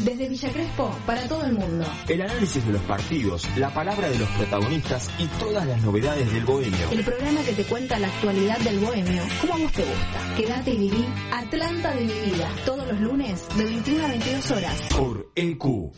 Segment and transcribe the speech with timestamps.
[0.00, 1.84] Desde Villa Crespo para todo el mundo.
[2.08, 6.44] El análisis de los partidos, la palabra de los protagonistas y todas las novedades del
[6.44, 6.90] bohemio.
[6.90, 10.34] El programa que te cuenta la actualidad del bohemio, como a vos te gusta.
[10.36, 12.48] Quédate y viví Atlanta de mi vida.
[12.64, 14.80] Todos los lunes de 21 a 22 horas.
[14.96, 15.92] Por EQ.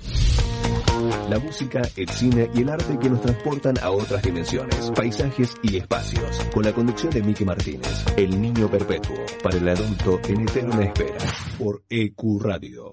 [1.29, 5.77] La música, el cine y el arte que nos transportan a otras dimensiones, paisajes y
[5.77, 6.39] espacios.
[6.53, 11.19] Con la conducción de Miki Martínez, El Niño Perpetuo, para el adulto en eterna espera,
[11.59, 12.93] por EQ Radio.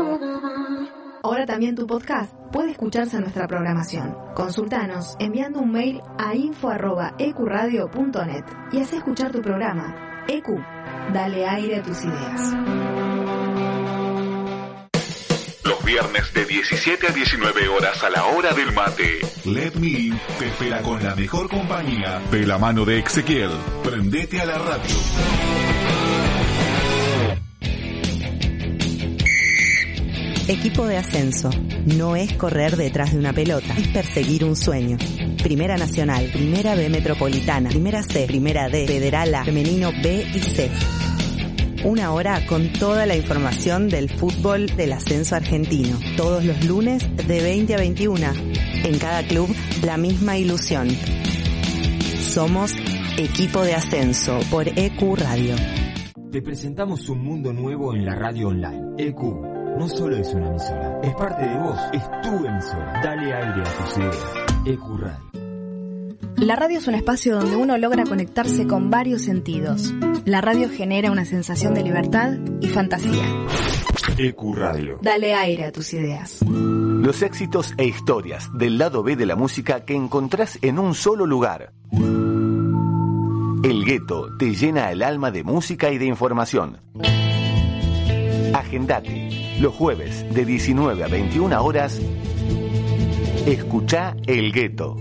[1.23, 4.15] Ahora también tu podcast puede escucharse en nuestra programación.
[4.33, 10.23] Consultanos enviando un mail a info.ecuradio.net y haz escuchar tu programa.
[10.27, 10.47] EQ,
[11.13, 12.53] dale aire a tus ideas.
[15.63, 19.19] Los viernes de 17 a 19 horas a la hora del mate.
[19.45, 23.51] Let Me In te espera con la mejor compañía de la mano de Ezequiel.
[23.83, 24.95] Prendete a la radio.
[30.47, 31.49] Equipo de ascenso.
[31.85, 34.97] No es correr detrás de una pelota, es perseguir un sueño.
[35.41, 40.69] Primera Nacional, Primera B Metropolitana, Primera C, Primera D, Federal A, Femenino B y C.
[41.83, 45.97] Una hora con toda la información del fútbol del ascenso argentino.
[46.17, 48.27] Todos los lunes de 20 a 21.
[48.83, 49.53] En cada club,
[49.83, 50.89] la misma ilusión.
[52.19, 52.73] Somos
[53.17, 55.55] Equipo de Ascenso por EQ Radio.
[56.31, 58.81] Te presentamos un mundo nuevo en la radio online.
[58.97, 63.01] EQ no solo es una emisora, es parte de vos, es tu emisora.
[63.03, 64.33] Dale aire a tus ideas.
[64.65, 65.31] EQ Radio.
[66.37, 69.93] La radio es un espacio donde uno logra conectarse con varios sentidos.
[70.25, 73.25] La radio genera una sensación de libertad y fantasía.
[74.17, 74.99] EQ Radio.
[75.01, 76.41] Dale aire a tus ideas.
[76.41, 81.25] Los éxitos e historias del lado B de la música que encontrás en un solo
[81.25, 81.73] lugar.
[83.63, 86.79] El gueto te llena el alma de música y de información.
[88.53, 89.50] Agendate.
[89.61, 92.01] Los jueves de 19 a 21 horas.
[93.45, 94.95] Escucha El Gueto.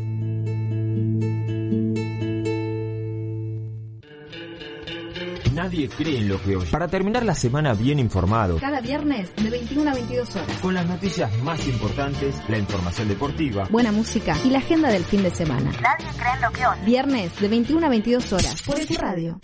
[5.54, 6.70] Nadie cree en lo que oye.
[6.70, 10.58] Para terminar la semana bien informado, Cada viernes de 21 a 22 horas.
[10.60, 15.22] con las noticias más importantes, la información deportiva, Buena música y la agenda del fin
[15.22, 15.70] de semana.
[15.82, 16.84] Nadie cree en lo que oye.
[16.84, 18.62] Viernes de 21 a 22 horas.
[18.62, 19.38] Por tu radio.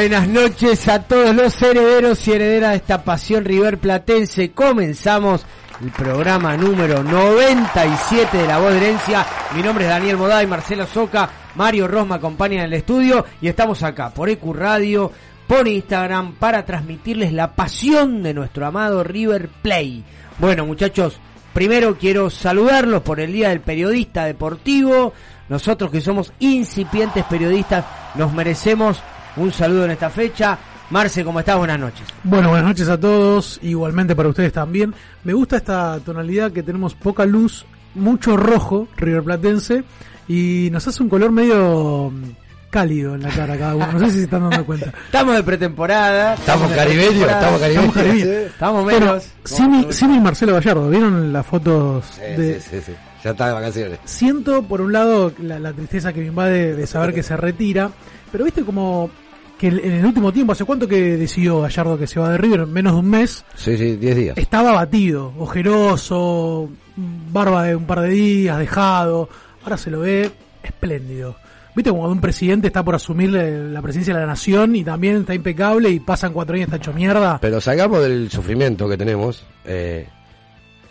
[0.00, 4.50] Buenas noches a todos los herederos y herederas de esta pasión River Platense.
[4.52, 5.44] Comenzamos
[5.82, 9.26] el programa número 97 de La Voz de Herencia.
[9.54, 13.82] Mi nombre es Daniel Moday, Marcelo Soca, Mario Rosma acompaña en el estudio y estamos
[13.82, 15.12] acá por EQ Radio,
[15.46, 20.02] por Instagram, para transmitirles la pasión de nuestro amado River Play.
[20.38, 21.20] Bueno muchachos,
[21.52, 25.12] primero quiero saludarlos por el Día del Periodista Deportivo.
[25.50, 29.02] Nosotros que somos incipientes periodistas nos merecemos
[29.36, 30.58] un saludo en esta fecha.
[30.90, 31.56] Marce, ¿cómo estás?
[31.56, 32.06] Buenas noches.
[32.24, 34.92] Bueno, buenas noches a todos, igualmente para ustedes también.
[35.24, 39.84] Me gusta esta tonalidad que tenemos poca luz, mucho rojo, River Platense,
[40.26, 42.22] y nos hace un color medio mm,
[42.70, 43.86] cálido en la cara cada uno.
[43.92, 44.86] No sé si se están dando cuenta.
[45.06, 46.34] Estamos de pretemporada.
[46.34, 48.26] Estamos caribeños, estamos Estamos caribeños.
[48.26, 49.28] Estamos Bueno, menos.
[49.44, 52.60] Simi, Simi y Marcelo Gallardo, ¿vieron las fotos Sí, de...
[52.60, 52.92] sí, sí, sí.
[53.22, 53.98] Ya está de vacaciones.
[54.06, 57.90] Siento, por un lado, la, la tristeza que me invade de saber que se retira,
[58.30, 59.10] pero viste como
[59.58, 62.60] que en el último tiempo, ¿hace cuánto que decidió Gallardo que se va de River?
[62.60, 63.44] En menos de un mes.
[63.56, 64.38] Sí, sí, 10 días.
[64.38, 69.28] Estaba batido, ojeroso, barba de un par de días, dejado.
[69.62, 70.30] Ahora se lo ve
[70.62, 71.36] espléndido.
[71.74, 75.34] Viste como un presidente está por asumir la presidencia de la nación y también está
[75.34, 77.38] impecable y pasan cuatro años está hecho mierda.
[77.40, 79.44] Pero salgamos del sufrimiento que tenemos.
[79.64, 80.08] Eh,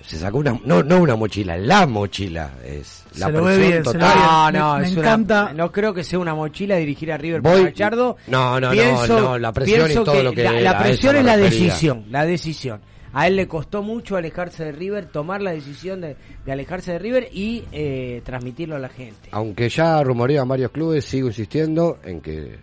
[0.10, 2.52] se sacó una, no, no una mochila, la mochila.
[2.66, 4.10] Es la Se lo ve presión bien, se lo total.
[4.10, 4.26] ve bien.
[4.26, 5.54] No, Me- no, me es una- encanta.
[5.54, 8.18] no creo que sea una mochila dirigir a River Voy- por Gallardo.
[8.28, 11.16] No, no, Pienso- no, no, la presión pienso todo lo que la, era, la presión
[11.16, 11.60] es la refería.
[11.66, 12.82] decisión, la decisión.
[13.12, 16.16] A él le costó mucho alejarse de River, tomar la decisión de,
[16.46, 19.30] de alejarse de River y eh, transmitirlo a la gente.
[19.32, 22.60] Aunque ya rumorean varios clubes, sigo insistiendo en que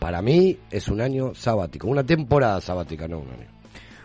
[0.00, 1.86] para mí es un año sabático.
[1.86, 3.53] Una temporada sabática, no un año.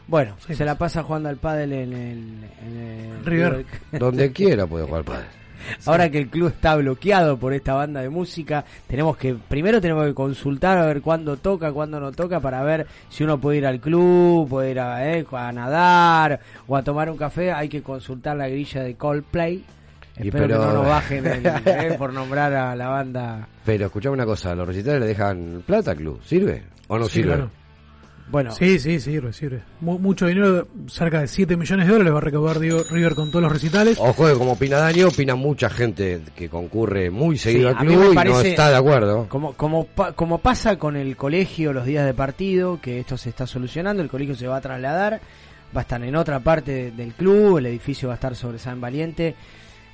[0.09, 3.65] Bueno, Sí, se la pasa jugando al pádel en el, en el River.
[3.91, 5.25] Donde quiera puede jugar padre.
[5.85, 10.05] Ahora que el club está bloqueado por esta banda de música, tenemos que primero tenemos
[10.07, 13.67] que consultar a ver cuándo toca, cuándo no toca para ver si uno puede ir
[13.67, 17.51] al club, puede ir a, eh, a nadar o a tomar un café.
[17.51, 19.63] Hay que consultar la grilla de Coldplay.
[20.17, 23.47] Y Espero pero- que no nos bajen el- eh, por nombrar a la banda.
[23.65, 26.19] Pero escuchame una cosa, ¿los recitales le dejan plata al club?
[26.23, 26.63] ¿Sirve?
[26.87, 27.33] ¿O no Sí, sirve?
[27.35, 27.51] claro.
[28.31, 29.61] Bueno, Sí, sí, sirve, sirve.
[29.81, 33.29] Mu- mucho dinero, cerca de 7 millones de dólares va a recaudar Diego River con
[33.31, 33.97] todos los recitales.
[33.99, 38.11] Ojo que como opina Dani, opina mucha gente que concurre muy seguido Sí, al club
[38.11, 39.27] y no está de acuerdo.
[39.29, 43.47] Como, como, como pasa con el colegio los días de partido, que esto se está
[43.47, 45.21] solucionando, el colegio se va a trasladar,
[45.75, 48.79] va a estar en otra parte del club, el edificio va a estar sobre San
[48.79, 49.35] Valiente.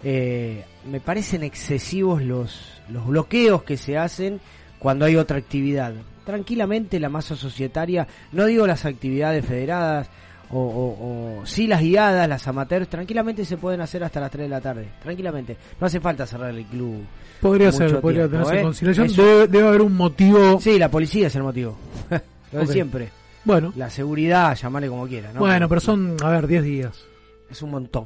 [0.04, 4.40] Eh, me parecen excesivos los, los bloqueos que se hacen
[4.78, 5.94] cuando hay otra actividad.
[6.26, 10.10] Tranquilamente la masa societaria, no digo las actividades federadas,
[10.52, 14.44] o, o, o sí las guiadas, las amateurs, tranquilamente se pueden hacer hasta las 3
[14.44, 15.58] de la tarde, tranquilamente.
[15.80, 17.04] No hace falta cerrar el club.
[17.42, 18.92] Podría ser, podría tiempo, tenerse ¿eh?
[19.06, 20.60] Eso- Debe, debe haber un motivo.
[20.60, 21.78] Sí, la policía es el motivo.
[22.52, 23.10] Lo de siempre.
[23.44, 25.40] Bueno, La seguridad, llamarle como quiera, ¿no?
[25.42, 27.06] bueno, pero son, a ver, 10 días.
[27.52, 28.06] Es un montón.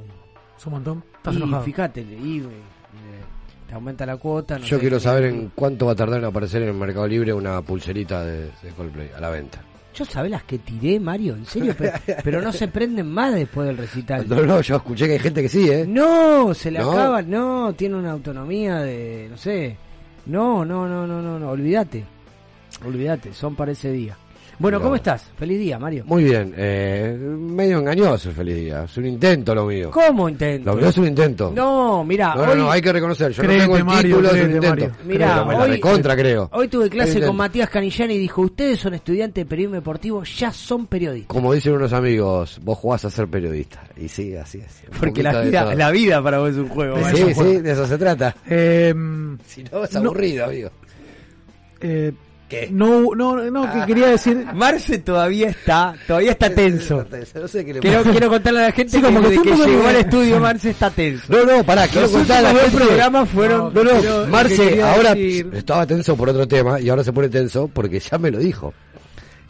[0.57, 1.03] Es un montón.
[1.15, 1.63] Estás y enojado.
[1.63, 2.43] fíjate, y,
[3.69, 4.57] te aumenta la cuota.
[4.57, 7.31] no Yo quiero saber en cuánto va a tardar en aparecer en el Mercado Libre
[7.33, 9.61] una pulserita de, de Coldplay a la venta.
[9.93, 11.91] Yo sabés las que tiré, Mario, en serio, pero,
[12.23, 14.27] pero no se prenden más después del recital.
[14.27, 15.85] No, no, yo escuché que hay gente que sí, ¿eh?
[15.87, 16.91] No, se le ¿No?
[16.91, 19.77] acaba, no, tiene una autonomía de, no sé.
[20.25, 22.05] No, no, no, no, no, no, olvídate.
[22.83, 24.17] Olvídate, son para ese día.
[24.59, 24.83] Bueno, No.
[24.83, 25.23] ¿cómo estás?
[25.37, 26.03] Feliz día, Mario.
[26.05, 28.83] Muy bien, eh, medio engañoso el feliz día.
[28.83, 29.89] Es un intento lo mío.
[29.89, 30.71] ¿Cómo intento?
[30.71, 31.51] Lo mío es un intento.
[31.55, 33.31] No, mira, no, no, hoy, no, hay que reconocer.
[33.31, 34.69] Yo Créete, no tengo el Mario, título, es un intento.
[34.69, 34.91] Mario.
[35.05, 36.49] Mirá, me la hoy- recontra creo.
[36.51, 40.51] Hoy tuve clase con Matías Canillani y dijo, ustedes son estudiantes de periodismo deportivo, ya
[40.51, 41.27] son periodistas.
[41.33, 43.81] Como dicen unos amigos, vos jugás a ser periodista.
[43.95, 44.83] Y sí, así es.
[44.99, 46.97] Porque la vida, la vida para vos es un juego.
[47.11, 47.15] Sí.
[47.15, 47.61] Sí, juego.
[47.61, 48.35] de eso se trata.
[48.49, 48.93] Eh,
[49.45, 49.99] Si no, es No.
[50.01, 50.69] aburrido, amigo.
[51.79, 52.11] eh,
[52.49, 52.67] ¿Qué?
[52.71, 54.43] no, no, no, que quería decir.
[54.55, 57.05] Marce todavía está, todavía está tenso.
[57.35, 59.55] No sé qué le Quiero, quiero contarle a la gente Sí, como que que que
[59.55, 61.25] llegó al estudio Marce está tenso.
[61.29, 62.77] No, no, pará, quiero Los contar a la gente.
[62.77, 63.73] programas fueron...
[63.73, 65.49] No, no, Pero, ¿qué Marce ahora decir?
[65.53, 68.73] estaba tenso por otro tema y ahora se pone tenso porque ya me lo dijo.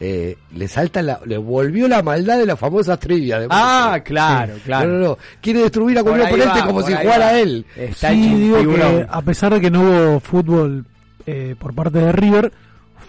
[0.01, 3.46] Eh, le salta la, le volvió la maldad de las famosas trivias.
[3.50, 4.88] Ah, claro, claro.
[4.89, 5.18] No, no, no.
[5.41, 7.39] Quiere destruir a cualquier oponente va, como si jugara va.
[7.39, 7.65] él.
[7.75, 10.86] Está sí, digo que a pesar de que no hubo fútbol
[11.25, 12.51] eh, por parte de River,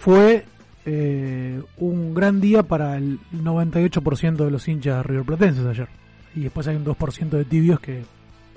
[0.01, 0.45] fue
[0.83, 5.87] eh, un gran día para el 98% de los hinchas River Platenses ayer.
[6.35, 8.03] Y después hay un 2% de tibios que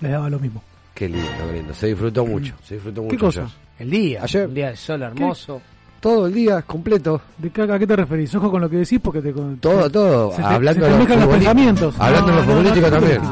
[0.01, 0.63] les daba lo mismo.
[0.95, 1.75] Qué lindo, qué lindo.
[1.75, 3.11] Se disfrutó mucho, se disfrutó mucho.
[3.15, 3.43] ¿Qué cosa?
[3.43, 3.55] ayer.
[3.79, 4.49] El día, Ayer.
[4.49, 5.61] un día de sol hermoso.
[6.01, 7.21] Todo el día, completo.
[7.37, 8.35] ¿De qué, ¿A qué te referís?
[8.37, 9.33] Ojo con lo que decís porque te...
[9.33, 10.33] Todo, todo.
[10.35, 11.95] Se hablando se te de los los pensamientos.
[11.99, 13.23] Hablando de No, los no, no, futbolísticos no, también.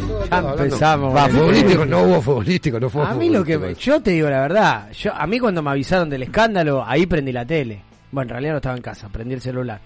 [0.00, 1.14] No, Ya empezamos.
[1.14, 3.96] Va, futbolístico, no hubo futbolístico, no fue A mí lo que futbolístico.
[3.96, 7.32] yo te digo la verdad, yo a mí cuando me avisaron del escándalo, ahí prendí
[7.32, 7.82] la tele.
[8.10, 9.80] Bueno, en realidad no estaba en casa, prendí el celular.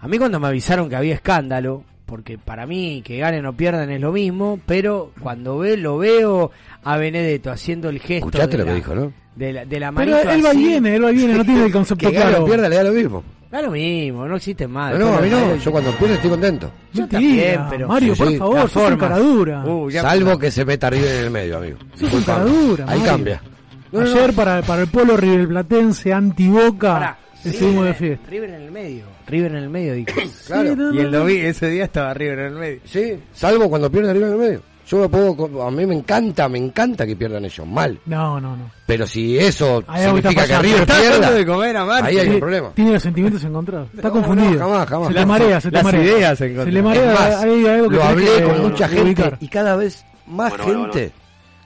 [0.00, 3.90] A mí cuando me avisaron que había escándalo, porque para mí que ganen o pierdan
[3.90, 6.50] es lo mismo, pero cuando ve, lo veo
[6.84, 8.28] a Benedetto haciendo el gesto.
[8.28, 9.12] Escuchaste que dijo, ¿no?
[9.36, 11.64] De la, de la Pero él va y viene, él va y viene, no tiene
[11.66, 12.44] el concepto Que gane claro.
[12.44, 13.22] o pierda le da lo mismo.
[13.50, 14.92] Da lo mismo, no existe más.
[14.98, 15.56] No, no, a mí no.
[15.56, 16.70] Yo cuando pierdo estoy contento.
[16.92, 19.64] Yo Mentira, también, pero- Mario, Sí, por sí, favor, sos un caradura.
[19.64, 21.78] Uh, Salvo que se meta River en el medio, amigo.
[21.94, 23.04] Sos un caradura, Ahí Mario.
[23.12, 23.42] cambia.
[23.90, 24.16] No, no, no.
[24.16, 28.30] Ayer para, para el polo riverplatense anti-boca estuvimos de River- fiesta.
[28.30, 29.04] River en el medio.
[29.26, 30.12] River en el medio, dijo.
[30.46, 30.68] Claro.
[30.70, 31.18] Sí, no, y no, el no.
[31.20, 32.80] domingo, ese día estaba River en el medio.
[32.84, 34.62] Sí, salvo cuando pierde River en el medio.
[34.90, 37.98] Yo me puedo, a mí me encanta, me encanta que pierdan ellos mal.
[38.06, 38.70] No, no, no.
[38.86, 42.40] Pero si eso que significa que River dando de pierda, comer a ahí hay un
[42.40, 42.70] problema.
[42.74, 43.88] Tiene los sentimientos encontrados.
[43.94, 44.52] Está No, confundido.
[44.52, 45.08] no, jamás, jamás.
[45.08, 46.02] Se le marea, se te las marea.
[46.02, 49.36] ideas se le marea, más, hay algo que lo hablé que con mucha gente ubicar.
[49.40, 51.12] y cada vez más Bueno, bueno, gente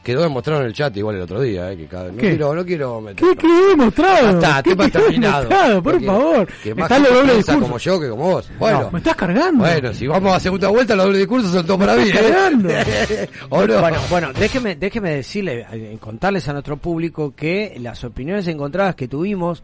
[0.02, 2.64] quedó demostrado en el chat igual el otro día, eh, que cada no quiero, no
[2.64, 3.28] quiero meter.
[3.28, 4.30] ¿Qué, qué he demostrado?
[4.30, 5.42] Está, ¿Qué, tema qué he terminado.
[5.44, 5.82] demostrado?
[5.82, 6.48] Por favor.
[6.62, 7.60] Que más gente doble discurso.
[7.60, 8.50] como yo que como vos.
[8.58, 9.64] Bueno, Me estás cargando.
[9.64, 12.10] bueno, si vamos a segunda vuelta, los dobles discursos son todos para mí.
[12.12, 13.28] ¿eh?
[13.48, 13.80] ¿O no?
[13.80, 19.08] Bueno, bueno, déjeme, déjeme decirle, eh, contarles a nuestro público que las opiniones encontradas que
[19.08, 19.62] tuvimos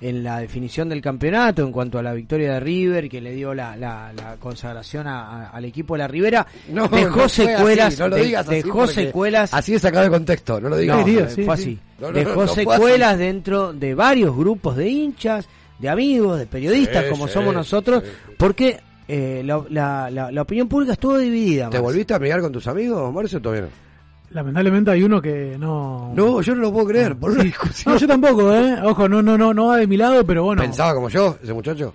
[0.00, 3.52] en la definición del campeonato en cuanto a la victoria de River que le dio
[3.52, 7.88] la, la, la consagración a- a- al equipo de la Ribera No, dejó no secuelas
[7.88, 10.76] así, no lo de- digas así dejó secuelas Así es sacado de contexto, no lo
[10.76, 10.98] digas.
[10.98, 11.78] no, sí, fue sí.
[11.98, 13.18] así dejó no, no fue secuelas así.
[13.24, 15.48] dentro de varios grupos de hinchas
[15.80, 18.04] de amigos de periodistas Sí, como sí, somos nosotros
[18.36, 18.78] porque
[19.08, 21.80] eh, la, la, la, la opinión pública estuvo dividida ¿Te Marce.
[21.80, 23.87] volviste a amigar con tus amigos, Marcio, todavía no?
[24.30, 26.12] Lamentablemente hay uno que no.
[26.14, 27.46] No, yo no lo puedo creer, por una Sí.
[27.48, 27.94] discusión.
[27.94, 28.76] No, yo tampoco, ¿eh?
[28.84, 30.60] Ojo, no, no, no, no va de mi lado, pero bueno.
[30.62, 31.94] ¿Pensaba como yo, ese muchacho?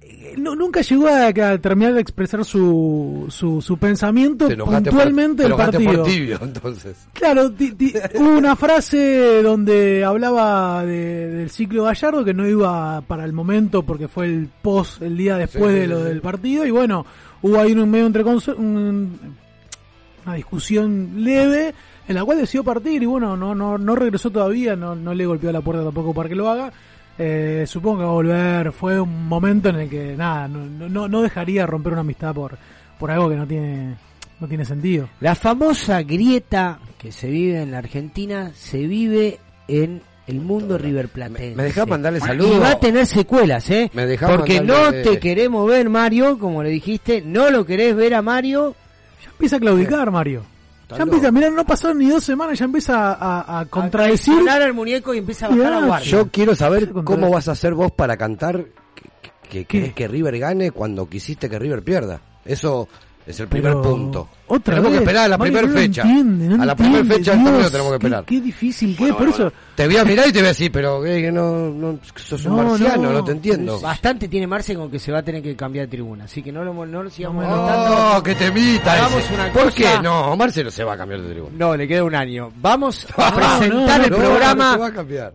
[0.00, 5.50] Eh, no- nunca llegó a, a terminar de expresar su, su, su pensamiento puntualmente por,
[5.50, 5.92] del partido.
[6.02, 6.96] por tibio, entonces.
[7.12, 13.02] Claro, ti- ti- hubo una frase donde hablaba de- del ciclo Gallardo que no iba
[13.02, 16.04] para el momento porque fue el post, el día después Sí, de lo sí.
[16.04, 17.04] del partido y bueno,
[17.42, 19.41] hubo ahí un medio entre un-
[20.26, 21.74] una discusión leve
[22.08, 25.26] en la cual decidió partir y bueno, no no no regresó todavía, no no le
[25.26, 26.72] golpeó la puerta tampoco para que lo haga.
[27.18, 28.72] Eh, supongo que va a volver.
[28.72, 32.56] Fue un momento en el que nada, no, no, no dejaría romper una amistad por
[32.98, 33.96] por algo que no tiene
[34.40, 35.08] no tiene sentido.
[35.20, 39.38] La famosa grieta que se vive en la Argentina se vive
[39.68, 41.54] en el mundo riverplatense.
[41.56, 42.62] ¿Me dejás mandarle Y saludos?
[42.62, 43.90] va a tener secuelas, ¿eh?
[43.92, 48.22] Me Porque no te queremos ver, Mario, como le dijiste, no lo querés ver a
[48.22, 48.74] Mario.
[49.42, 50.42] Ya empieza a claudicar, Mario.
[50.96, 54.48] Ya empieza, mirá, no pasaron ni dos semanas, ya empieza a, a contradecir.
[54.48, 56.10] A al muñeco y empieza a bajar la Ya, guardia.
[56.10, 59.66] Yo quiero saber cómo vas a hacer vos para cantar que, que, que ¿Qué?
[59.66, 62.20] querés que River gane cuando quisiste que River pierda.
[62.44, 62.88] Eso
[63.26, 64.28] es el primer Pero, punto.
[64.48, 66.02] Otra tenemos vez, que esperar a la primera no fecha.
[66.02, 68.24] entiende, no a la primera fecha del Dios, torneo tenemos que esperar.
[68.24, 69.56] Qué, difícil que es, Bueno, por bueno, eso.
[69.74, 72.44] Te voy a mirar y te voy a decir, pero eh, que no, no, sos
[72.44, 73.80] un No, marciano, no, no, te entiendo.
[73.80, 76.24] Bastante tiene Marce con que se va a tener que cambiar de tribuna.
[76.24, 78.16] Así que no lo, no lo sigamos No.
[78.16, 79.34] Oh, que te ese.
[79.34, 80.02] una ¿Por cosa- qué?
[80.02, 81.54] No, Marcelo se va a cambiar de tribuna.
[81.56, 82.50] No, le queda un año.
[82.56, 84.64] Vamos a No, presentar no, el No, programa.
[84.64, 85.34] no se va a cambiar.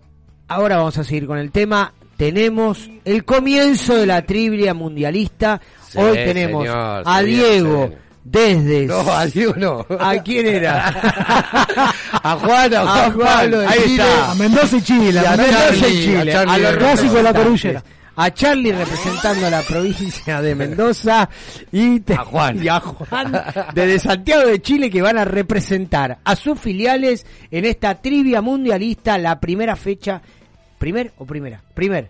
[0.49, 1.93] Ahora vamos a seguir con el tema.
[2.17, 5.61] Tenemos el comienzo de la trivia mundialista.
[5.89, 7.91] Sí, Hoy tenemos señor, a Diego
[8.23, 8.85] desde...
[8.87, 9.85] No, a Diego no.
[9.99, 10.87] ¿A quién era?
[12.23, 14.03] a Juan, a Juan, A Juan, Pablo de ahí Chile.
[14.03, 14.31] está.
[14.31, 17.13] A Mendoza y Chile, a a Mendoza Charlie, y Chile, a Charlie a los clásicos
[17.13, 17.33] de la.
[17.33, 17.83] Corullera.
[18.19, 21.29] A Charlie representando a la provincia de Mendoza
[21.71, 22.63] y te- A Juan.
[22.63, 23.43] y a Juan
[23.75, 29.17] desde Santiago de Chile que van a representar a sus filiales en esta trivia mundialista
[29.19, 30.19] la primera fecha.
[30.79, 31.61] ¿Primer o primera?
[31.75, 32.09] Primer.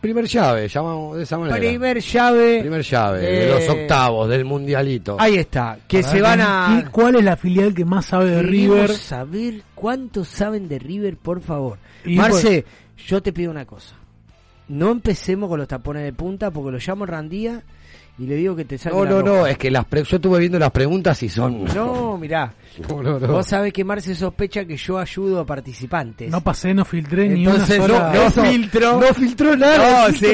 [0.00, 1.56] Primer llave, llamamos de esa manera.
[1.56, 2.60] Primer llave.
[2.60, 5.16] Primer llave, de los octavos, del mundialito.
[5.18, 5.78] Ahí está.
[5.86, 6.88] Que Para se ver van a.
[6.90, 8.90] ¿Cuál es la filial que más sabe de River?
[8.92, 11.78] saber cuántos saben de River, por favor.
[12.04, 12.64] Y Marce,
[13.06, 13.94] yo te pido una cosa.
[14.68, 17.62] No empecemos con los tapones de punta porque lo llamo Randía
[18.18, 19.32] y le digo que te saque No, no, roja.
[19.40, 21.64] no, es que las pre- yo estuve viendo las preguntas y son...
[21.64, 22.52] No, mirá.
[22.88, 23.26] No, no, no.
[23.26, 26.30] Vos sabés que Marce sospecha que yo ayudo a participantes.
[26.30, 28.12] No pasé, no filtré ni Entonces, una sola.
[28.14, 29.00] no, no filtró.
[29.00, 30.26] No filtró nada, No, es sí,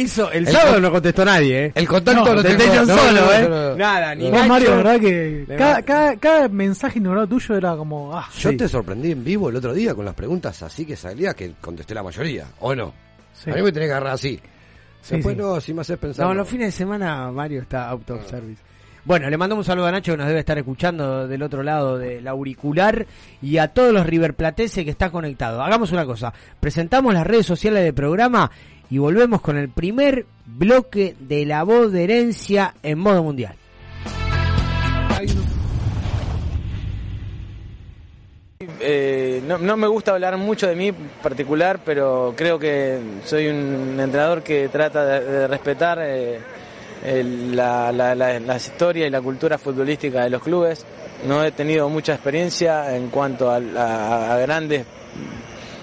[0.00, 1.72] hizo, el, El sábado con- no contestó nadie, ¿eh?
[1.74, 3.42] El contacto No, lo tengo solo, no, ¿eh?
[3.42, 3.76] no, no.
[3.76, 4.48] Nada, ni Vos, Nacho.
[4.48, 8.16] Mario, la verdad que cada, va- cada, cada mensaje ignorado tuyo era como.
[8.16, 8.56] Ah, Yo Sí.
[8.56, 11.94] te sorprendí en vivo el otro día con las preguntas así que salía que contesté
[11.94, 12.92] la mayoría, ¿o no?
[13.34, 13.50] sí.
[13.50, 14.40] A mí me tenés que agarrar así.
[15.02, 15.40] Sí, Después sí.
[15.42, 16.26] no, si me haces pensar.
[16.26, 18.60] No, los fines de semana Mario está out of service.
[19.04, 21.96] Bueno, le mandamos un saludo a Nacho que nos debe estar escuchando del otro lado
[21.96, 23.06] del auricular
[23.40, 25.64] y a todos los riverplatenses que están conectados.
[25.64, 28.50] Hagamos una cosa, presentamos las redes sociales del programa
[28.90, 33.54] y volvemos con el primer bloque de la voz de herencia en modo mundial.
[38.80, 40.90] Eh, no, no me gusta hablar mucho de mí
[41.22, 46.40] particular, pero creo que soy un entrenador que trata de, respetar eh,
[47.04, 50.84] el- la, la, la- la historia y la cultura futbolística de los clubes.
[51.24, 54.84] No he tenido mucha experiencia en cuanto a, a- grandes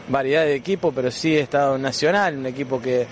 [0.10, 3.08] variedades de equipos, pero sí he estado Nacional, un equipo que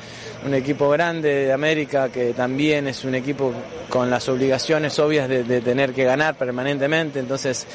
[0.46, 3.54] un equipo grande de América que también es un equipo
[3.88, 7.66] con las obligaciones obvias de, de tener que ganar permanentemente, entonces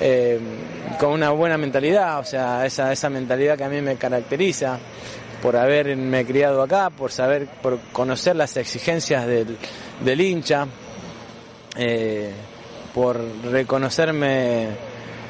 [0.00, 0.38] eh,
[0.98, 4.78] con una buena mentalidad, o sea, esa, esa mentalidad que a mí me caracteriza
[5.42, 9.56] por haberme criado acá, por saber, por conocer las exigencias del,
[10.04, 10.66] del hincha,
[11.76, 12.32] eh,
[12.94, 14.68] por reconocerme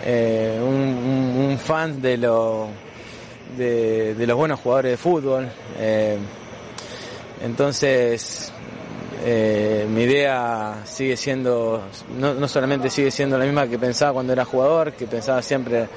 [0.04, 2.68] eh, un, un- fan de, lo,
[3.56, 5.48] de, de los buenos jugadores de fútbol.
[5.78, 6.16] eh,
[7.42, 8.52] entonces,
[9.24, 11.82] eh, mi idea sigue siendo,
[12.18, 15.88] no, no solamente sigue siendo la misma que pensaba cuando era jugador, que pensaba siempre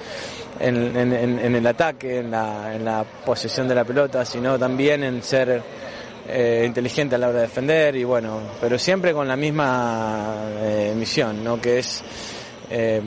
[0.60, 5.62] en, el ataque, en la, posesión de la pelota, sino también en ser
[6.28, 10.94] eh, inteligente a la hora de defender y bueno, pero siempre con la misma eh,
[10.96, 11.60] misión, ¿no?
[11.60, 12.04] Que es
[12.70, 13.02] eh,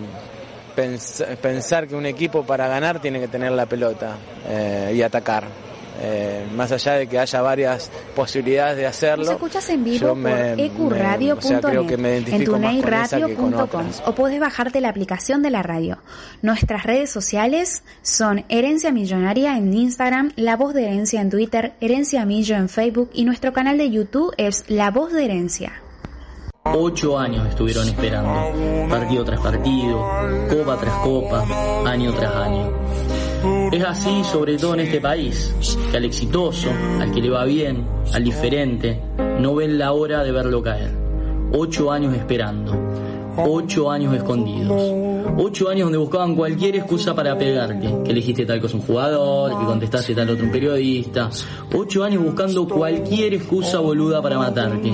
[0.77, 4.17] pens- pensar que un equipo para ganar tiene que tener la pelota
[4.93, 5.74] y atacar.
[6.07, 9.25] Eh, más allá de que haya varias posibilidades de hacerlo.
[9.25, 11.65] Nos escuchas en vivo yo por me- me- ecuradio.net, o sea, en
[14.07, 15.99] o podés bajarte la aplicación de la radio.
[16.43, 22.25] Nuestras redes sociales son Herencia Millonaria en Instagram, La Voz de Herencia en Twitter, Herencia
[22.27, 25.73] Millo en Facebook y nuestro canal de YouTube es La Voz de Herencia.
[26.67, 29.99] Ocho años estuvieron esperando, partido tras partido,
[30.49, 31.45] copa tras copa,
[31.87, 32.73] año tras año.
[33.73, 35.55] Es así sobre todo en este país,
[35.91, 36.69] que al exitoso,
[37.01, 39.01] al que le va bien, al diferente,
[39.41, 40.93] no ven la hora de verlo caer.
[41.53, 42.73] Ocho años esperando,
[43.37, 44.81] ocho años escondidos,
[45.39, 49.67] ocho años donde buscaban cualquier excusa para pegarte, que elegiste tal cosa un jugador, que
[49.67, 51.31] contestaste tal otro periodista,
[51.75, 54.93] ocho años buscando cualquier excusa boluda para matarte,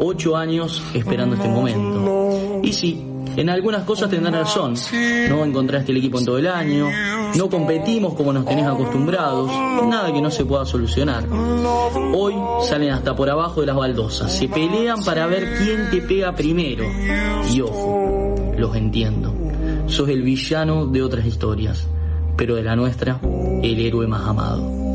[0.00, 2.60] ocho años esperando este momento.
[2.62, 3.09] Y sí,
[3.40, 4.74] en algunas cosas tendrán razón,
[5.28, 6.88] no encontraste el equipo en todo el año,
[7.34, 9.50] no competimos como nos tenés acostumbrados,
[9.88, 11.24] nada que no se pueda solucionar.
[12.14, 12.34] Hoy
[12.68, 16.84] salen hasta por abajo de las baldosas, se pelean para ver quién te pega primero.
[17.50, 19.34] Y ojo, los entiendo.
[19.86, 21.86] Sos el villano de otras historias,
[22.36, 23.20] pero de la nuestra,
[23.62, 24.89] el héroe más amado.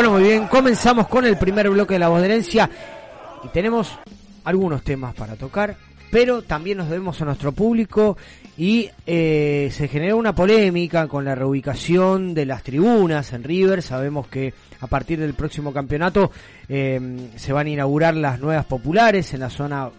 [0.00, 2.70] Bueno, muy bien, comenzamos con el primer bloque de la voz de herencia
[3.44, 3.98] y tenemos
[4.44, 5.76] algunos temas para tocar,
[6.10, 8.16] pero también nos debemos a nuestro público
[8.56, 13.82] y eh, se generó una polémica con la reubicación de las tribunas en River.
[13.82, 16.30] Sabemos que a partir del próximo campeonato
[16.66, 19.90] eh, se van a inaugurar las nuevas populares en la zona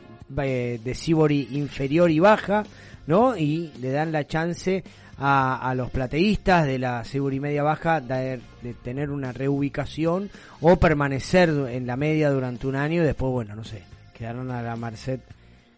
[0.41, 2.63] eh, de Sibori inferior y baja,
[3.05, 3.37] ¿no?
[3.37, 4.83] Y le dan la chance
[5.23, 10.31] a, a los plateístas de la Sibori media baja de, de tener una reubicación
[10.61, 13.83] o permanecer en la media durante un año y después, bueno, no sé,
[14.17, 15.19] quedaron a la merced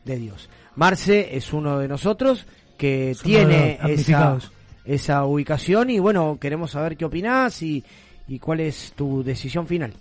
[0.06, 0.50] de Dios.
[0.76, 2.46] Marce es uno de nosotros
[2.78, 4.38] que tiene esa,
[4.86, 7.84] esa ubicación y bueno, queremos saber qué opinás y,
[8.30, 9.94] y cuál es tu decisión final.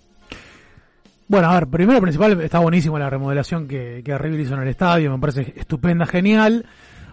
[1.27, 4.61] Bueno, a ver, primero y principal, está buenísimo la remodelación que, que River hizo en
[4.61, 6.65] el estadio, me parece estupenda, genial.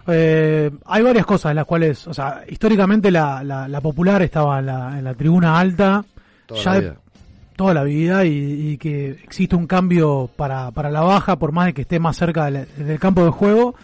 [0.07, 4.59] Eh, hay varias cosas en las cuales, o sea, históricamente la, la, la popular estaba
[4.59, 6.03] en la, en la tribuna alta,
[6.47, 6.95] Toda ya la vida.
[7.55, 11.67] toda la vida, y, y que existe un cambio para, para la baja, por más
[11.67, 13.75] de que esté más cerca del, del campo de juego,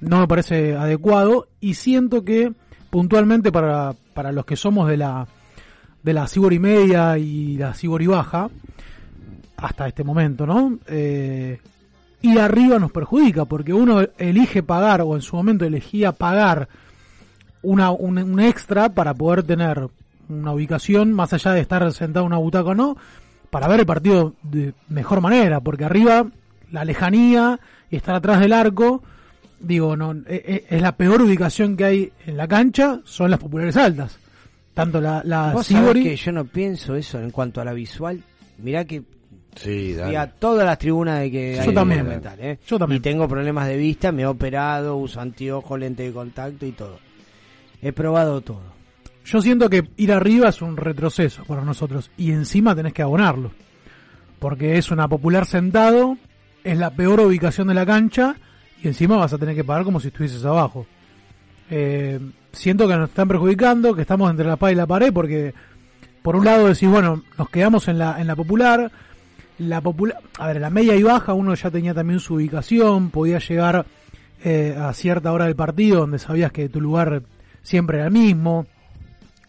[0.00, 2.52] no me parece adecuado, y siento que
[2.90, 5.26] puntualmente para, para los que somos de la,
[6.02, 8.48] de la Sibori media y la Sibori baja,
[9.56, 10.78] hasta este momento, ¿no?
[10.86, 11.58] Eh,
[12.22, 16.68] ir arriba nos perjudica porque uno elige pagar o en su momento elegía pagar
[17.62, 19.88] una, un, un extra para poder tener
[20.28, 22.96] una ubicación más allá de estar sentado en una butaca o no,
[23.50, 26.26] para ver el partido de mejor manera, porque arriba
[26.72, 29.02] la lejanía y estar atrás del arco,
[29.60, 33.38] digo, no e- e- es la peor ubicación que hay en la cancha, son las
[33.40, 34.18] populares altas.
[34.74, 38.20] Tanto la, la Vos Sibori- que yo no pienso eso en cuanto a la visual.
[38.58, 39.02] Mirá que
[39.56, 40.16] Sí, dale.
[40.16, 42.00] a todas las tribunas de que Yo hay también.
[42.00, 42.58] Monumental, ¿eh?
[42.66, 43.00] Yo también.
[43.00, 46.98] Y tengo problemas de vista, me he operado, uso anteojo, lente de contacto y todo.
[47.82, 48.62] He probado todo.
[49.24, 53.50] Yo siento que ir arriba es un retroceso para nosotros y encima tenés que abonarlo.
[54.38, 56.16] porque es una popular sentado,
[56.62, 58.36] es la peor ubicación de la cancha
[58.82, 60.86] y encima vas a tener que pagar como si estuvieses abajo.
[61.70, 62.20] Eh,
[62.52, 65.54] siento que nos están perjudicando, que estamos entre la espada y la pared porque
[66.22, 68.90] por un lado decís, bueno, nos quedamos en la, en la popular,
[69.58, 73.38] la popular, a ver, la media y baja uno ya tenía también su ubicación, podía
[73.38, 73.86] llegar
[74.44, 77.22] eh, a cierta hora del partido donde sabías que tu lugar
[77.62, 78.66] siempre era el mismo,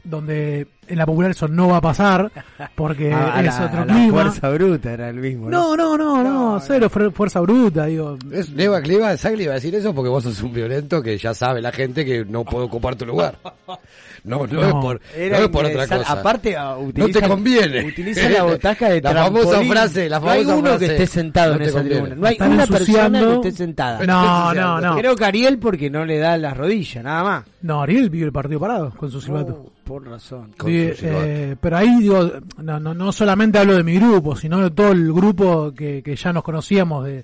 [0.03, 2.31] donde en la popular eso no va a pasar
[2.75, 4.11] porque Ah, es la- otro la clima.
[4.23, 5.49] fuerza bruta era el mismo.
[5.49, 8.17] No, no, no, no, cero fue- fuerza bruta, digo.
[8.31, 9.93] Es, le iba, le iba- ¿sabes que le iba a decir eso?
[9.93, 13.05] Porque vos sos un violento que ya sabe la gente que no puede ocupar tu
[13.05, 13.37] lugar.
[14.23, 16.11] No, no, es por, Era no es por otra cosa.
[16.11, 17.85] Aparte, ah, no te conviene.
[17.85, 20.79] Utiliza la botaca de La famosa frase, la No hay uno frase.
[20.79, 22.15] que esté sentado No en esa tribuna.
[22.15, 24.05] No hay Están una persona que esté sentada.
[24.05, 24.97] No, no, no.
[24.97, 27.45] Creo que Ariel porque no le da las rodillas, nada más.
[27.61, 29.71] No, Ariel vive el partido parado con su silbato.
[29.87, 30.53] Por razón.
[30.65, 34.71] Vive, eh, pero ahí digo, no, no, no solamente hablo de mi grupo, sino de
[34.71, 37.23] todo el grupo que, que ya nos conocíamos de,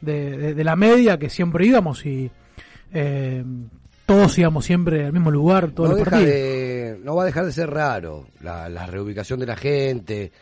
[0.00, 2.30] de, de- de la media, que siempre íbamos y
[2.92, 3.44] eh,
[4.06, 7.44] todos íbamos siempre al mismo lugar, todos no, los deja de, no va a dejar
[7.46, 10.32] de ser raro la, la reubicación de la gente,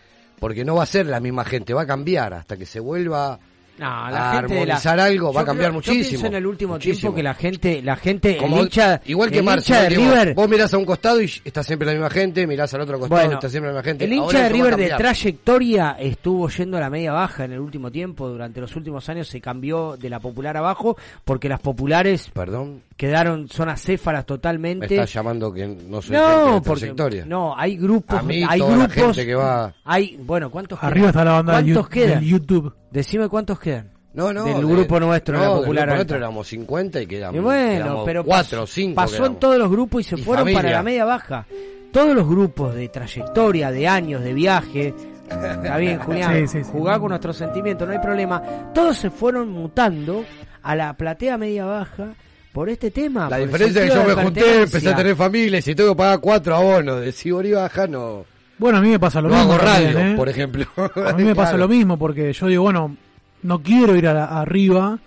[0.40, 3.38] porque no va a ser la misma gente, va a cambiar hasta que se vuelva
[3.78, 6.08] No, a la gente de la- armonizar algo, va a Yo cambiar creo- Yo muchísimo.
[6.10, 6.98] pienso en el último muchísimo.
[7.00, 10.10] tiempo que la gente, la gente, el hincha, igual que el Marcio, hincha de digo,
[10.10, 12.98] River, vos mirás a un costado y está siempre la misma gente, mirás al otro
[12.98, 14.04] costado y Bueno, está siempre la misma gente.
[14.04, 17.60] el Ahora hincha de River de trayectoria estuvo yendo a la media baja en el
[17.60, 22.30] último tiempo, durante los últimos años se cambió de la popular abajo porque las populares
[22.32, 22.82] Perdón.
[22.96, 24.86] quedaron son acéfalas Me totalmente.
[24.94, 27.24] estás llamando que no soy gente no, de porque trayectoria.
[27.26, 30.78] no, hay grupos, A mí, hay toda la grupos, gente que va- hay, bueno, ¿cuántos
[30.82, 31.08] Arriba quedan?
[31.10, 32.72] está la banda de YouTube.
[32.90, 33.67] Decime cuántos quedan.
[34.14, 34.44] No, no.
[34.44, 37.36] del de- grupo nuestro, no, la popular nuestro éramos 50 y quedamos.
[37.36, 38.94] Y bueno, quedamos pero cuatro pasó, o cinco.
[38.96, 40.62] pasó en todos los grupos y se Y fueron familia.
[40.62, 41.46] para la media baja.
[41.92, 44.94] Todos los grupos de trayectoria, de años, de viaje.
[45.30, 46.48] Está bien, Julián.
[46.48, 46.70] Sí, sí, sí.
[46.72, 48.42] Jugá con nuestros sentimientos, no hay problema.
[48.74, 50.24] Todos se fueron mutando
[50.62, 52.08] a la platea media baja
[52.52, 53.28] por este tema.
[53.30, 55.96] La diferencia es que yo me junté, empecé a tener familia y si tengo que
[55.98, 58.24] pagar cuatro abonos de Sibori Baja, no.
[58.58, 59.52] Bueno, a mí me pasa lo No mismo.
[59.52, 60.16] hago también, radio, ¿eh?
[60.16, 60.66] por ejemplo.
[61.06, 62.96] A mí me pasa lo mismo porque yo digo, bueno,
[63.42, 64.98] no quiero ir a la- arriba.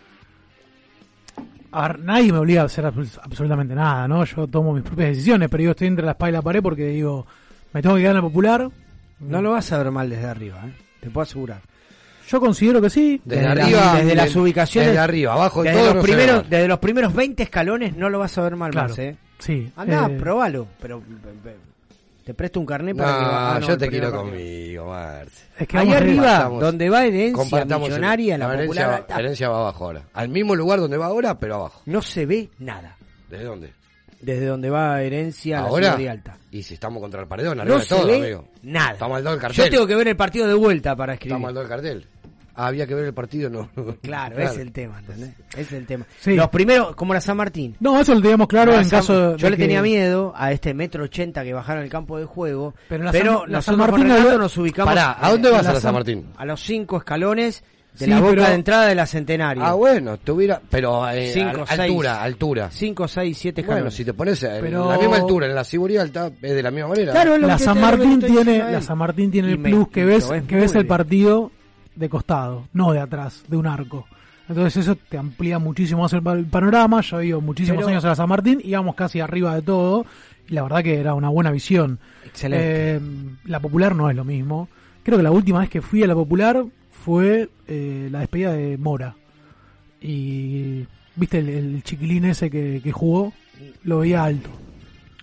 [1.73, 4.25] A nadie me obliga a hacer abs- absolutamente nada, ¿no?
[4.25, 6.87] Yo tomo mis propias decisiones, pero yo estoy entre la espalda y la pared porque
[6.87, 7.25] digo,
[7.71, 8.69] me tengo que quedar en la popular.
[9.21, 10.73] No lo vas a ver mal desde arriba, ¿eh?
[10.99, 11.61] te puedo asegurar.
[12.27, 13.21] Yo considero que sí.
[13.23, 14.89] Desde Desde, arriba, desde desde- las ubicaciones.
[14.89, 16.49] desde arriba, abajo de desde todo los primeros.
[16.49, 19.15] Desde los primeros 20 escalones no lo vas a ver mal, Claro, Marce, ¿eh?
[19.39, 19.71] sí.
[19.75, 21.05] Andá, Eh, probalo, pero pe-
[21.43, 21.57] pe-
[22.31, 25.45] te presto un carnet No, para que ah, no, yo te quiero conmigo, Marce.
[25.59, 29.49] Es que Ahí arriba, Compartamos- donde va herencia millonaria, la, la popular, herencia, va, herencia
[29.49, 30.03] va abajo ahora.
[30.13, 31.81] Al mismo lugar donde va ahora, pero abajo.
[31.85, 32.95] no se ve nada.
[33.29, 33.73] ¿Desde dónde?
[34.21, 35.83] Desde donde va herencia la ¿Ahora?
[35.87, 36.37] ciudad de alta.
[36.51, 38.47] Y si estamos contra el paredón, arriba No de se todo, ve amigo.
[38.61, 38.91] nada.
[38.93, 39.65] Estamos al lado del cartel.
[39.65, 41.33] Yo tengo que ver el partido de vuelta para escribir.
[41.33, 42.05] Estamos al lado del cartel.
[42.55, 43.69] Había que ver el partido, no.
[44.01, 45.33] Claro, es el tema, ¿entendés?
[45.55, 46.05] Es el tema.
[46.19, 46.35] Sí.
[46.35, 47.75] Los primeros, como la San Martín.
[47.79, 50.33] No, eso lo teníamos claro La en San- caso Yo de le que- tenía miedo
[50.35, 52.73] a este metro ochenta que bajaron el campo de juego.
[52.89, 55.31] Pero Pero, la San- la nosotros San con Martín Renato no- nos ubicamos Pará, ¿a
[55.31, 56.25] dónde vas la a la San- San Martín?
[56.37, 57.63] a los cinco escalones
[57.97, 59.63] de Sí, la boca pero- de entrada de la Centenario.
[59.65, 60.61] Ah, bueno, tuviera.
[60.69, 62.69] Pero eh, Cinco, al- altura, altura.
[62.71, 63.83] 5, 6, 7 escalones.
[63.83, 66.63] Bueno, si te pones en Pero- la misma altura, en la Siguría alta, es de
[66.63, 67.11] la misma manera.
[67.11, 68.81] Claro, lo la San te- lo que Martín tiene la.
[68.81, 71.51] San Martín tiene el plus que ves lo es que ves el partido
[72.01, 74.05] de costado no de atrás de un arco.
[74.49, 76.99] Entonces eso te amplía muchísimo más el, pa- el panorama.
[77.01, 80.05] Yo vivo muchísimos Pero- años en la San Martín íbamos casi arriba de todo.
[80.49, 81.99] Y la verdad que era una buena visión.
[82.25, 82.95] Excelente.
[82.95, 82.99] Eh,
[83.45, 84.67] la popular no es lo mismo.
[85.03, 88.77] Creo que la última vez que fui a la popular fue eh, la despedida de
[88.77, 89.15] Mora.
[90.01, 90.85] Y
[91.15, 93.31] viste el, el chiquilín ese que, que jugó
[93.83, 94.49] lo veía alto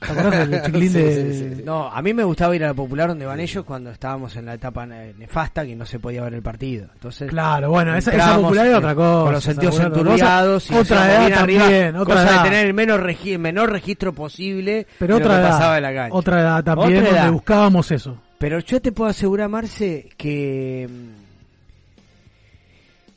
[0.01, 1.63] ¿Te acordás del chiquilín Sí, de, sí, sí.
[1.65, 4.47] No, a mí me gustaba ir a la popular donde van ellos cuando estábamos en
[4.47, 6.87] la etapa ne- nefasta que no se podía ver el partido.
[6.95, 9.25] Entonces, Claro, bueno, esa, esa popular es eh, otra cosa.
[9.25, 12.43] Con los sentidos otra enturbiados Otra edad bien arriba, también, otra cosa edad.
[12.45, 15.77] de tener el menor, regi- menor registro posible Pero de lo otra que edad, pasaba
[15.79, 16.17] en la cancha.
[16.17, 17.33] otra edad también Otra donde edad.
[17.33, 18.23] buscábamos eso.
[18.39, 20.89] Pero yo te puedo asegurar, Marce, que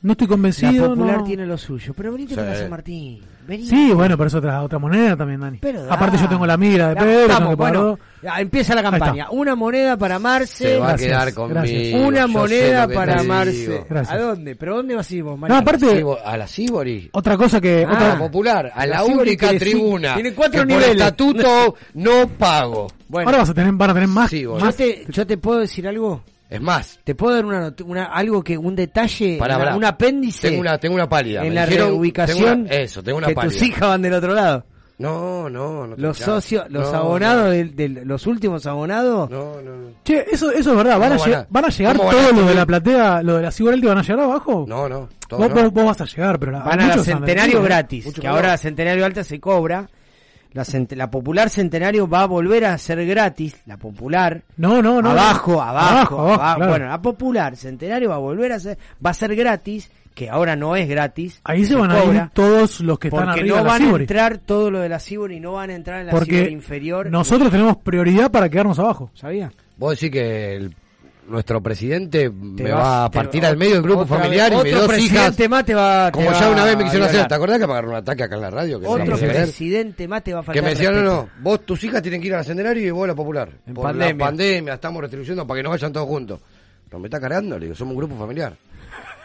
[0.02, 0.82] No estoy mm, convencido.
[0.82, 1.24] la popular no.
[1.24, 1.94] tiene lo suyo.
[1.96, 2.40] Pero venite Sí.
[2.40, 3.20] para San Martín.
[3.48, 5.58] Sí, bueno, pero es otra, otra moneda también, Dani.
[5.58, 6.22] Pero Aparte da.
[6.22, 7.98] yo tengo la mira de Pedro, estamos, bueno,
[8.38, 9.30] empieza la campaña.
[9.30, 10.68] Una moneda para Marce.
[10.68, 11.60] Se va Gracias, a quedar conmigo.
[11.60, 12.00] gracias.
[12.00, 13.84] Una yo moneda para Marce.
[13.88, 14.14] Gracias.
[14.16, 14.56] ¿A dónde?
[14.56, 17.10] ¿Pero dónde vas a ir vos, No, aparte, a la Sibori.
[17.12, 17.84] otra cosa que...
[17.86, 17.90] Ah.
[17.90, 20.88] A otra, la popular, a la, única tiene tribuna tiene cuatro que niveles.
[20.88, 22.86] por estatuto no pago.
[23.08, 24.30] Bueno, ahora vas a tener, van a tener más...
[24.30, 26.22] Sí, te, yo te puedo decir algo.
[26.52, 30.60] Es más, Te puedo dar una, una algo que un detalle, una- un apéndice tengo
[30.60, 31.42] una, tengo una pálida.
[31.42, 33.52] en Me la dijeron- reubicación tengo una- eso, tengo una que pálida.
[33.52, 34.64] tus hijas van del otro lado.
[34.98, 35.96] No, no, no.
[35.96, 39.28] te Los socios, los No, abonados, del- del- los últimos abonados.
[39.30, 39.88] No, no, no.
[40.04, 40.98] Che, eso, eso es verdad.
[41.00, 42.54] ¿Van a, ¿Cómo lleg- van a- van a llegar cómo van a todos los de
[42.54, 44.64] la platea, lo de la Ciberalti van a llegar abajo?
[44.68, 45.08] No, no.
[45.30, 45.48] Vos, no.
[45.48, 48.48] vos- vos vas a llegar, pero la- Van a la Centenario gratis, Mucho que ahora
[48.48, 49.88] la Centenario Alta se cobra.
[50.52, 50.64] La,
[50.96, 54.42] la Popular Centenario va a volver a ser gratis, la Popular.
[54.56, 55.10] No, no, no.
[55.10, 55.62] abajo, no.
[55.62, 56.56] abajo, Abajo, abajo, abajo.
[56.56, 56.70] claro.
[56.70, 60.54] Bueno, la Popular Centenario va a volver a ser, va a ser gratis, que ahora
[60.56, 61.40] no es gratis.
[61.44, 63.82] Ahí se van a ir todos los que están porque arriba no de la van
[63.94, 66.32] a entrar todo lo de la Cibori y no van a entrar en la Porque
[66.36, 67.10] Cibori inferior.
[67.10, 69.10] nosotros tenemos prioridad para quedarnos abajo.
[69.14, 69.50] ¿Sabía?
[69.78, 70.76] Vos decís que el-
[71.32, 74.86] nuestro presidente me vas- va a partir al medio del grupo familiar vez- y otro
[74.86, 75.10] dos hijas.
[75.10, 77.26] presidente más te va- te Como va ya una vez me quisieron hacer.
[77.26, 78.78] ¿Te acordás que me agarró un ataque acá en la radio?
[78.80, 81.66] Que Otro no presidente más te va a faltar Que me decían, no, no, vos,
[81.66, 83.48] tus hijas tienen que ir a la Centenario y vos a la Popular.
[83.66, 84.12] En Por pandemia.
[84.14, 86.40] la pandemia, estamos restringiendo para que no vayan todos juntos.
[86.88, 88.54] Pero me está cargando, le digo, somos un grupo familiar.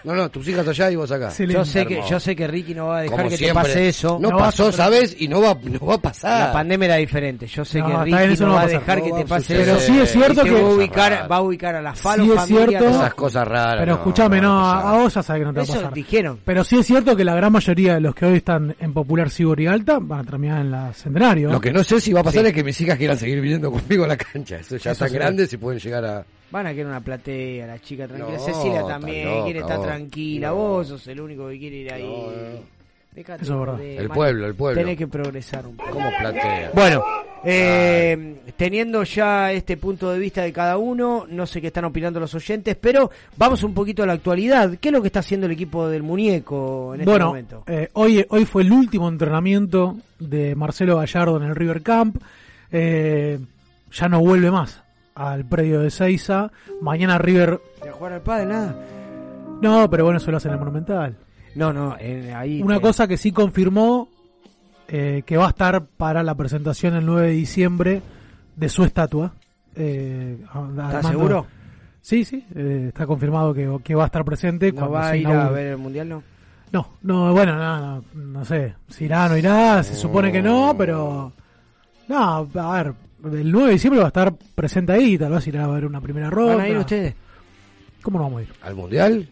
[0.03, 1.31] No, no, tus hijas allá y vos acá.
[1.37, 3.63] Yo sé que yo sé que Ricky no va a dejar Como que siempre.
[3.63, 4.17] te pase eso.
[4.21, 5.15] No, pasó, ¿sabes?
[5.19, 6.47] Y no va, no va a pasar.
[6.47, 7.47] La pandemia era diferente.
[7.47, 9.61] Yo sé No, que Ricky no no va a dejar No que te pase suceder.
[9.61, 9.71] eso.
[9.71, 12.31] Pero sí es cierto que- va a ubicar, va a ubicar a la Falo Sí
[12.31, 13.77] es cierto- Esas cosas raras.
[13.79, 16.39] Pero no, escúchame, no, a vos ya sabes que no te va a Eso dijeron.
[16.45, 19.29] Pero sí es cierto que la gran mayoría de los que hoy están en Popular
[19.29, 21.49] Cibori Alta van a terminar en la Centenario.
[21.51, 22.47] Lo que no sé si va a pasar Sí.
[22.49, 24.57] es que mis hijas quieran seguir viniendo conmigo a la cancha.
[24.57, 26.25] Eso ya están grandes y pueden llegar a.
[26.49, 28.37] Van a querer una platea, la chica tranquila.
[28.37, 29.85] No, Cecilia está también loca, quiere estar vos.
[29.85, 30.47] tranquila.
[30.49, 30.55] No.
[30.55, 32.03] Vos sos el único que quiere ir ahí.
[32.03, 32.77] No, no.
[33.11, 33.81] Dejate Eso es verdad.
[33.81, 34.15] El man.
[34.15, 34.81] pueblo, el pueblo.
[34.81, 35.89] Tenés que progresar un poco.
[35.91, 36.71] ¿Cómo platea?
[36.73, 37.03] Bueno,
[37.43, 42.19] eh, teniendo ya este punto de vista de cada uno, no sé qué están opinando
[42.19, 44.77] los oyentes, pero vamos un poquito a la actualidad.
[44.79, 47.63] ¿Qué es lo que está haciendo el equipo del muñeco en este bueno, momento?
[47.67, 52.21] eh, hoy, hoy fue el último entrenamiento de Marcelo Gallardo en el River Camp.
[52.71, 53.39] Eh,
[53.91, 54.83] ya no vuelve más
[55.17, 56.51] al predio de Seiza.
[56.81, 57.59] Mañana River...
[57.83, 58.75] ¿De jugar al padre nada?
[59.61, 61.17] No, pero bueno, eso lo hace en el Monumental.
[61.55, 62.61] No, no, eh, ahí.
[62.61, 64.09] Una cosa que sí confirmó
[64.87, 68.01] eh, que va a estar para la presentación el 9 de diciembre
[68.55, 69.33] de su estatua.
[69.75, 71.47] Eh, ¿Estás seguro?
[72.01, 74.71] Sí, sí, eh, está confirmado que, que va a estar presente.
[74.71, 76.23] ¿No va a ir a ver el mundial, no?
[76.71, 80.75] No, no, bueno, no, no, no sé, si irá no irá, se supone que no,
[80.77, 81.31] pero...
[82.09, 85.65] No, a ver, el 9 de diciembre va a estar presente ahí, tal vez irá
[85.65, 86.55] a ver una primera ronda.
[86.57, 87.15] ¿Van a ir ustedes?
[88.01, 88.53] ¿Cómo no vamos a ir?
[88.61, 89.27] ¿Al mundial?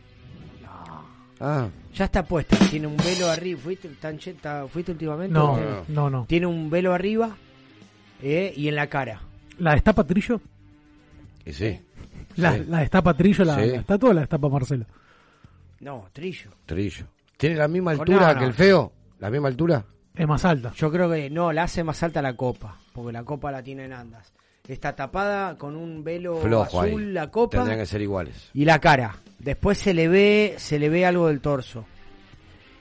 [1.39, 3.59] Ah, Ya está puesta, tiene un velo arriba.
[3.61, 5.33] ¿Fuiste, tan cheta- ¿fuiste últimamente?
[5.33, 6.25] No, no, no.
[6.25, 7.35] Tiene un velo arriba
[8.21, 9.21] eh, y en la cara.
[9.59, 10.39] ¿La destapa Trillo?
[11.45, 11.79] y sí.
[12.37, 12.63] ¿La, Sí.
[12.67, 13.67] la destapa Trillo la, Sí.
[13.69, 14.85] la estatua o la destapa Marcelo?
[15.81, 16.51] No, Trillo.
[16.65, 17.05] Trillo.
[17.37, 18.39] ¿Tiene la misma No, altura no.
[18.39, 18.91] que el feo?
[19.19, 19.85] ¿La misma altura?
[20.15, 20.71] Es más alta.
[20.75, 23.85] Yo creo que no, la hace más alta la copa, porque la copa la tiene
[23.85, 24.31] en andas.
[24.67, 27.11] Está tapada con un velo Flojo azul ahí.
[27.11, 28.49] la copa Tendrían que ser iguales.
[28.53, 29.17] y la cara.
[29.37, 31.85] Después se le ve, se le ve algo del torso.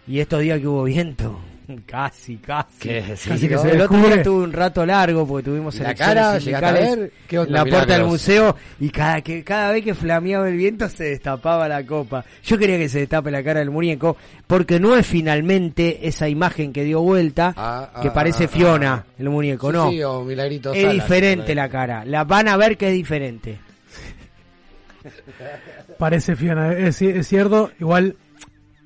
[0.06, 1.38] Y estos días que hubo viento,
[1.86, 2.78] casi, casi.
[2.78, 3.62] Que sí, Casi que ¿no?
[3.62, 4.22] se- el otro día descubre.
[4.24, 6.38] tuve un rato largo porque tuvimos ¿Y la cara?
[6.38, 7.12] ¿Llegaste a ver?
[7.26, 11.04] ¿Qué la puerta del museo y cada que cada vez que flameaba el viento se
[11.04, 12.24] destapaba la copa.
[12.44, 16.72] Yo quería que se destape la cara del muñeco porque no es finalmente esa imagen
[16.72, 19.12] que dio vuelta Ah, ah, que parece ah, Fiona, ah.
[19.18, 19.90] el muñeco, Sí, no.
[19.90, 22.04] sí, o Milagrito es Salas, diferente la cara.
[22.04, 23.58] La van a ver que es diferente.
[25.98, 27.70] Parece Fiona, es, es cierto.
[27.78, 28.16] Igual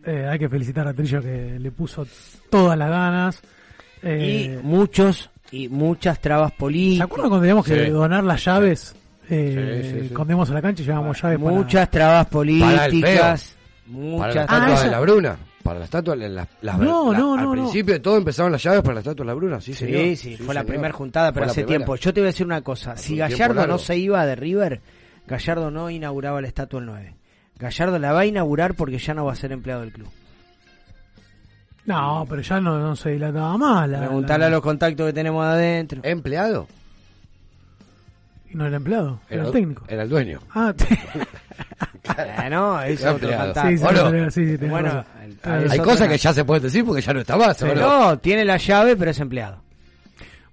[0.08, 2.06] eh, hay que felicitar a Trillo que le puso
[2.50, 3.40] todas las ganas.
[4.02, 7.04] Eh, y muchos y muchas trabas ¿Se políticas.
[7.06, 7.90] acuerdan cuando teníamos que Sí.
[7.90, 8.94] donar las llaves?
[9.30, 10.14] Eh, Sí, sí, sí.
[10.14, 13.56] Cuando íbamos a la cancha y llevábamos llaves para- Muchas trabas Para políticas.
[13.86, 15.36] Para Muchas la estatua Ah, de esa- la Bruna.
[15.62, 17.62] Para la estatua, la- la- las- No, la- no, al no, no.
[17.62, 20.16] principio de todo empezaron las llaves para la estatua de la Bruna, sí, Sí, señor.
[20.16, 21.94] sí, fue la primera juntada, pero Fue la hace tiempo.
[21.96, 22.96] Yo te voy a decir una cosa.
[22.96, 24.80] Si Gallardo no se iba de River,
[25.26, 27.14] Gallardo no inauguraba la estatua el 9.
[27.58, 30.08] Gallardo la va a inaugurar porque ya no va a ser empleado del club.
[31.86, 33.88] No, pero ya no, no se dilataba más.
[33.88, 36.00] La, Preguntarle la- a los contactos que tenemos adentro.
[36.04, 36.68] ¿Empleado?
[38.50, 39.84] Y no era empleado, era, el técnico.
[39.88, 40.40] Era el dueño.
[40.54, 40.72] Ah,
[42.86, 43.52] es Era otro empleado.
[43.54, 43.76] cantante.
[43.76, 44.30] sí, sí, ¿O no?
[44.30, 45.04] sí, sí, sí, tenés Bueno,
[45.64, 47.60] es Hay cosas que ya se pueden decir porque ya no está más.
[47.62, 49.58] No, tiene la llave, pero es empleado.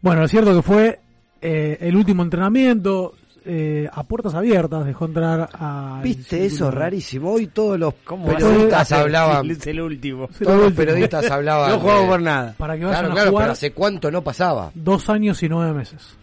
[0.01, 0.99] Bueno, lo cierto que fue
[1.41, 3.15] eh, el último entrenamiento
[3.45, 5.99] eh, a puertas abiertas, dejó entrar a...
[6.03, 6.71] ¿Viste eso?
[6.71, 7.31] Rarísimo.
[7.33, 9.49] Hoy todos los ¿Cómo va a periodistas hablaban.
[9.51, 10.27] Es el último.
[10.43, 11.69] Todos los periodistas hablaban.
[11.71, 12.55] No jugamos por nada.
[12.57, 14.71] Para que vayan Claro, a claro, jugar pero ¿hace cuánto no pasaba?
[14.73, 16.15] dos años y nueve meses.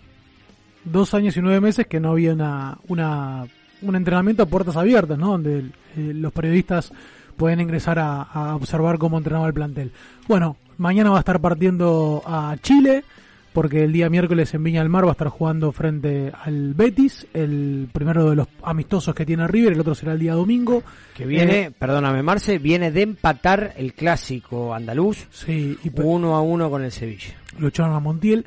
[0.85, 3.47] Dos años y nueve meses que no había una, una,
[3.83, 5.29] un entrenamiento a puertas abiertas, ¿no?
[5.33, 6.93] Donde eh, los periodistas
[7.37, 9.93] pueden ingresar a, a observar cómo entrenaba el plantel.
[10.27, 13.05] Bueno, mañana va a estar partiendo a Chile,
[13.53, 17.27] porque el día miércoles en Viña del Mar va a estar jugando frente al Betis,
[17.35, 20.83] el primero de los amistosos que tiene River, el otro será el día domingo.
[21.17, 26.41] Que viene, Eh, perdóname Marce, viene de empatar el clásico andaluz sí, y uno a
[26.43, 27.35] uno con el Sevilla.
[27.59, 28.45] lo echaron a Montiel.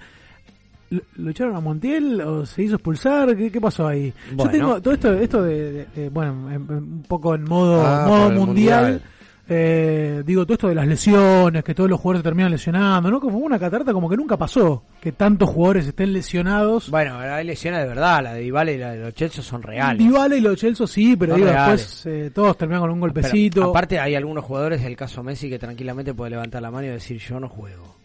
[0.91, 3.35] ¿Lo, lo echaron a Montiel o se hizo expulsar?
[3.35, 4.13] ¿Qué, qué pasó ahí?
[4.33, 4.51] Bueno.
[4.51, 7.83] Yo tengo todo esto, esto de, de- de- bueno, en- en- un poco en modo,
[7.85, 8.29] Ah, modo.
[8.45, 9.01] Mundial.
[9.47, 13.19] Eh, digo, todo esto de las lesiones, que todos los jugadores se terminan lesionando, ¿no?
[13.19, 16.89] Como una catarata como que nunca pasó, que tantos jugadores estén lesionados.
[16.89, 19.99] Bueno, hay lesiones de verdad, la de Dybala y la de los Chelsea son reales.
[19.99, 23.69] Dybala y los Chelsea sí, pero digo, después eh, todos terminan con un Pero, golpecito.
[23.69, 27.19] aparte hay algunos jugadores, el caso Messi, que tranquilamente puede levantar la mano y decir
[27.19, 27.95] yo no juego.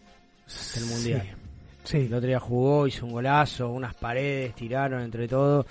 [0.77, 1.23] El mundial.
[1.85, 1.99] Sí.
[1.99, 5.65] El otro día jugó, hizo un golazo, unas paredes, tiraron entre todo,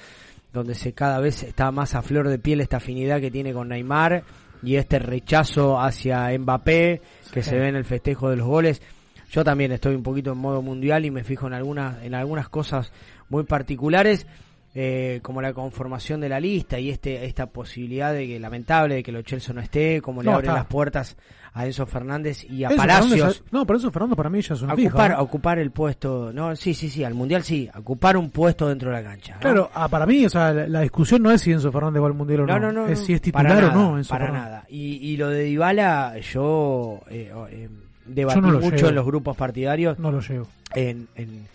[0.51, 3.67] donde se cada vez está más a flor de piel esta afinidad que tiene con
[3.67, 4.23] Neymar
[4.63, 7.50] y este rechazo hacia Mbappé que Sí.
[7.52, 8.82] se ve en el festejo de los goles.
[9.32, 12.50] Yo también estoy un poquito en modo mundial y me fijo en algunas en algunas
[12.50, 12.91] cosas
[13.30, 14.26] muy particulares.
[14.76, 19.04] eh, como la conformación de la lista y este esta posibilidad de que lamentable de
[19.04, 20.60] que lo Chelsea no esté, como le abren está.
[20.60, 21.17] las puertas
[21.54, 24.54] a Enzo Fernández y a Enzo Palacios Fernández no, pero eso Fernando para mí ya
[24.54, 25.22] es una fija, ocupar, ¿no?
[25.22, 28.98] ocupar el puesto, no, sí, sí, sí, al mundial sí, ocupar un puesto dentro de
[29.02, 29.34] la cancha.
[29.36, 29.40] ¿no?
[29.40, 32.08] Claro, ah, para mí, o sea, la, la discusión no es si Enzo Fernández va
[32.08, 34.50] al Mundial o no, no, no, es si es titular o no Enzo para Fernández.
[34.50, 34.66] nada.
[34.70, 37.70] Y, y lo de Dybala, yo eh, eh,
[38.06, 38.90] debatí Yo no lo mucho llevo.
[38.90, 40.48] en los grupos partidarios No lo llevo.
[40.76, 41.48] en, en,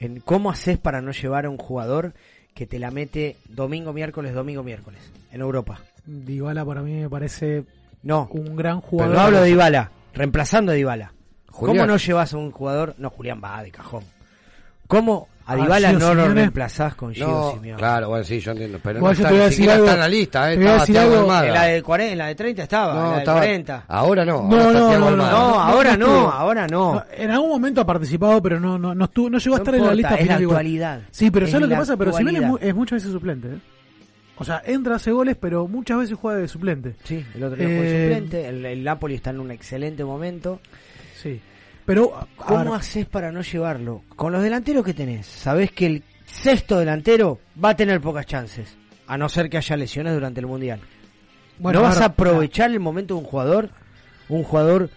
[0.00, 2.12] en cómo haces para no llevar a un jugador
[2.54, 5.00] que te la mete domingo, miércoles, domingo, miércoles,
[5.32, 5.80] en Europa.
[6.04, 7.64] Dybala para mí me parece
[8.02, 9.14] No, un gran pero jugador.
[9.14, 11.12] no hablo de Dybala, reemplazando a Dybala.
[11.50, 11.86] ¿Cómo Julián.
[11.86, 12.94] no llevas a un jugador?
[12.98, 14.04] No, Julián va de cajón.
[14.88, 16.34] ¿Cómo a Ah, Dybala no lo Simeone.
[16.34, 17.78] reemplazás con Gio No, Simeone?
[17.78, 18.78] claro, bueno, sí, yo entiendo.
[18.82, 20.52] Pero Igual no yo está, te voy a ni siquiera algo- está en la lista,
[20.52, 20.56] ¿eh?
[20.56, 21.44] te voy a Estaba decir algo-.
[21.44, 23.84] En la de 40, en la de 30 estaba, en No, la de estaba- 40.
[23.88, 24.32] Ahora no.
[24.48, 25.10] No, ahora no, no.
[25.10, 27.04] No, no, ahora no, ahora no.
[27.16, 29.86] En algún momento ha participado, pero no no no, estuvo, no llegó a estar en
[29.86, 31.00] la lista es la actualidad.
[31.10, 31.96] Sí, pero Es ¿sabes lo que pasa?
[31.96, 33.48] Pero Simeone es muchas veces suplente.
[33.48, 33.58] ¿eh?
[34.42, 36.94] O sea, entra, hace goles, pero muchas veces juega de suplente.
[37.04, 40.60] Sí, el otro día fue Eh, suplente, el, el Napoli está en un excelente momento.
[41.20, 41.40] Sí.
[41.84, 44.02] Pero, ¿Cómo haces para no llevarlo?
[44.14, 48.76] Con los delanteros que tenés, sabés que el sexto delantero va a tener pocas chances,
[49.06, 50.80] a no ser que haya lesiones durante el Mundial.
[51.58, 53.70] bueno, ¿No vas ahora- a aprovechar el momento de un jugador?
[54.28, 54.90] Un jugador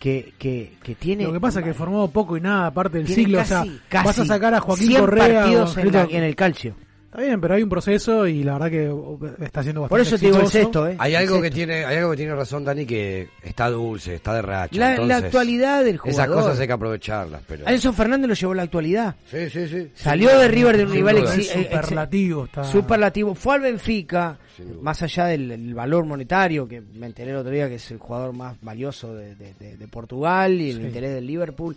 [0.00, 1.22] que, que, que tiene...
[1.24, 3.38] Lo que pasa es que formó poco y nada, aparte del siglo.
[3.38, 5.40] casi- o sea, casi vas a sacar a Joaquín 100 Correa.
[5.42, 6.74] partidos o en, la- Angelito- en el calcio.
[7.12, 10.00] Está bien, pero hay un proceso y la verdad que uh, está siendo bastante Por
[10.00, 10.62] eso te digo el exitoso.
[10.64, 10.96] sexto, ¿eh?
[10.98, 14.40] Hay algo que tiene, hay algo que tiene razón Dani que está dulce, está de
[14.40, 14.96] racha.
[15.04, 16.22] La, actualidad del jugador.
[16.24, 17.68] Esas cosas hay que aprovecharlas, pero.
[17.68, 19.14] A Enzo Fernández lo llevó la actualidad.
[19.30, 19.90] Sí, sí, sí.
[19.94, 22.44] Salió de River de un exi- Es eh, superlativo.
[22.46, 22.64] Está...
[22.64, 23.34] superlativo.
[23.34, 24.38] Fue al Benfica,
[24.80, 27.98] más allá del, del valor monetario, que me enteré el otro día que es el
[27.98, 30.82] jugador más valioso de, de- de- de Portugal y el Sí.
[30.84, 31.76] interés del Liverpool.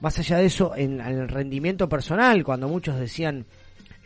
[0.00, 3.44] Más allá de eso, en, en el rendimiento personal, cuando muchos decían,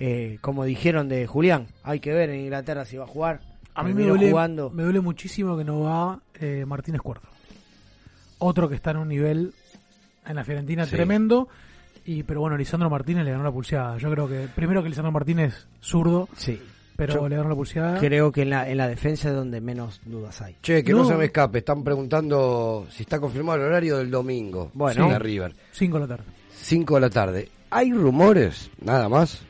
[0.05, 3.41] eh, como dijeron de Julián, hay que ver en Inglaterra si va a jugar.
[3.75, 4.69] A mí me duele, jugando.
[4.71, 7.29] me duele muchísimo que no va eh, Martínez Cuarto.
[8.39, 9.55] Otro que está en un nivel
[10.27, 10.97] en la Fiorentina Sí.
[10.97, 11.49] tremendo.
[12.05, 13.97] Y, pero bueno, Lisandro Martínez le ganó la pulseada.
[13.99, 16.61] Yo creo que, primero que Lisandro Martínez zurdo, Sí.
[16.97, 18.01] pero Yo le ganó la pulseada.
[18.01, 20.57] Creo que en la, en la defensa es donde menos dudas hay.
[20.63, 20.99] Che, que no.
[21.05, 21.05] No.
[21.05, 21.59] se me escape.
[21.59, 24.73] Están preguntando si está confirmado el horario del domingo.
[24.75, 25.17] Bueno.
[25.21, 25.55] River.
[25.71, 26.25] 5 de la tarde.
[26.57, 27.49] 5 de la tarde.
[27.71, 29.47] Hay rumores, nada más,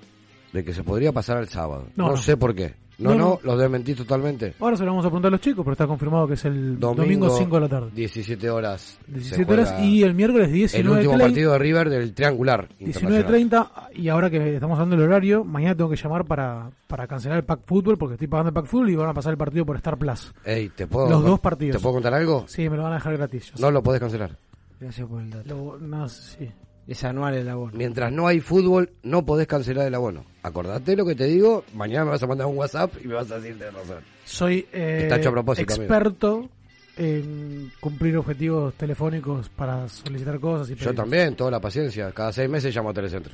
[0.53, 1.87] de que se podría pasar al sábado.
[1.97, 2.17] No, No, no.
[2.17, 2.75] sé por qué.
[2.99, 4.55] No, No, los desmentí totalmente.
[4.61, 6.79] Ahora se lo vamos a preguntar a los chicos, pero está confirmado que es el
[6.79, 7.91] domingo, Domingo, 5 de la tarde.
[7.95, 8.99] 17 horas.
[9.07, 12.69] se 17 horas y el miércoles el 19 último partido de River del triangular.
[12.79, 13.25] internacional.
[13.51, 17.39] 19.30 y ahora que estamos dando el horario, mañana tengo que llamar para, para cancelar
[17.39, 19.67] el pack fútbol porque estoy pagando el pack fútbol y van a pasar el partido
[19.67, 20.33] por Star Plus.
[20.45, 21.79] Ey, ¿te puedo, Los dos partidos.
[21.79, 22.45] ¿Te puedo contar algo?
[22.47, 23.47] Sí, me lo van a dejar gratis.
[23.47, 23.61] sé.
[23.61, 24.37] No lo podés cancelar.
[24.79, 25.49] Gracias por el dato.
[25.49, 26.49] Lo- no, sí.
[26.89, 27.73] Es anual el abono.
[27.75, 30.25] Mientras no hay fútbol, no podés cancelar el abono.
[30.43, 31.65] Acordate lo que te digo.
[31.75, 33.99] Mañana me vas a mandar un WhatsApp y me vas a decir de razón.
[34.25, 35.85] Soy eh, Está hecho a propósito, amigo.
[35.85, 36.49] experto
[36.97, 42.11] en cumplir objetivos telefónicos para solicitar cosas y Yo también, toda la paciencia.
[42.13, 43.33] Cada seis meses llamo a Telecentro.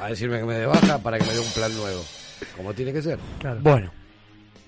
[0.00, 2.00] A decirme que me dé baja para que me dé un plan nuevo.
[2.56, 3.18] Como tiene que ser.
[3.38, 3.60] Claro.
[3.62, 3.92] Bueno,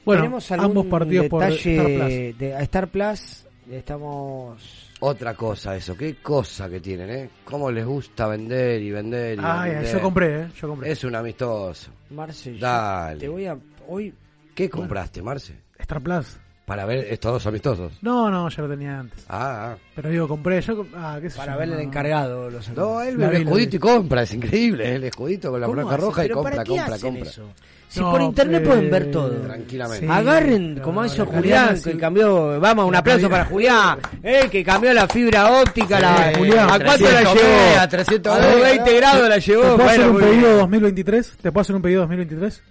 [0.05, 2.39] Bueno, tenemos algún ambos partidos por detalle Star Plus.
[2.39, 3.45] de a Star Plus.
[3.71, 5.95] Estamos Otra cosa eso.
[5.95, 7.31] Qué cosa que tienen, ¿eh?
[7.45, 9.93] Cómo les gusta vender y vender y Ah, ya, vender.
[9.93, 10.49] yo compré, ¿eh?
[10.59, 10.91] Yo compré.
[10.93, 11.91] Es un amistoso.
[12.09, 12.55] Marce.
[12.55, 13.21] yo Dale.
[13.21, 14.15] Te voy a hoy
[14.55, 15.61] ¿Qué compraste, Marce?
[15.79, 16.39] Star Plus.
[16.65, 17.93] Para ver estos dos amistosos.
[18.01, 19.23] No, no, ya lo tenía antes.
[19.29, 19.77] Ah, ah.
[19.95, 20.87] Pero digo, compré yo.
[20.97, 21.81] Ah, qué sé Para ver el no.
[21.81, 22.49] encargado.
[22.49, 24.95] Los No, él ve el escudito y compra, es increíble.
[24.95, 27.31] El escudito con la ¿Cómo franja roja y ¿Pero compra, para qué compra, hacen compra.
[27.31, 27.49] eso?
[27.87, 29.29] Si No, por internet eh, pueden ver todo.
[29.43, 30.07] Tranquilamente.
[30.07, 31.99] Sí, Agarren, pero como hizo Julián, que sí.
[31.99, 36.71] cambió, vamos, un aplauso para Julián, eh, que cambió la fibra óptica, la, Julián.
[36.71, 37.81] ¿a cuánto la 300 llevó?
[37.81, 41.33] a 300 a los 20 grados la ¿Te llevó, puedo hacer un pedido 2023?
[41.43, 42.63] ¿Te puedo hacer un pedido 2023?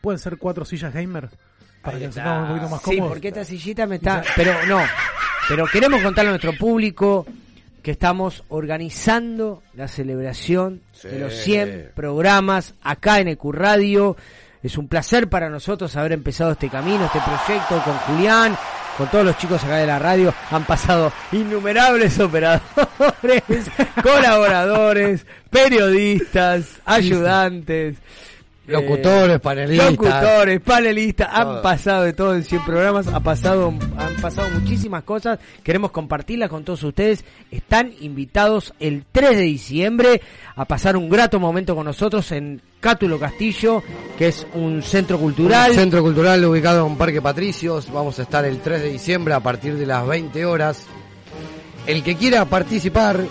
[0.00, 1.28] ¿Pueden ser cuatro sillas gamer?
[1.82, 3.08] Para que nos sentamos un poquito más Sí, cómodos.
[3.12, 4.80] porque esta sillita me está, pero no,
[5.48, 7.26] pero queremos contarle a nuestro público
[7.82, 14.16] que estamos organizando la celebración de los 100 programas acá en EQ Radio.
[14.62, 18.56] Es un placer para nosotros haber empezado este camino, este proyecto con Julián,
[18.96, 20.32] con todos los chicos acá de la radio.
[20.52, 22.62] Han pasado innumerables operadores,
[24.02, 27.96] colaboradores, periodistas, ayudantes.
[28.66, 29.90] Locutores, panelistas.
[29.90, 35.40] Locutores, panelistas, han pasado de todo en 100 programas, ha pasado, han pasado muchísimas cosas,
[35.64, 40.22] queremos compartirlas con todos ustedes, están invitados el 3 de diciembre
[40.54, 43.82] a pasar un grato momento con nosotros en Cátulo Castillo,
[44.16, 45.70] que es un centro cultural.
[45.72, 47.92] Un centro cultural ubicado en Parque Patricios.
[47.92, 50.86] Vamos a estar el 3 de diciembre a partir de las 20 horas.
[51.86, 53.24] El que quiera participar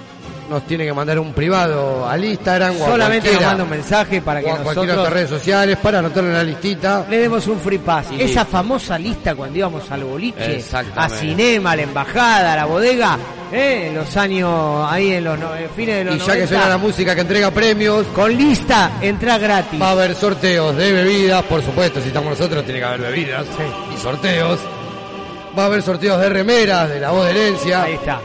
[0.52, 4.41] nos tiene que mandar un privado al Instagram o Solamente nos manda un mensaje para
[4.41, 7.06] que o a cualquiera de nosotros las redes sociales para anotarlo en la listita.
[7.10, 8.08] le demos un free pass.
[8.20, 10.62] Esa famosa lista cuando íbamos al boliche,
[10.95, 13.18] a cinema, a la embajada, a la bodega,
[13.52, 16.41] eh, en los años, ahí en los no- en fines de los Y ya 90,
[16.41, 19.82] que suena la música que entrega premios, con lista, entra gratis.
[19.82, 23.45] va a haber sorteos de bebidas, por supuesto, si estamos nosotros tiene que haber bebidas
[23.93, 24.60] y sorteos.
[25.58, 27.84] Va a haber sorteos de remeras, de la voz de herencia.
[27.84, 28.20] Ahí está.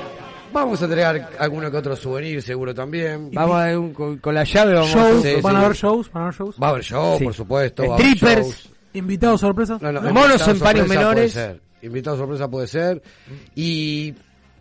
[0.57, 3.30] Vamos a entregar alguno que otro souvenir seguro también.
[3.32, 5.57] Vamos a un- con, con la llave vamos Shows, Sí, van sí.
[5.61, 6.57] a haber shows, van a haber shows.
[6.62, 7.24] Va a haber show, Sí.
[7.24, 7.82] por supuesto.
[7.86, 8.40] va a haber Strippers.
[8.46, 8.70] shows.
[8.94, 9.78] Invitados sorpresa.
[9.80, 11.32] No, no, Monos en paños menores.
[11.34, 11.61] Puede ser.
[11.82, 13.02] Invitado sorpresa puede ser.
[13.54, 14.14] Y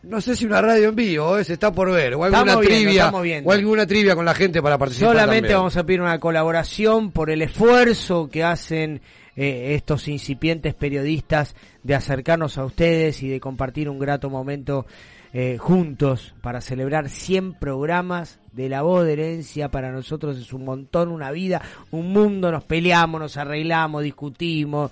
[0.03, 1.43] no sé si una radio en vivo, ¿eh?
[1.45, 2.15] se está por ver.
[2.15, 3.11] O alguna Estamos trivia.
[3.21, 3.49] viendo.
[3.49, 5.13] O alguna trivia con la gente para participar.
[5.13, 5.57] Solamente también.
[5.57, 9.01] vamos a pedir una colaboración por el esfuerzo que hacen
[9.37, 14.85] eh, estos incipientes periodistas de acercarnos a ustedes y de compartir un grato momento
[15.37, 19.69] eh, juntos para celebrar 100 programas de la voz de herencia.
[19.69, 21.61] Para nosotros es un montón, una vida,
[21.91, 22.53] un mundo.
[22.53, 24.91] Nos peleamos, nos arreglamos, discutimos.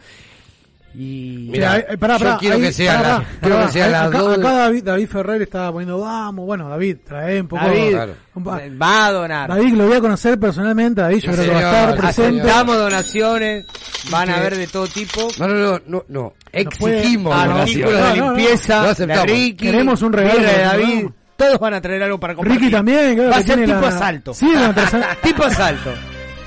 [0.95, 3.91] Y Mira, eh, pará, yo pará, quiero ahí, que pará, las- pará, quiero que sean
[3.91, 7.65] las acá, dos- acá David, David Ferrer estaba poniendo, vamos, bueno, David, trae un poco.
[7.65, 8.13] David Claro.
[8.35, 9.49] un pa- va a donar.
[9.49, 11.97] David lo voy a conocer personalmente, David, yo Sí, creo que va a señor, estar
[11.97, 12.41] presente.
[12.41, 13.65] Aceptamos donaciones,
[14.11, 15.27] van a ver de todo tipo.
[15.39, 16.33] No, no, no, no, no.
[16.51, 18.33] Exigimos Artículos de No, no, no.
[18.35, 19.23] limpieza, de.
[19.25, 21.05] Ricky, Queremos un regalo de David.
[21.35, 22.59] Todos van a traer algo para compartir.
[22.61, 24.33] Ricky también, creo Va a ser tipo la- asalto.
[24.35, 25.89] Sí, van a traer- tipo asalto.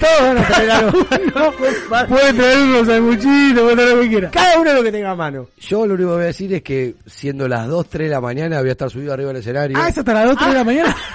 [0.01, 1.07] Todos van a traer algo.
[2.09, 4.31] Puede traer unos sanguchitos, puede traer lo que quiera.
[4.31, 5.49] Cada uno lo que tenga a mano.
[5.59, 8.21] Yo lo único que voy a decir es que siendo las 2, 3 de la
[8.21, 9.79] mañana voy a estar subido arriba del escenario.
[9.81, 10.97] Ah, es hasta las 2, 3 de la mañana.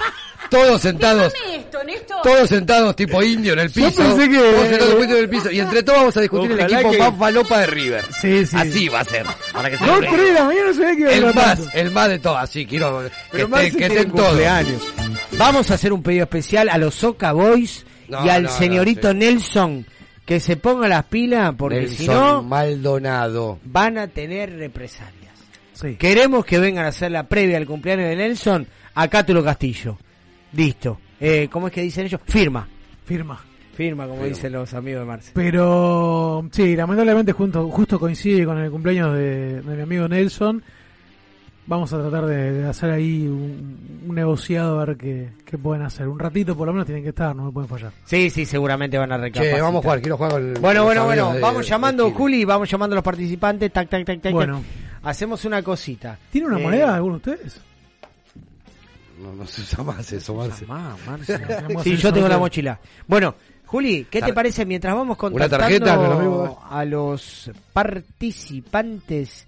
[0.50, 1.32] Todos sentados.
[1.50, 2.20] esto, Néstor?
[2.22, 4.02] Todos sentados tipo indio en el piso.
[4.02, 5.50] pensé que- Todos sentados tipo en el piso.
[5.50, 8.04] Y entre todos vamos a discutir el Ojalá equipo que- más falopa de River.
[8.20, 8.56] Sí, sí.
[8.58, 9.24] Así va a ser.
[9.54, 11.68] Para que se 2, lo 3 de la mañana se ve que El más, tanto.
[11.72, 12.36] el más de todos.
[12.38, 14.38] Así quiero que, Pero que estén todos.
[15.38, 18.54] Vamos a hacer un pedido especial a los Soca Boys No, y al no, no,
[18.56, 19.16] señorito sí.
[19.16, 19.86] Nelson
[20.24, 23.58] que se ponga las pilas porque si no Maldonado.
[23.64, 25.32] van a tener represalias.
[25.72, 25.96] Sí.
[25.96, 29.98] Queremos que vengan a hacer la previa al cumpleaños de Nelson a Cátulo Castillo.
[30.52, 31.00] Listo.
[31.18, 32.20] Eh, ¿Cómo es que dicen ellos?
[32.26, 32.68] Firma.
[33.04, 33.40] Firma.
[33.74, 35.30] Firma, como dicen los amigos de Marce.
[35.34, 40.62] Pero sí, lamentablemente junto, justo coincide con el cumpleaños de, de mi amigo Nelson.
[41.64, 45.84] Vamos a tratar de, de hacer ahí un, un negociado a ver qué, qué pueden
[45.84, 46.08] hacer.
[46.08, 47.92] Un ratito por lo menos tienen que estar, no me pueden fallar.
[48.04, 49.56] Sí, sí, seguramente van a recapacitar.
[49.58, 50.00] Che, vamos a jugar.
[50.00, 51.32] Quiero jugar con el- Bueno, con bueno, bueno.
[51.34, 52.10] de- vamos llamando.
[52.10, 53.72] Juli, vamos llamando a los participantes.
[53.72, 54.32] Tac, tac, tac, tac.
[54.32, 54.60] Bueno.
[55.04, 56.18] Hacemos una cosita.
[56.30, 57.60] ¿Tiene una Eh, moneda alguno de ustedes?
[59.20, 60.66] No, no se usa más eso, Marce.
[60.66, 62.80] Tenemos que Sí, yo tengo la mochila.
[63.06, 63.36] Bueno,
[63.66, 65.16] Juli, ¿qué te parece mientras vamos Una
[65.48, 66.50] contactando tarjeta, amigos.
[66.68, 69.46] a los participantes?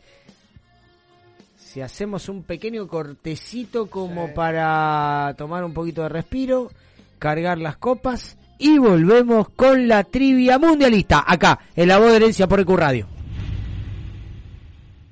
[1.75, 6.71] Si hacemos un pequeño cortecito como para tomar un poquito de respiro,
[7.19, 12.47] cargar las copas y volvemos con la trivia mundialista acá en la voz de herencia
[12.47, 13.09] por EQ Radio.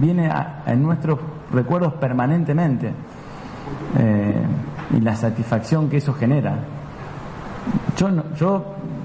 [0.00, 1.18] viene a- en nuestros
[1.52, 2.92] recuerdos permanentemente
[3.98, 4.42] eh,
[4.96, 6.58] y la satisfacción que eso genera.
[7.96, 8.64] Yo no, yo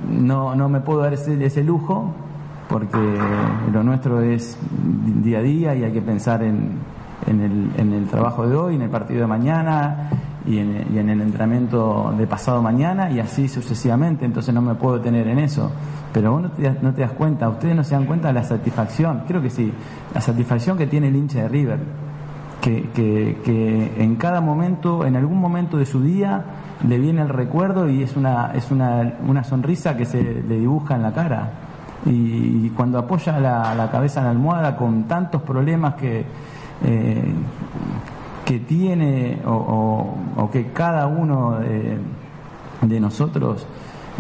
[0.10, 2.14] no, no me puedo dar ese, ese lujo
[2.70, 2.98] porque
[3.72, 4.58] lo nuestro es
[5.24, 6.72] día a día y hay que pensar en,
[7.26, 10.10] en, el, en el trabajo de hoy, en el partido de mañana
[10.46, 14.76] y en, y en, el entrenamiento de pasado mañana y así sucesivamente, entonces no me
[14.76, 15.72] puedo tener en eso.
[16.14, 18.44] Pero vos no te, no te das cuenta, ustedes no se dan cuenta de la
[18.44, 19.72] satisfacción, creo que sí,
[20.14, 21.80] la satisfacción que tiene el hincha de River,
[22.62, 26.44] que, que, en cada momento, en algún momento de su día,
[26.88, 30.96] le viene el recuerdo y es una, es una, una sonrisa que se le dibuja
[30.96, 31.52] en la cara.
[32.06, 36.26] Y, cuando apoya la, la, cabeza en la almohada con tantos problemas que,
[36.84, 37.34] eh,
[38.46, 41.98] que tiene o, o, que cada uno de,
[42.82, 43.68] de nosotros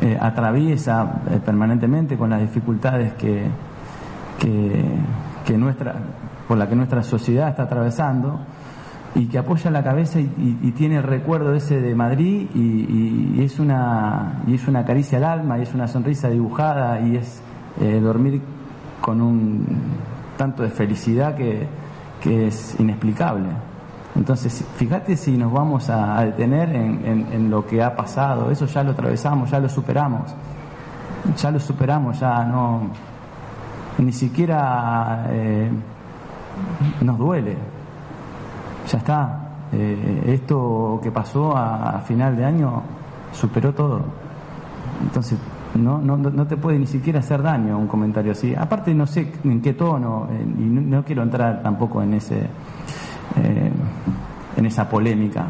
[0.01, 3.47] eh, atraviesa eh, permanentemente con las dificultades que,
[4.37, 5.95] que, nuestra,
[6.47, 8.39] por la que nuestra sociedad está atravesando
[9.15, 14.43] y que apoya la cabeza y, tiene el recuerdo ese de Madrid y, es una
[14.47, 17.41] es una caricia al alma y es una sonrisa dibujada y es
[17.81, 18.41] eh, dormir
[19.01, 19.65] con un
[20.37, 21.67] tanto de felicidad que,
[22.21, 23.49] que es inexplicable.
[24.15, 28.65] Entonces, fíjate si nos vamos a, detener en, en, en, lo que ha pasado, eso
[28.65, 30.33] ya lo atravesamos, ya lo superamos,
[31.35, 32.89] ya lo superamos, ya no,
[33.99, 35.69] ni siquiera eh,
[37.01, 37.55] nos duele,
[38.87, 39.43] ya está.
[39.71, 42.81] Eh, esto que pasó a, final de año
[43.33, 44.01] superó todo.
[45.03, 45.37] Entonces,
[45.75, 48.55] no, no, no te puede ni siquiera hacer daño un comentario así.
[48.55, 52.39] Aparte, no sé en qué tono, eh, y no, no, quiero entrar tampoco en ese
[52.39, 53.71] eh,
[54.55, 55.45] en esa polémica,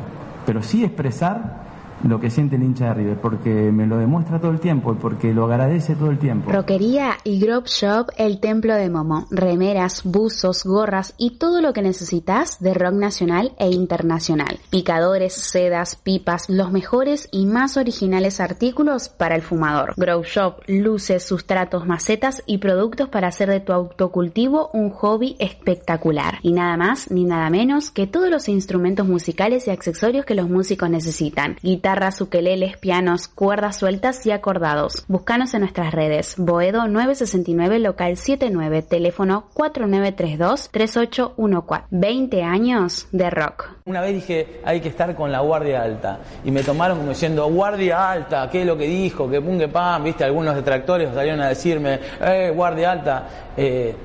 [0.45, 1.66] pero sí expresar
[2.03, 4.95] lo que siente el hincha de River, porque me lo demuestra todo el tiempo y
[4.95, 6.51] porque lo agradece todo el tiempo.
[6.51, 9.27] Roquería y Grove Shop, el templo de Momo.
[9.31, 14.59] Remeras, buzos, gorras y todo lo que necesitas de rock nacional e internacional.
[14.69, 19.93] Picadores, sedas, pipas, los mejores y más originales artículos para el fumador.
[19.97, 26.39] Grove Shop, luces, sustratos, macetas y productos para hacer de tu autocultivo un hobby espectacular.
[26.41, 30.49] Y nada más ni nada menos que todos los instrumentos musicales y accesorios que los
[30.49, 31.57] músicos necesitan.
[31.61, 35.05] Guitarra guitarras, ukeleles, pianos, cuerdas sueltas y acordados.
[35.07, 36.35] Búscanos en nuestras redes.
[36.37, 41.83] Boedo 969 local 79, teléfono 4932-3814.
[41.89, 43.69] 20 años de rock.
[43.85, 46.19] Una vez dije, hay que estar con la guardia alta.
[46.43, 49.29] Y me tomaron como diciendo, guardia alta, ¿qué es lo que dijo?
[49.29, 53.27] Que pum, que pam, viste, algunos detractores salieron a decirme, eh, guardia alta.
[53.55, 53.95] Eh,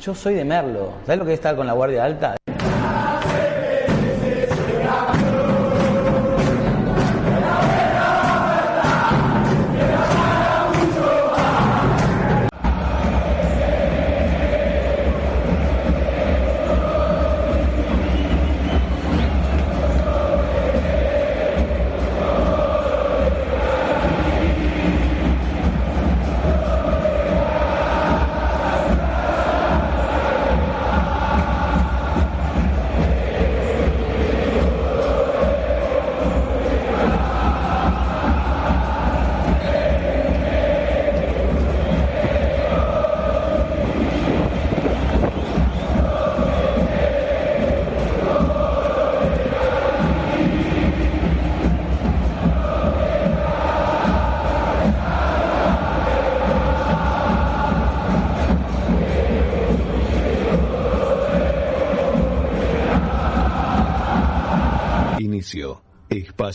[0.00, 0.92] yo soy de Merlo.
[1.04, 2.35] ¿Sabes lo que es estar con la guardia alta?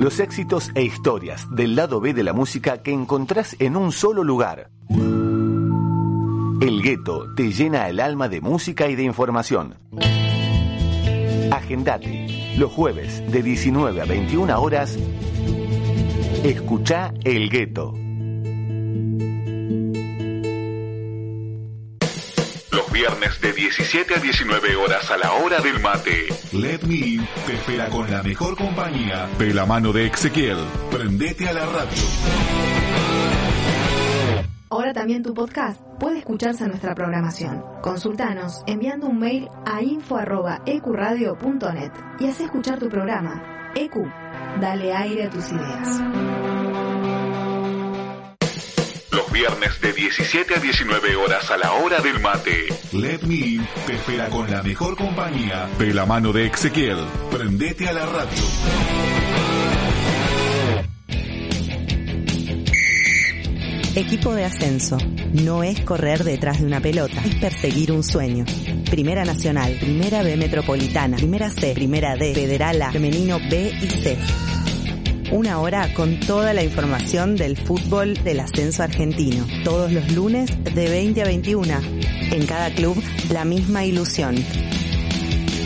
[0.00, 4.24] Los éxitos e historias del lado B de la música que encontrás en un solo
[4.24, 4.70] lugar.
[6.62, 9.74] El gueto te llena el alma de música y de información.
[11.50, 12.54] Agendate.
[12.56, 14.96] Los jueves de 19 a 21 horas.
[16.44, 17.92] Escucha El Gueto.
[22.72, 26.28] Los viernes de 17 a 19 horas a la hora del mate.
[26.52, 30.58] Let Me In te espera con la mejor compañía de la mano de Ezequiel.
[30.90, 32.02] Prendete a la radio.
[34.72, 37.60] Ahora también tu podcast puede escucharse en nuestra programación.
[37.82, 41.90] Consultanos enviando un mail a info.ecuradio.net
[42.20, 43.72] y haz escuchar tu programa.
[43.74, 43.96] EQ,
[44.60, 46.00] dale aire a tus ideas.
[49.12, 52.68] Los viernes de 17 a 19 horas a la hora del mate.
[52.92, 56.98] Let Me In te espera con la mejor compañía de la mano de Ezequiel.
[57.30, 58.42] Prendete a la radio.
[63.96, 64.96] Equipo de ascenso.
[65.32, 68.44] No es correr detrás de una pelota, es perseguir un sueño.
[68.88, 74.16] Primera Nacional, Primera B Metropolitana, Primera C, Primera D, Federal A, Femenino B y C.
[75.32, 79.46] Una hora con toda la información del fútbol del ascenso argentino.
[79.62, 81.72] Todos los lunes de 20 a 21.
[82.32, 83.00] En cada club,
[83.32, 84.34] la misma ilusión.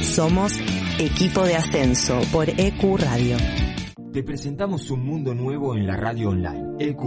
[0.02, 0.52] Somos
[0.98, 3.38] Equipo de Ascenso por EQ Radio.
[4.12, 6.76] Te presentamos un mundo nuevo en la radio online.
[6.78, 7.02] EQ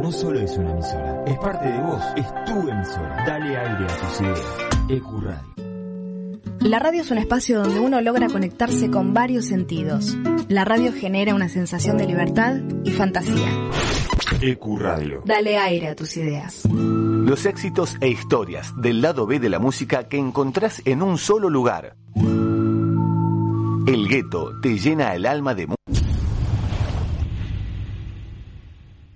[0.00, 3.24] no solo es una emisora, es parte de vos, es tu emisora.
[3.26, 4.56] Dale aire a tus ideas.
[4.88, 5.55] EQ Radio.
[6.66, 10.16] La radio es un espacio donde uno logra conectarse con varios sentidos.
[10.48, 13.48] La radio genera una sensación de libertad y fantasía.
[14.40, 15.22] EQ Radio.
[15.24, 16.64] Dale aire a tus ideas.
[16.64, 21.50] Los éxitos e historias del lado B de la música que encontrás en un solo
[21.50, 21.94] lugar.
[22.16, 25.95] El gueto te llena el alma de música.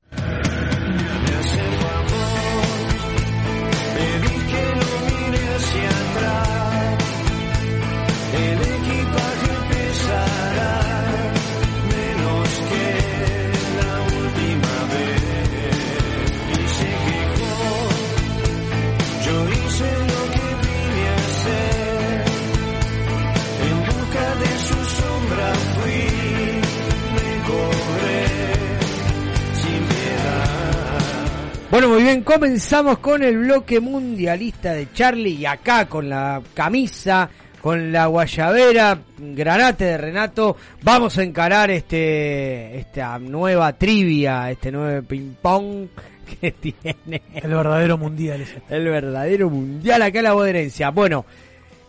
[31.74, 37.28] Bueno, muy bien, comenzamos con el bloque mundialista de Charlie y acá con la camisa,
[37.59, 45.01] con la guayabera, granate de Renato, vamos a encarar este esta nueva trivia, este nuevo
[45.07, 45.88] ping pong
[46.39, 48.61] que tiene El verdadero mundial ese.
[48.69, 50.91] el verdadero mundial acá en la boderencia.
[50.91, 51.26] Bueno,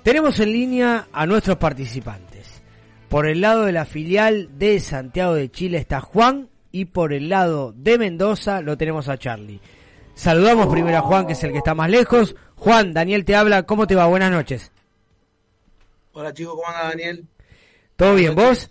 [0.02, 2.62] tenemos en línea a nuestros participantes.
[3.10, 7.28] Por el lado de la filial de Santiago de Chile está Juan y por el
[7.28, 9.60] lado de Mendoza lo tenemos a Charlie.
[10.14, 12.34] Saludamos primero a Juan, que es el que está más lejos.
[12.56, 14.06] Juan, Daniel te habla, ¿cómo te va?
[14.06, 14.72] Buenas noches.
[16.12, 17.26] Hola chicos, ¿cómo anda Daniel?
[17.96, 18.70] ¿Todo bien, vos?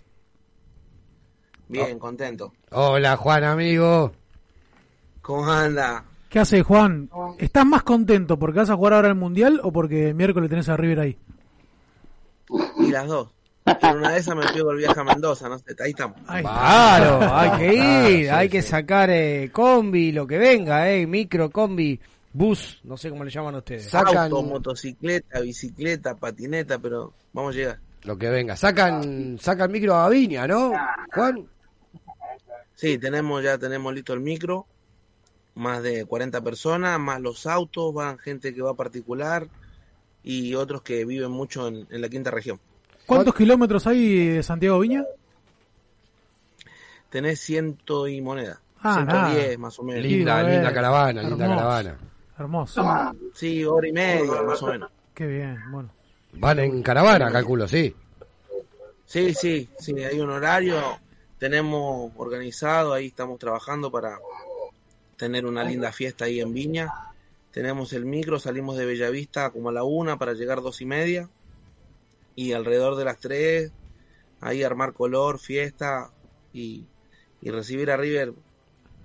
[1.68, 2.52] Bien, contento.
[2.70, 4.12] Hola Juan, amigo.
[5.20, 6.04] ¿Cómo anda?
[6.28, 7.10] ¿Qué hace Juan?
[7.38, 10.68] ¿Estás más contento porque vas a jugar ahora el mundial o porque el miércoles tenés
[10.68, 11.18] a River ahí?
[12.78, 13.28] Y las dos.
[13.66, 16.18] En una de esas me pego el viaje a Mendoza, no sé, ahí estamos.
[16.26, 18.68] Claro, hay que Ah, ir, sí, hay que sí.
[18.68, 21.98] sacar eh, combi, lo que venga, eh, micro, combi,
[22.32, 23.90] bus, no sé cómo le llaman ustedes.
[23.90, 27.78] Sacan- Auto, motocicleta, bicicleta, patineta, pero vamos a llegar.
[28.02, 28.54] Lo que venga.
[28.54, 30.72] Sacan, sacan micro a Viña, ¿no?
[31.14, 31.46] Juan.
[32.74, 34.66] Sí, tenemos ya tenemos listo el micro,
[35.54, 39.46] más de 40 personas, más los autos, van gente que va particular
[40.22, 42.60] y otros que viven mucho en, en la quinta región.
[43.06, 45.04] ¿Cuántos kilómetros hay de Santiago Viña?
[47.10, 48.60] Tenés ciento y moneda.
[48.82, 49.58] Ah, 110 nada.
[49.58, 50.02] más o menos.
[50.02, 51.98] Linda, Sí, linda eh, caravana, linda caravana.
[52.38, 52.84] Hermoso.
[53.34, 54.90] Sí, hora y media más o menos.
[55.14, 55.90] Qué bien, bueno.
[56.32, 57.94] Van en caravana, calculo, sí.
[59.06, 60.80] Sí, sí, sí, hay un horario,
[61.38, 64.18] tenemos organizado, ahí estamos trabajando para
[65.16, 66.88] tener una linda fiesta ahí en Viña.
[67.52, 71.28] Tenemos el micro, salimos de Bellavista como a la una para llegar dos y media
[72.34, 73.72] y alrededor de las tres
[74.40, 76.10] ahí armar color, fiesta
[76.52, 76.84] y,
[77.40, 78.34] y recibir a River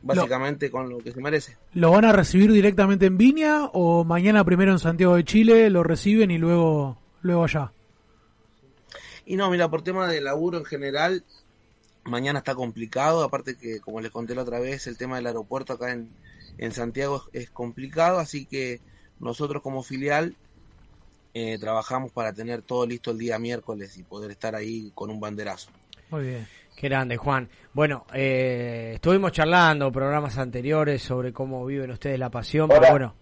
[0.02, 1.58] básicamente con lo que se merece.
[1.74, 5.84] ¿Lo van a recibir directamente en Viña o mañana primero en Santiago de Chile lo
[5.84, 7.72] reciben y luego luego allá?
[9.26, 11.24] Y no, mira, por tema de laburo en general,
[12.04, 15.74] mañana está complicado, aparte que como les conté la otra vez, el tema del aeropuerto
[15.74, 16.10] acá en,
[16.58, 18.82] en Santiago es, es complicado, así que
[19.20, 20.36] nosotros como filial
[21.34, 25.20] eh, trabajamos para tener todo listo el día miércoles y poder estar ahí con un
[25.20, 25.70] banderazo.
[26.10, 26.48] Muy bien.
[26.76, 27.50] Qué grande, Juan.
[27.74, 33.16] Bueno, eh, estuvimos charlando programas anteriores sobre cómo viven ustedes la pasión, pero bueno,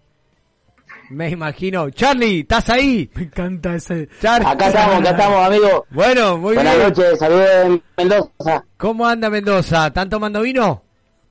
[1.10, 1.90] me imagino.
[1.90, 3.10] Charlie, ¿estás ahí?
[3.14, 4.08] Me encanta ese.
[4.20, 5.86] Acá estamos, acá estamos, amigo.
[5.90, 6.88] Bueno, muy Buenas bien.
[6.88, 8.64] noches, saludos de Mendoza.
[8.76, 9.88] ¿Cómo anda Mendoza?
[9.88, 10.82] ¿Están tomando vino?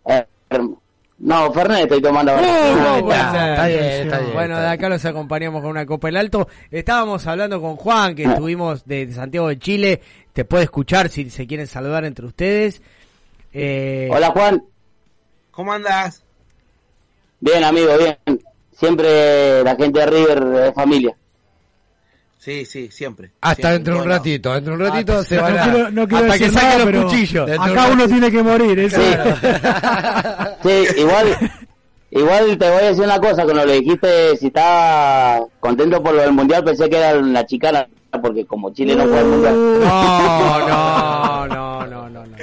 [0.06, 0.26] Eh,
[1.20, 2.34] no, Fernet estoy tomando.
[2.34, 2.38] Uh,
[3.06, 3.50] puede ser.
[3.50, 6.48] está bien, está bien, Bueno, está de acá los acompañamos con una copa el alto.
[6.70, 10.02] Estábamos hablando con Juan, que estuvimos de Santiago de Chile.
[10.34, 12.82] Te puede escuchar si se quieren saludar entre ustedes.
[13.54, 14.64] Eh, Hola, Juan.
[15.52, 16.24] ¿Cómo andas?
[17.40, 18.18] Bien, amigo, bien.
[18.78, 21.16] Siempre la gente de River es familia.
[22.38, 23.32] Sí, sí, siempre.
[23.42, 25.64] Hasta Siempre, dentro de un ratito, dentro de un ratito Ah, se no van a...
[25.64, 27.50] quiero- no quiero hasta que saquen los cuchillos.
[27.60, 28.80] Acá uno tiene que morir.
[28.80, 29.02] eso.
[29.02, 29.08] Sí,
[30.98, 31.38] igual,
[32.12, 36.22] igual te voy a decir una cosa, cuando le dijiste si estaba contento por lo
[36.22, 37.88] del mundial, pensé que era una chicana,
[38.22, 39.56] porque como Chile no fue al mundial.
[40.68, 42.26] No, no, no, no, no.
[42.26, 42.38] no.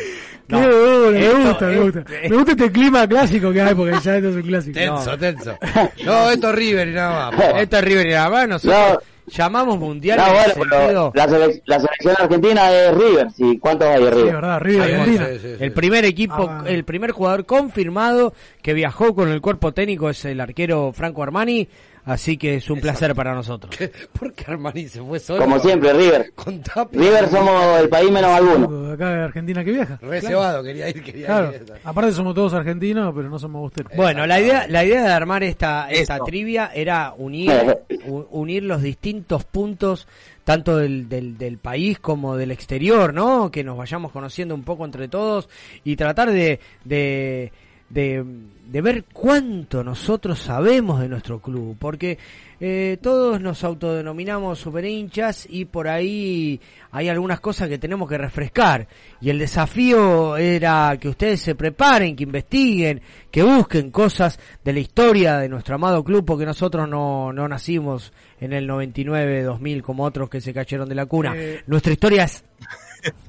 [0.48, 2.04] Qué bueno, me esto- gusta, me gusta.
[2.28, 4.78] Me gusta este clima clásico que hay, porque ya esto es un clásico.
[4.78, 5.18] Tenso, No.
[5.18, 5.58] tenso.
[6.04, 7.40] No, esto es River y nada más.
[7.60, 8.48] Esto es River y nada más.
[8.48, 12.94] Nosotros llamamos mundial No, en bueno, el sentido- pero la, selec- la selección argentina es
[12.94, 13.58] River, sí.
[13.58, 15.56] ¿Cuántos hay de River?
[15.60, 16.64] El primer equipo, Ah.
[16.66, 21.68] el primer jugador confirmado que viajó con el cuerpo técnico es el arquero Franco Armani,
[22.04, 23.74] así que es un placer para nosotros.
[24.18, 25.40] ¿Por qué Armani se fue solo?
[25.42, 26.32] Como siempre, River.
[26.34, 26.62] Con.
[26.92, 28.92] River somos el país menos alguno.
[28.92, 29.98] Acá de Argentina que viaja.
[30.02, 30.26] Re Claro.
[30.28, 31.52] cebado, quería ir, quería Claro.
[31.54, 31.64] ir.
[31.84, 33.96] Aparte somos todos argentinos, pero no somos ustedes.
[33.96, 37.50] Bueno, la idea, la idea de armar esta, esta trivia era unir,
[38.30, 40.06] unir los distintos puntos,
[40.44, 43.50] tanto del, del, del país como del exterior, ¿no?
[43.50, 45.48] Que nos vayamos conociendo un poco entre todos
[45.84, 47.50] y tratar de, de,
[47.88, 48.24] de,
[48.66, 52.18] de ver cuánto nosotros sabemos de nuestro club, porque
[52.60, 56.60] eh, todos nos autodenominamos super hinchas y por ahí
[56.90, 58.88] hay algunas cosas que tenemos que refrescar.
[59.20, 64.80] Y el desafío era que ustedes se preparen, que investiguen, que busquen cosas de la
[64.80, 70.04] historia de nuestro amado club, porque nosotros no, no nacimos en el 99, 2000 como
[70.04, 71.34] otros que se cayeron de la cuna.
[71.36, 71.62] Eh.
[71.66, 72.44] Nuestra historia es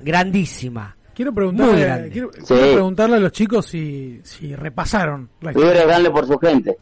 [0.02, 0.96] grandísima.
[1.16, 2.42] Quiero preguntarle, quiero, Sí.
[2.54, 6.78] quiero preguntarle a los chicos si, si repasaron la River es grande por su gente.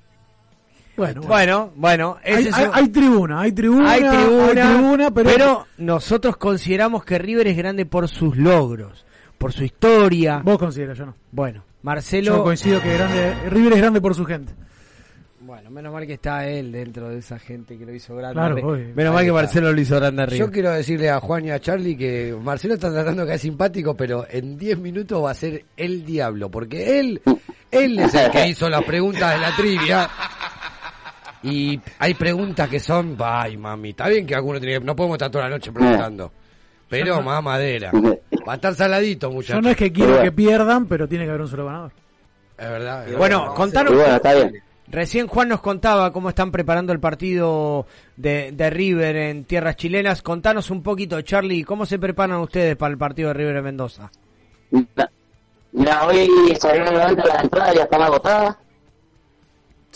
[0.95, 5.11] Bueno, Bueno, bueno, hay, es hay- un- hay tribuna, hay tribuna, hay tribuna, hay tribuna,
[5.11, 9.05] pero, nosotros consideramos que River es grande por sus logros,
[9.39, 10.41] por su historia.
[10.43, 11.15] vos consideras, yo no.
[11.31, 12.37] Bueno, Marcelo.
[12.37, 14.53] Yo coincido que grande, River es grande por su gente.
[15.53, 18.33] Bueno, menos mal que está él dentro de esa gente que lo hizo grande.
[18.33, 19.33] Claro, menos mal que está.
[19.33, 20.45] Marcelo lo hizo grande arriba.
[20.47, 23.95] Yo quiero decirle a Juan y a Charlie que Marcelo está tratando de caer simpático,
[23.95, 27.21] pero en 10 minutos va a ser el diablo, porque él,
[27.69, 30.09] él es el que hizo las preguntas de la trivia.
[31.43, 35.17] Y hay preguntas que son, ay mami, está bien que alguno tiene que- no podemos
[35.17, 36.31] estar toda la noche preguntando.
[36.89, 37.91] Pero más madera.
[38.47, 39.57] Va a estar saladito, muchachos.
[39.57, 41.91] Yo no es que quiero que pierdan, pero tiene que haber un solo ganador.
[42.57, 43.07] Es verdad.
[43.07, 43.55] es Bueno, verdad.
[43.55, 43.93] contanos.
[43.93, 44.63] Bueno, está bien.
[44.93, 50.21] Recién Juan nos contaba cómo están preparando el partido de, de River en tierras chilenas.
[50.21, 54.11] Contanos un poquito, Charlie, ¿cómo se preparan ustedes para el partido de River en Mendoza?
[55.71, 56.29] Mira, hoy
[56.59, 58.55] salieron la venta las entradas, ya están agotadas.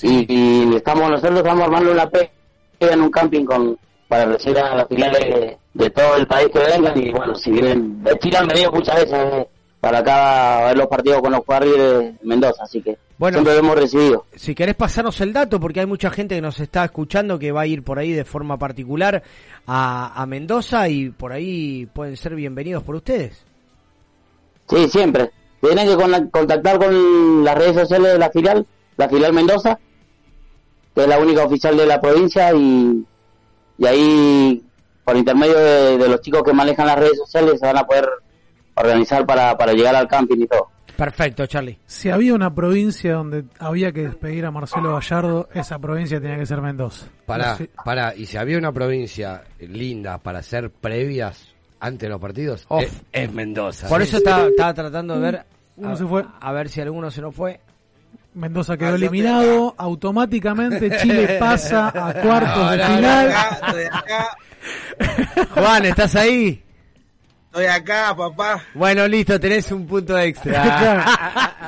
[0.02, 2.32] Y, y estamos nosotros estamos armando una pega
[2.80, 3.78] en un camping con
[4.08, 6.98] para recibir a las filiales de, de todo el país que vengan.
[7.00, 9.48] Y bueno, si vienen de Chile han venido muchas veces eh,
[9.80, 13.38] para acá a ver los partidos con los River de Mendoza, así que Bueno.
[13.38, 14.26] siempre lo hemos recibido.
[14.36, 17.62] Si querés pasarnos el dato, porque hay mucha gente que nos está escuchando que va
[17.62, 19.24] a ir por ahí de forma particular
[19.66, 23.44] a, a Mendoza y por ahí pueden ser bienvenidos por ustedes.
[24.70, 25.32] Sí, siempre.
[25.62, 28.66] Tienen que con- contactar con las redes sociales de la filial,
[28.98, 29.80] la filial Mendoza,
[30.94, 33.04] que es la única oficial de la provincia y,
[33.80, 34.64] y ahí,
[35.04, 38.08] por intermedio de, de los chicos que manejan las redes sociales, se van a poder
[38.76, 40.70] organizar para, para llegar al camping y todo.
[40.98, 41.78] Perfecto, Charlie.
[41.86, 46.46] Si había una provincia donde había que despedir a Marcelo Gallardo, esa provincia tenía que
[46.46, 47.06] ser Mendoza.
[47.26, 52.10] Pará, No sé- pará, y si había una provincia linda para hacer previas antes de
[52.10, 52.84] los partidos, Off.
[52.84, 53.88] es, es Mendoza.
[53.88, 55.46] Por eso estaba, estaba tratando de ver
[55.76, 56.26] Uno a, se fue.
[56.42, 57.60] a ver si alguno se nos fue.
[58.34, 63.32] Mendoza quedó eliminado, automáticamente Chile pasa a cuartos de No, no, final.
[63.92, 64.38] Acá,
[65.54, 66.64] Juan, ¿estás ahí?
[67.62, 68.62] Estoy acá, papá.
[68.74, 71.06] Bueno, listo, tenés un punto extra.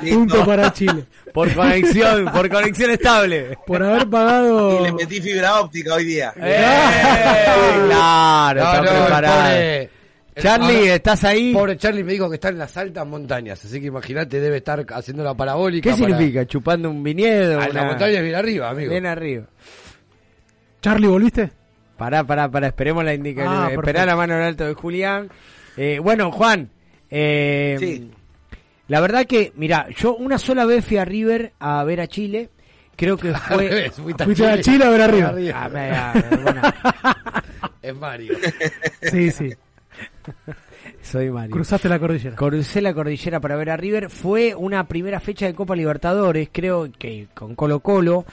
[0.00, 1.04] Punto para Chile.
[1.34, 3.58] por conexión, por conexión estable.
[3.66, 4.80] Por haber pagado...
[4.80, 6.32] Y le metí fibra óptica hoy día.
[6.36, 6.64] ¡Eh!
[7.86, 9.42] Claro, No, está no, preparado.
[9.42, 9.90] pobre
[10.36, 11.52] Charlie, Ahora, ¿estás ahí?
[11.52, 14.86] Pobre Charlie me dijo que está en las altas montañas, así que imagínate, debe estar
[14.94, 15.90] haciendo la parabólica.
[15.90, 16.46] ¿Qué para- significa?
[16.46, 17.60] ¿Chupando un viñedo?
[17.60, 18.90] Ah, la Una- montaña es bien arriba, amigo.
[18.90, 19.44] Bien arriba.
[20.80, 21.50] Charlie, ¿volviste?
[21.98, 23.54] Pará, pará, pará, esperemos la indicación.
[23.54, 25.28] Ah, Esperá la mano en alto de Julián.
[25.76, 26.70] Eh, bueno, Juan,
[27.10, 28.08] eh,
[28.88, 32.50] la verdad que, mira, yo una sola vez fui a River a ver a Chile.
[32.96, 33.90] Creo que fue.
[33.90, 35.54] fuiste a Chile a ver a River.
[35.54, 36.62] Ah, me- ah, bueno,
[37.82, 38.34] Es Mario.
[39.02, 39.50] Sí, sí.
[41.02, 41.50] soy Mario.
[41.52, 42.36] Cruzaste la cordillera.
[42.36, 44.10] Crucé la cordillera para ver a River.
[44.10, 48.24] Fue una primera fecha de Copa Libertadores, creo que con Colo Colo.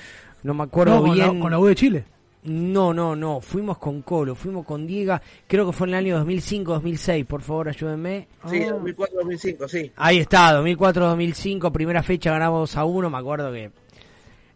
[0.44, 1.40] No me acuerdo No, con la- bien.
[1.40, 2.04] con la U de Chile.
[2.48, 3.42] No, no, no.
[3.42, 5.22] Fuimos con Colo, fuimos con Diega.
[5.48, 7.26] Creo que fue en el año 2005-2006.
[7.26, 8.28] Por favor, ayúdenme.
[8.50, 8.70] Sí, Ah.
[8.74, 9.92] 2004-2005, sí.
[9.98, 13.10] Ahí está, 2004-2005, primera fecha ganamos 2 a 1.
[13.10, 13.72] Me acuerdo que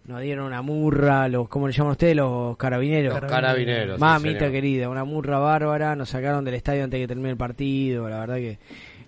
[0.06, 2.16] nos dieron una murra, los ¿cómo le llaman ustedes?
[2.16, 3.22] Los carabineros.
[3.22, 5.96] Los carabineros, sí, Mamita querida, una murra bárbara.
[5.96, 8.08] Nos sacaron del estadio antes de que termine el partido.
[8.10, 8.58] La verdad que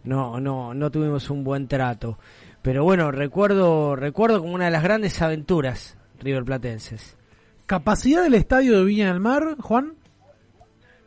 [0.03, 2.17] no, no, no tuvimos un buen trato.
[2.61, 7.17] Pero bueno, recuerdo, recuerdo como una de las grandes aventuras River Platenses.
[7.73, 9.95] ¿Capacidad del estadio de Viña del Mar, Juan?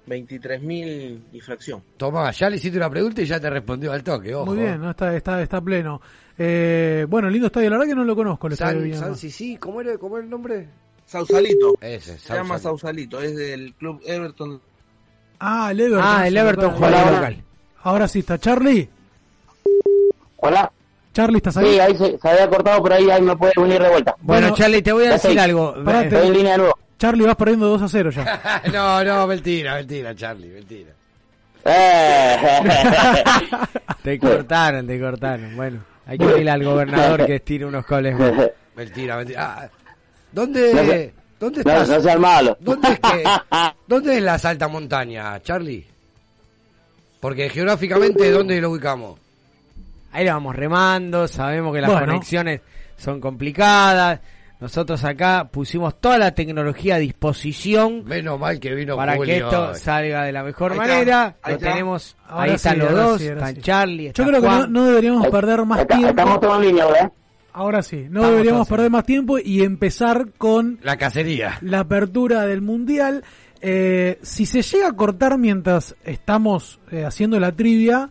[0.08, 1.80] 23.000 y fracción.
[1.96, 4.46] Tomá, ya le hiciste una pregunta y ya te respondió al toque, ojo.
[4.46, 4.90] Muy bien, ¿no?
[4.90, 6.00] está, está, está pleno.
[6.36, 8.94] Eh, bueno, lindo estadio, la verdad que no lo conozco el estadio de San, Viña
[8.94, 9.18] del San Mar.
[9.18, 10.68] Sisi, ¿cómo era, ¿cómo era el nombre?
[11.04, 11.78] Sausalito.
[11.80, 13.18] Ese, Se llama Sausalito.
[13.18, 14.60] Sausalito, es del club Everton.
[15.38, 16.02] Ah, el Everton.
[16.04, 17.44] Ah, el sí, Everton de local.
[17.84, 18.40] Ahora sí está.
[18.40, 18.88] Charlie.
[20.38, 20.72] Hola.
[21.16, 21.72] Charlie, ¿estás ahí?
[21.72, 24.14] Sí, ahí se, se había cortado por ahí, ahí me puede unir de vuelta.
[24.20, 25.38] Bueno, Charlie, te voy a decir estoy.
[25.44, 25.74] algo.
[25.82, 26.78] Pará, Eh, Estoy en línea de nuevo.
[26.98, 28.62] Charlie, vas perdiendo 2 a 0 ya.
[28.72, 30.90] no, no, mentira, mentira, Charlie, mentira.
[31.64, 32.36] Eh.
[34.02, 35.56] Te cortaron, te cortaron.
[35.56, 38.32] Bueno, hay que pedirle al gobernador que estire unos cables más.
[38.76, 39.56] Mentira, mentira.
[39.62, 39.68] Ah,
[40.32, 40.82] ¿Dónde, No
[41.40, 41.88] dónde no, estás?
[41.88, 42.56] no seas malo.
[42.60, 43.24] ¿Dónde es, que,
[43.86, 45.86] ¿Dónde es la alta montaña, Charlie?
[47.20, 49.18] Porque geográficamente, ¿dónde lo ubicamos?
[50.16, 52.06] Ahí la vamos remando, sabemos que las Bueno.
[52.06, 52.62] conexiones
[52.96, 54.20] son complicadas.
[54.58, 59.74] Nosotros acá pusimos toda la tecnología a disposición Menos mal que vino para que esto
[59.74, 61.36] salga de la mejor Ahí está, manera.
[61.42, 61.68] ahí Lo está.
[61.72, 63.60] tenemos, Ahora ahí sí, están los ahora dos, sí, ahora están sí.
[63.60, 66.08] Charlie, está Yo creo que no, deberíamos perder más tiempo.
[66.08, 67.12] estamos todos en línea, ¿verdad?
[67.52, 71.58] Ahora sí, no Estamos deberíamos perder más tiempo y empezar con La cacería.
[71.60, 73.24] la apertura del mundial.
[73.60, 78.08] Eh, si se llega a cortar mientras estamos eh, haciendo la trivia,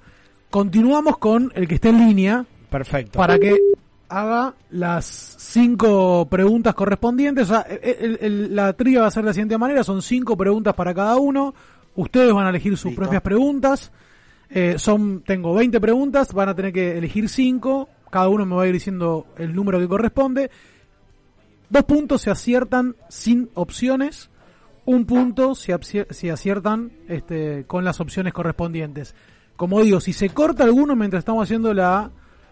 [0.56, 3.20] continuamos con el que está en línea Perfecto.
[3.20, 3.58] para que
[4.08, 7.50] haga las cinco preguntas correspondientes.
[7.50, 10.02] O sea, el- el- el- la trivia va a ser de la siguiente manera: son
[10.02, 11.54] cinco preguntas para cada uno.
[11.98, 13.02] Ustedes van a elegir sus Listo.
[13.02, 13.92] propias preguntas.
[14.50, 17.90] Eh, son, tengo 20 preguntas, van a tener que elegir 5.
[18.10, 20.50] Cada uno me va a ir diciendo el número que corresponde.
[21.70, 24.30] Dos puntos se aciertan sin opciones.
[24.86, 29.16] Un punto apci- si aciertan este, con las opciones correspondientes.
[29.56, 32.10] Como digo, si se corta alguno mientras estamos haciendo la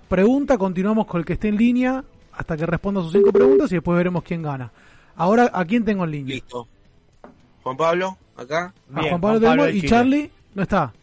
[0.07, 3.75] pregunta, continuamos con el que esté en línea hasta que responda sus cinco preguntas y
[3.75, 4.71] después veremos quién gana.
[5.15, 6.35] Ahora, ¿a quién tengo en línea?
[6.35, 6.67] Listo.
[7.61, 8.73] Juan Pablo, acá.
[8.93, 9.89] A Bien, Juan Pablo Juan Pablo tenemos de y.
[9.89, 10.93] Charlie no está.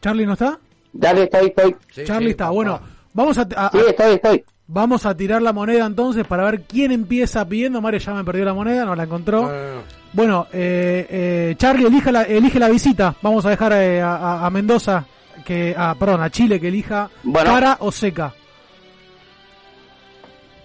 [0.00, 0.58] ¿Charlie no está?
[0.92, 1.76] Dale, estoy, estoy.
[1.90, 2.44] Sí, Charlie sí, está.
[2.44, 2.54] papá.
[2.54, 2.80] Bueno,
[3.14, 4.44] vamos a, a- Sí, estoy, estoy.
[4.66, 7.80] vamos a tirar la moneda entonces para ver quién empieza pidiendo.
[7.80, 9.42] Mario ya me perdió la moneda, no la encontró.
[9.42, 10.01] No, no, no.
[10.12, 13.14] Bueno, eh, eh, Charlie elige la, elige la visita.
[13.22, 15.04] Vamos a dejar eh, a, a- a Mendoza,
[15.44, 17.50] que, a, perdón, a Chile que elija Bueno.
[17.50, 18.34] cara o seca.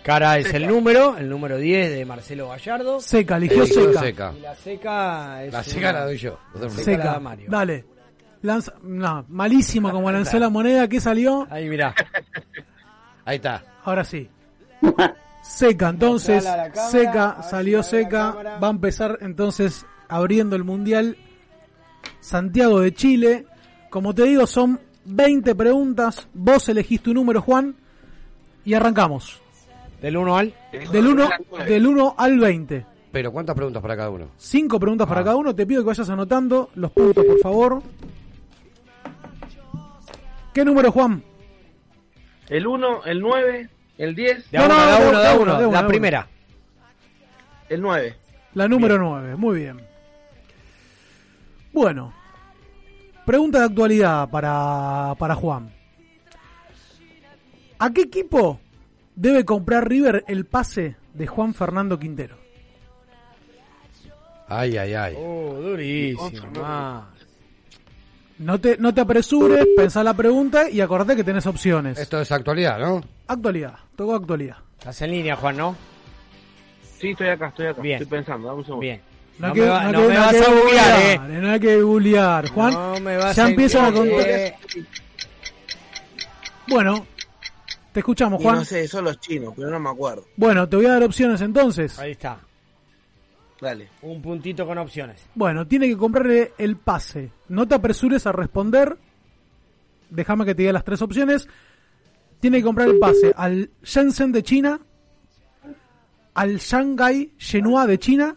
[0.04, 3.00] Cara es el número, el número 10 de Marcelo Gallardo.
[3.02, 4.00] Seca, eligió seca.
[4.00, 4.34] seca.
[4.38, 6.40] Y la seca es La una- seca la doy yo.
[6.56, 6.70] No.
[6.70, 7.04] Seca la Seca.
[7.14, 7.48] da Mario.
[7.50, 7.86] Dale.
[8.42, 10.88] Lanza, no, malísimo como lanzó la moneda.
[10.88, 11.46] ¿Qué salió?
[11.50, 11.94] Ahí mirá.
[13.26, 13.64] Ahí está.
[13.84, 14.30] Ahora sí.
[15.48, 18.36] Seca, entonces, cámara, seca, si salió seca.
[18.62, 21.18] Va a empezar entonces abriendo el mundial
[22.20, 23.46] Santiago de Chile.
[23.90, 26.28] Como te digo, son 20 preguntas.
[26.34, 27.76] Vos elegís tu número, Juan,
[28.66, 29.42] y arrancamos.
[30.02, 30.54] Del 1 al.
[30.92, 31.30] Del 1
[31.68, 32.86] del 1 al 20.
[33.12, 34.28] Pero ¿cuántas preguntas para cada uno?
[34.38, 35.24] Cinco preguntas para Ah.
[35.24, 35.56] cada uno.
[35.56, 37.82] Te pido que vayas anotando los puntos, por favor.
[40.54, 41.24] ¿Qué número, Juan?
[42.50, 45.52] El 1, el 9, el 10, De No, uno, no, de uno, de uno, uno.
[45.60, 46.28] de uno, de La primera.
[47.70, 48.16] el 9.
[48.54, 49.82] La número 9, muy bien.
[51.74, 52.14] Bueno,
[53.26, 55.72] pregunta de actualidad para, para Juan.
[57.80, 58.60] ¿A qué equipo
[59.16, 62.38] debe comprar River el pase de Juan Fernando Quintero?
[64.48, 65.16] Ay, ay, ay.
[65.18, 67.06] Oh, durísimo.
[68.40, 71.98] No te, no te apresures, pensá la pregunta y acordate que tenés opciones.
[72.00, 73.02] Esto es actualidad, ¿no?
[73.28, 74.58] Actualidad, tocó actualidad.
[74.80, 75.76] Estás en línea, Juan, ¿no?
[77.00, 77.82] Sí, estoy acá, estoy acá.
[77.82, 78.02] Bien.
[78.02, 78.82] Estoy pensando, dame un segundo.
[78.82, 79.02] Bien.
[79.40, 81.18] No hay me que- va- no no que- me vas que a googlear, eh.
[81.18, 82.50] googlear, No hay que googlear.
[82.50, 84.54] Juan, No me vas ya a empiezan a googlear.
[84.60, 84.84] contar.
[86.68, 87.06] Bueno,
[87.94, 88.56] te escuchamos, Y Juan.
[88.58, 90.26] no sé, son los chinos, pero no me acuerdo.
[90.36, 91.98] Bueno, te voy a dar opciones entonces.
[92.00, 92.40] Ahí está.
[93.62, 93.90] Dale.
[94.04, 95.24] Un puntito con opciones.
[95.34, 97.32] Bueno, tiene que comprarle el pase.
[97.50, 98.98] No te apresures a responder.
[100.10, 101.48] Déjame que te diga las tres opciones.
[102.40, 104.80] Tiene que comprar el pase al Shenzhen de China,
[106.36, 108.36] al Shanghai Shenhua de China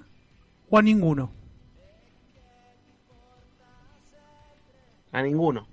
[0.70, 1.30] o a ninguno.
[5.12, 5.66] A ninguno.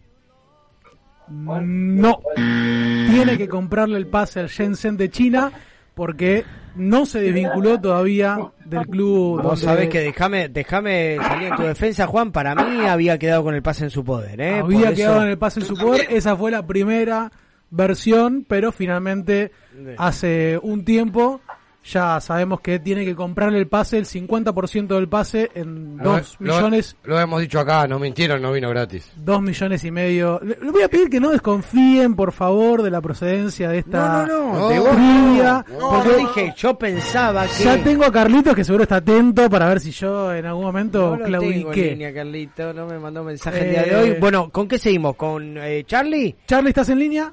[1.29, 2.19] No.
[2.35, 5.51] Tiene que comprarle el pase al Shenzhen de China
[5.93, 9.41] porque no se desvinculó todavía del club.
[9.41, 12.31] Vos donde- sabés que déjame déjame salir en tu defensa, Juan.
[12.31, 14.39] Para mí había quedado con el pase en su poder.
[14.39, 14.59] ¿eh?
[14.59, 16.07] había Por quedado eso- en el pase en su poder.
[16.09, 17.31] Esa fue la primera
[17.69, 19.51] versión, pero finalmente
[19.97, 21.41] hace un tiempo
[21.89, 26.35] ya sabemos que tiene que comprarle el pase, el 50% del pase en Lo- dos
[26.39, 29.09] lo- millones, Lo, hemos dicho acá, no mintieron, no vino gratis.
[29.15, 30.37] dos millones y medio.
[30.43, 34.25] Le, le voy a pedir que no desconfíen, por favor, de la procedencia de esta
[34.25, 35.89] No, no, No, de vos trivia, no.
[35.89, 37.63] porque dije, yo pensaba que.
[37.63, 41.11] ya tengo a Carlitos que seguro está atento para ver si yo en algún momento
[41.11, 41.91] No tengo claudiqué.
[41.91, 44.19] línea, Carlito, no me mandó mensaje el Eh, día de hoy.
[44.19, 45.15] Bueno, ¿con qué seguimos?
[45.15, 46.35] ¿Con eh, Charlie?
[46.45, 47.31] Charlie, ¿estás en línea?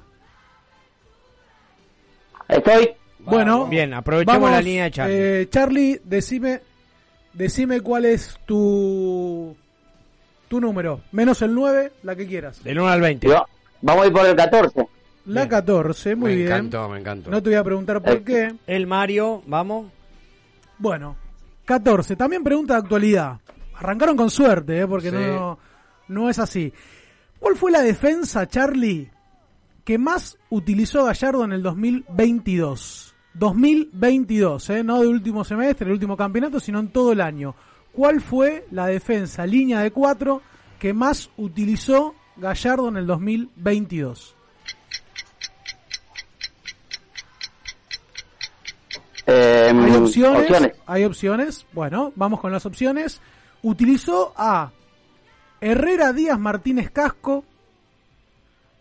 [2.49, 2.91] Estoy.
[3.21, 5.15] Bueno, Bien, aprovechemos vamos, la línea de Charlie.
[5.43, 6.61] eh, Charlie, decime,
[7.33, 9.57] decime cuál es tu
[10.49, 11.01] tu número.
[11.13, 12.63] Menos el 9, la que quieras.
[12.63, 13.27] Del 1 al 20.
[13.29, 13.45] Yo-
[13.81, 14.87] vamos a ir por el 14.
[15.27, 16.49] La 14, muy me bien.
[16.49, 17.31] encantó, me encantó.
[17.31, 18.55] No te voy a preguntar por qué.
[18.67, 19.91] El Mario, vamos.
[20.77, 21.17] Bueno,
[21.65, 22.15] 14.
[22.17, 23.39] También pregunta de actualidad.
[23.75, 24.87] Arrancaron con suerte, ¿eh?
[24.87, 25.17] porque Sí.
[25.17, 25.59] no,
[26.09, 26.73] no es así.
[27.41, 29.09] ¿Cuál fue la defensa, Charlie,
[29.85, 33.15] que más utilizó Gallardo en el 2022?
[33.35, 34.85] 2022, ¿eh?
[34.85, 37.55] no de último semestre, el último campeonato, sino en todo el año.
[37.93, 40.43] ¿Cuál fue la defensa, línea de cuatro,
[40.79, 44.37] que más utilizó Gallardo en el 2022?
[49.27, 50.73] Eh, Hay opciones, opciones.
[50.87, 51.67] Hay opciones.
[51.73, 53.21] Bueno, vamos con las opciones.
[53.63, 54.71] Utilizó a
[55.61, 57.45] Herrera Díaz Martínez Casco.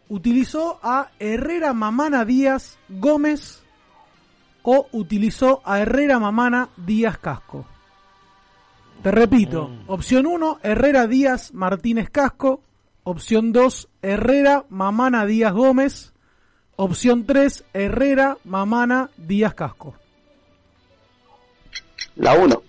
[0.09, 3.63] Utilizó a Herrera Mamana Díaz Gómez.
[4.61, 7.65] O utilizó a Herrera Mamana Díaz Casco.
[9.01, 9.69] Te repito.
[9.87, 12.61] Opción 1, Herrera Díaz Martínez Casco.
[13.03, 16.13] Opción 2, Herrera Mamana Díaz Gómez.
[16.77, 19.95] Opción 3, Herrera Mamana Díaz Casco.
[22.15, 22.61] La 1.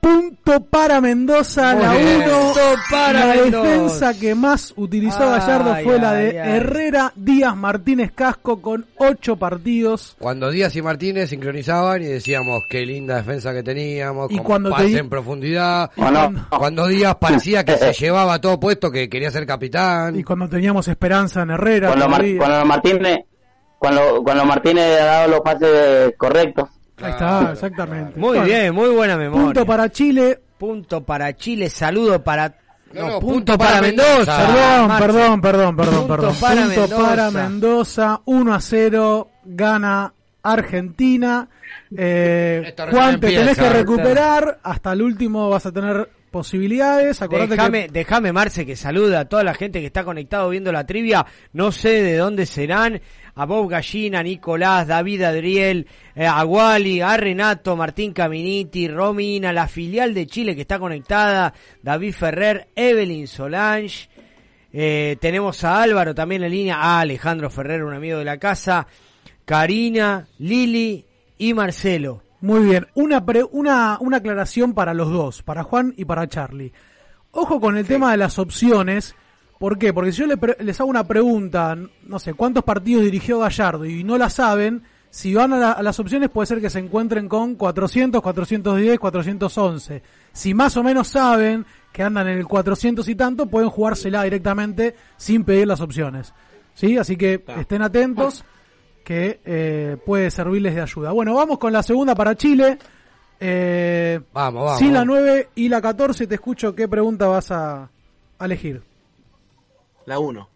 [0.00, 2.22] Punto para Mendoza, Muy la bien.
[2.22, 2.24] 1.
[2.24, 3.68] Punto para La Mendoza.
[3.68, 6.36] defensa que más utilizó Ay, Gallardo fue la de.
[6.36, 10.16] Herrera Díaz Martínez Casco con 8 partidos.
[10.18, 14.70] Cuando Díaz y Martínez sincronizaban y decíamos qué linda defensa que teníamos, Y con cuando
[14.70, 15.90] te pase di- en profundidad.
[16.48, 20.18] Cuando Díaz parecía que se llevaba todo puesto, que quería ser capitán.
[20.18, 21.88] Y cuando teníamos esperanza en Herrera.
[21.88, 22.38] Cuando, Mar- todavía.
[22.38, 23.18] cuando Martínez,
[23.78, 26.68] cuando, cuando Martínez ha dado los pases correctos.
[27.02, 28.18] Ahí está, exactamente.
[28.18, 29.44] Muy Bueno, bien, muy buena memoria.
[29.44, 30.40] Punto para Chile.
[30.58, 32.54] Punto para Chile, saludo para...
[32.92, 34.46] No, no, punto, para, Mendoza.
[34.46, 36.34] Perdón, perdón, perdón, perdón, Punto perdón.
[36.40, 37.08] para Punto Mendoza.
[37.08, 38.20] para Mendoza.
[38.24, 39.30] 1 a 0.
[39.44, 41.48] Gana Argentina.
[41.96, 44.58] Eh, Juan, te tenés que recuperar.
[44.62, 47.22] Hasta el último vas a tener posibilidades.
[47.22, 50.72] Acordate Déjame, que déjame, Marce, que salude a toda la gente que está conectado viendo
[50.72, 51.26] la trivia.
[51.52, 53.00] No sé de dónde serán.
[53.40, 59.50] A Bob Gallina, a Nicolás, David Adriel, eh, a Wally, a Renato, Martín Caminiti, Romina,
[59.50, 64.10] la filial de Chile que está conectada, David Ferrer, Evelyn Solange.
[64.74, 68.86] Eh, tenemos a Álvaro también en línea, a Alejandro Ferrer, un amigo de la casa,
[69.46, 71.06] Karina, Lili
[71.38, 72.22] y Marcelo.
[72.42, 76.74] Muy bien, una, pre- una, una aclaración para los dos, para Juan y para Charlie.
[77.30, 79.14] Ojo con el tema de las opciones.
[79.60, 79.92] ¿Por qué?
[79.92, 80.26] Porque si yo
[80.58, 83.84] les hago una pregunta, no sé, ¿cuántos partidos dirigió Gallardo?
[83.84, 86.78] Y no la saben, si van a, la- a las opciones puede ser que se
[86.78, 90.02] encuentren con 400, 410, 411.
[90.32, 94.94] Si más o menos saben que andan en el 400 y tanto, pueden jugársela directamente
[95.18, 96.32] sin pedir las opciones.
[96.72, 96.96] ¿Sí?
[96.96, 98.42] Así que estén atentos
[99.04, 101.12] que eh, puede servirles de ayuda.
[101.12, 102.78] Bueno, vamos con la segunda para Chile.
[103.38, 104.78] Eh, Vamos, vamos.
[104.78, 107.90] Sin la 9 y la 14 te escucho qué pregunta vas a,
[108.38, 108.82] a elegir.
[110.06, 110.48] La 1.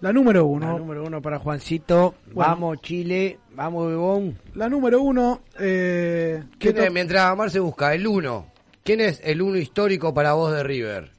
[0.00, 0.78] La número La 1.
[0.78, 2.14] número uno para Juancito.
[2.32, 2.50] Bueno.
[2.50, 3.38] Vamos, Chile.
[3.54, 4.36] Vamos, Bebón.
[4.54, 5.40] La número 1.
[5.60, 8.46] Eh, ¿Quién que es, to- mientras Mar se busca, el uno.
[8.82, 11.10] ¿Quién es el uno histórico para vos de River?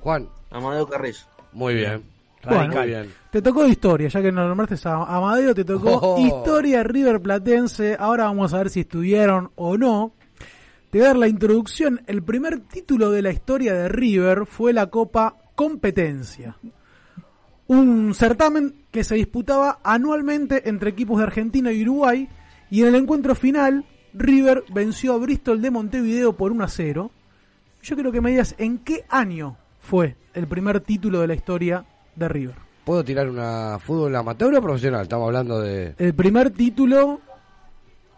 [0.00, 0.28] Juan.
[0.50, 1.18] Amadeo Carrillo.
[1.52, 2.02] Muy bien.
[2.44, 3.12] Bueno, Muy bien.
[3.30, 6.18] te tocó historia, ya que nos nombraste a Amadeo, te tocó Oh.
[6.18, 7.96] historia River Platense.
[7.98, 10.12] Ahora vamos a ver si estuvieron o no.
[10.90, 12.00] Te voy a dar la introducción.
[12.06, 16.56] El primer título de la historia de River fue la Copa Competencia.
[17.68, 22.28] Un certamen que se disputaba anualmente entre equipos de Argentina y Uruguay.
[22.70, 27.10] Y en el encuentro final, River venció a Bristol de Montevideo por 1 a 0.
[27.82, 31.84] Yo quiero que me digas en qué año fue el primer título de la historia
[32.16, 32.56] de River.
[32.84, 35.02] ¿Puedo tirar una fútbol amateur o profesional?
[35.02, 35.94] Estamos hablando de...
[35.98, 37.20] El primer título,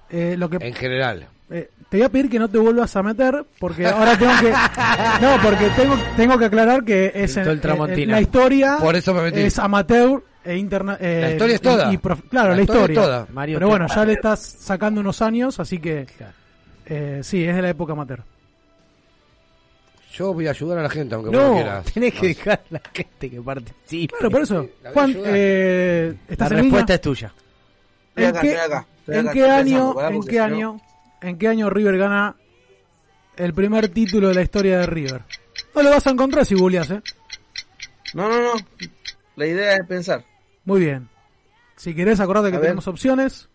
[0.09, 1.29] eh, lo que En general.
[1.53, 4.51] Eh, te voy a pedir que no te vuelvas a meter porque ahora tengo que
[5.21, 8.13] no porque tengo tengo que aclarar que es en- el en- Tramontina.
[8.15, 9.41] la historia Por eso me metí.
[9.41, 11.93] es amateur e interna eh, La historia es y- toda.
[11.93, 13.27] y prof- claro La la, historia historia, es toda.
[13.33, 16.07] Mario pero bueno ya le estás sacando unos años así que
[16.87, 18.21] eh, sí es de la época amateur
[20.15, 21.85] Yo voy a ayudar a la gente, aunque no No, quieras.
[21.93, 24.15] tenés que dejar a la gente que participe.
[24.17, 26.95] claro por eso La Juan eh, La estás en respuesta línea?
[26.95, 27.33] es tuya.
[28.17, 30.81] ¿En qué, acá, en qué año en qué año
[31.23, 32.37] en qué año River gana
[33.37, 35.23] el primer título de la historia de River
[35.75, 37.03] no lo vas a encontrar si googleás eh
[38.15, 38.53] No, no, no.
[39.37, 40.25] La idea es pensar.
[40.65, 41.09] Muy bien.
[41.77, 42.67] Si querés, acordate que A ver.
[42.71, 43.49] tenemos opciones.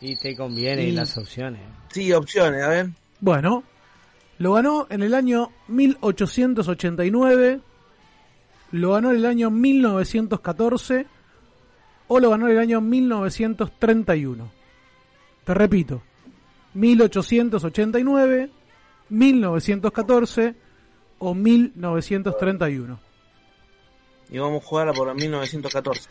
[0.00, 1.62] Y te conviene Y- las opciones.
[1.90, 2.90] Sí, opciones, a ver.
[3.20, 3.64] Bueno,
[4.38, 7.60] lo ganó en el año 1889,
[8.72, 11.06] lo ganó en el año 1914
[12.06, 14.50] o lo ganó en el año 1931.
[15.48, 16.02] Te repito,
[16.74, 18.50] 1889,
[19.08, 20.54] 1914
[21.20, 23.00] o 1931.
[24.28, 26.10] Y vamos a jugar por la 1914.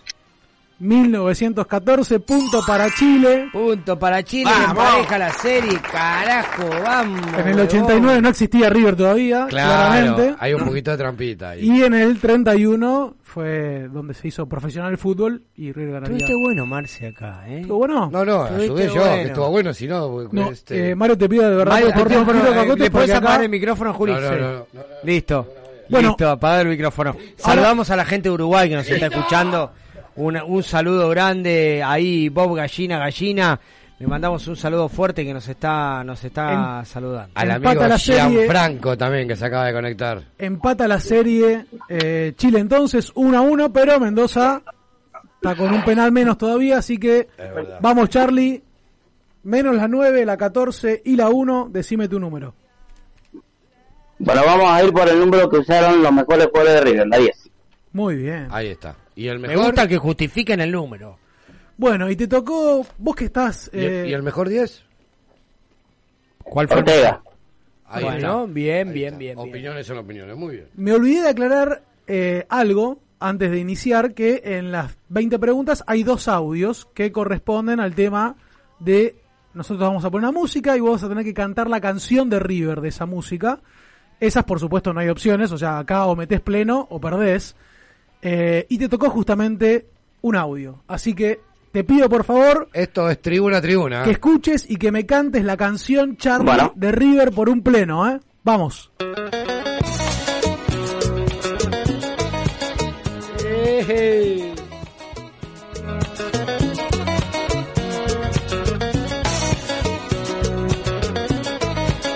[0.80, 3.48] 1914, punto para Chile.
[3.52, 4.70] Punto para Chile, Vamos.
[4.70, 7.22] empareja la serie, carajo, vamos.
[7.38, 10.36] En el 89 no existía River todavía, Claro, claramente.
[10.40, 11.62] hay un poquito de trampita ahí.
[11.70, 16.18] Y en el 31 fue donde se hizo profesional el fútbol y River ganaría.
[16.18, 17.62] Estuviste bueno, Marce, acá, ¿eh?
[17.62, 18.10] ¿Estuvo bueno?
[18.12, 19.14] No, no, ayudé yo, bueno.
[19.16, 20.24] que estuvo bueno, si no...
[20.32, 23.44] No, este- eh, Mario te pido de verdad Mario, por eh, ¿Le puedes acá- apagar
[23.44, 24.14] el micrófono, Juli?
[24.14, 24.36] No, no, Sí.
[24.40, 24.82] no, no, no.
[25.04, 25.48] Listo.
[25.90, 26.10] Bueno.
[26.10, 27.16] Listo, apagar el micrófono.
[27.38, 29.72] Saludamos a la gente de Uruguay que nos está escuchando.
[30.18, 33.60] Una- un saludo grande ahí, Bob Gallina Gallina.
[34.00, 37.32] Le mandamos un saludo fuerte que nos está nos está saludando.
[37.34, 38.30] Al Empata amigo la serie.
[38.46, 40.22] Gianfranco también, que se acaba de conectar.
[40.38, 44.62] empata la serie eh, Chile entonces 1 a 1, pero Mendoza
[45.36, 47.28] está con un penal menos todavía, así que
[47.82, 48.62] vamos Charlie,
[49.44, 52.54] menos la 9, la 14 y la 1, decime tu número.
[54.20, 57.18] Bueno, vamos a ir por el número que usaron los mejores jugadores de River, la
[57.18, 57.50] 10.
[57.94, 58.48] Muy bien.
[58.52, 58.96] Ahí está.
[59.18, 61.18] ¿Y el Me gusta que justifiquen el número.
[61.76, 63.70] Bueno, y te tocó, vos que estás...
[63.74, 64.84] ¿Y el, eh, y el mejor 10?
[66.44, 66.78] ¿Cuál fue?
[66.78, 67.22] el Ortega.
[67.88, 68.54] Ahí Bueno, está.
[68.54, 69.18] bien, Ahí bien, está.
[69.20, 69.50] bien, bien.
[69.50, 70.68] Opiniones son opiniones, muy bien.
[70.76, 76.04] Me olvidé de aclarar eh, algo antes de iniciar, que en las 20 preguntas hay
[76.04, 78.36] dos audios que corresponden al tema
[78.80, 79.16] de...
[79.56, 82.30] Nosotros vamos a poner una música y vos vas a tener que cantar la canción
[82.30, 83.62] de River de esa música.
[84.20, 87.56] Esas, por supuesto, no hay opciones, o sea, acá o metés pleno o perdés.
[88.22, 89.86] Eh, y te tocó justamente
[90.22, 90.82] un audio.
[90.88, 91.40] Así que
[91.72, 94.04] te pido, por favor, Esto es tribuna, tribuna.
[94.04, 96.74] que escuches y que me cantes la canción Charlie Bueno.
[96.76, 98.20] de River por un pleno, ¿eh?
[98.44, 98.92] Vamos.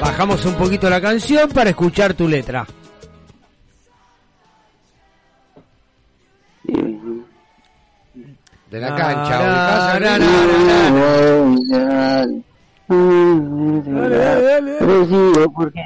[0.02, 2.66] Bajamos un poquito la canción para escuchar tu letra.
[8.70, 9.40] De la cancha,
[15.54, 15.82] porque.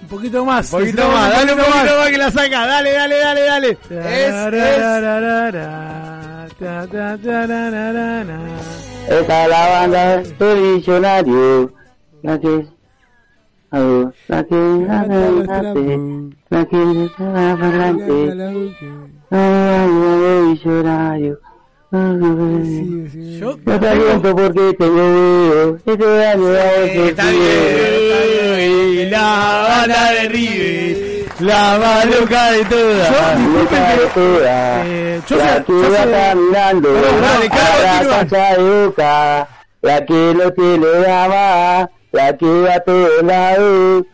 [0.00, 0.72] Un poquito más.
[0.72, 2.66] Un poquito más, dale un poquito más que la saca.
[2.66, 3.70] Dale, dale, dale, dale.
[3.70, 4.78] Es, es.
[9.08, 11.72] Esta es la banda del diccionario.
[14.28, 15.32] La que a ver,
[16.50, 17.24] la que está.
[23.40, 25.74] Yo No te.
[25.86, 27.24] Este Está.
[29.10, 31.14] La banda de River.
[31.40, 32.08] La más
[33.98, 34.86] de todas.
[34.86, 39.48] eh, yo La que yo va sé- caminando Perdón, dale, a Carlos, la
[39.82, 44.06] la que no tiene ama, la que va a todos lados.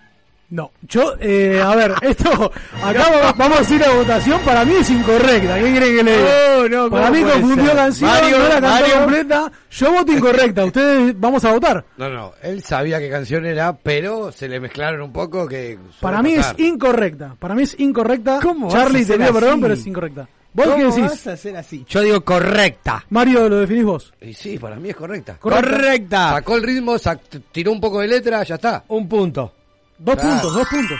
[0.52, 2.51] No, yo, eh, a ver, esto,
[2.82, 6.16] acá va- vamos a ir a votación, para mí es incorrecta, ¿qué quieren que le
[6.16, 6.28] diga?
[6.59, 7.77] No, no, para ¿cómo mí confundió ser?
[7.77, 11.85] canción, Mario, no la cantó completa, yo voto incorrecta, ustedes vamos a votar.
[11.97, 15.78] No, no, él sabía qué canción era, pero se le mezclaron un poco que...
[16.01, 16.56] Para mí pasar.
[16.59, 20.27] es incorrecta, para mí es incorrecta, ¿Cómo Charlie te perdón, pero es incorrecta.
[20.52, 21.10] ¿Vos qué ¿Cómo decís?
[21.10, 21.85] vas a hacer así?
[21.89, 23.05] Yo digo correcta.
[23.10, 24.12] Mario, ¿lo definís vos?
[24.20, 25.36] Y sí, para mí es correcta.
[25.39, 26.31] Correcta.
[26.31, 28.85] Sacó el ritmo, sac- tiró un poco de letra, ya está.
[28.89, 29.52] Un punto.
[29.98, 30.31] Dos Claro.
[30.31, 30.98] puntos, dos puntos.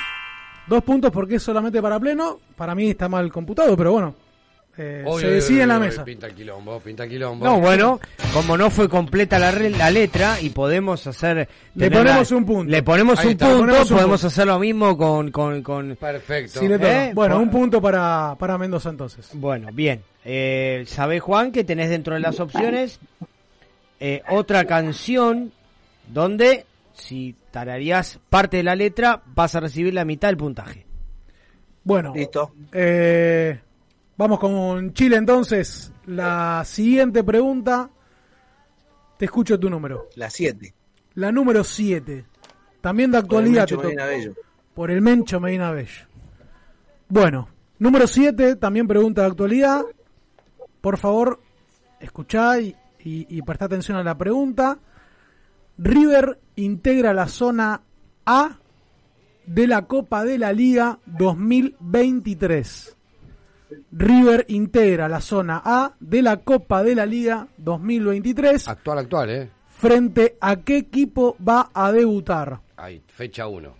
[0.68, 2.39] Dos puntos porque es solamente para pleno.
[2.56, 4.14] Para mí está mal computado, pero bueno.
[4.82, 6.05] Eh, Oy, se decide oy, en la oy, mesa.
[6.05, 7.44] Pinta el quilombo, pinta el quilombo.
[7.44, 8.01] No, bueno,
[8.32, 11.47] como no fue completa la, re- la letra y podemos hacer...
[11.74, 12.70] Le ponemos la- un punto.
[12.70, 14.27] Le ponemos Ahí un está, punto, ponemos un podemos punto.
[14.28, 15.31] hacer lo mismo con...
[15.31, 16.61] con, con Perfecto.
[16.62, 17.12] ¿Eh?
[17.15, 19.28] Bueno, un punto para, para Mendoza entonces.
[19.35, 20.02] Bueno, bien.
[20.24, 22.98] Eh, Sabés, Juan, que tenés dentro de las opciones
[24.01, 25.52] eh, otra canción
[26.09, 30.86] donde si tararías parte de la letra vas a recibir la mitad del puntaje.
[31.85, 32.52] Bueno, Listo.
[32.73, 33.59] eh,
[34.20, 35.92] vamos con Chile entonces.
[36.05, 37.88] La siguiente pregunta.
[39.16, 40.09] Te escucho tu número.
[40.14, 40.74] La 7.
[41.14, 42.26] La número 7.
[42.82, 43.66] También de actualidad.
[43.70, 44.05] Medina.
[44.05, 44.34] Bello.
[44.74, 46.06] Por el Mencho Medina Bello.
[47.09, 47.48] Bueno,
[47.78, 49.82] número 7, también pregunta de actualidad.
[50.82, 51.40] Por favor,
[51.98, 54.78] escuchá y, y, y prestá atención a la pregunta.
[55.78, 57.82] River integra la zona
[58.26, 58.59] A
[59.47, 62.97] de la Copa de la Liga 2023.
[63.92, 68.68] River integra la zona A de la Copa de la Liga 2023.
[68.68, 69.51] Actual, actual, ¿eh?
[69.68, 72.60] ¿Frente a qué equipo va a debutar?
[72.76, 73.74] Ahí, fecha 1.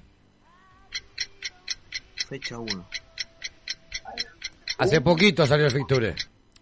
[2.29, 2.87] Fecha 1.
[4.79, 6.15] Hace poquito salió el Fixture.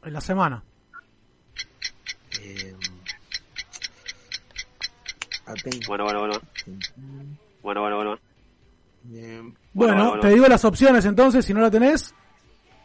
[0.04, 0.62] En la semana.
[2.40, 2.74] Eh,
[5.86, 6.40] Bueno, bueno, bueno.
[7.62, 8.18] Bueno, bueno, bueno.
[9.04, 9.56] Bien.
[9.72, 12.14] Bueno, te digo las opciones entonces, si no la tenés,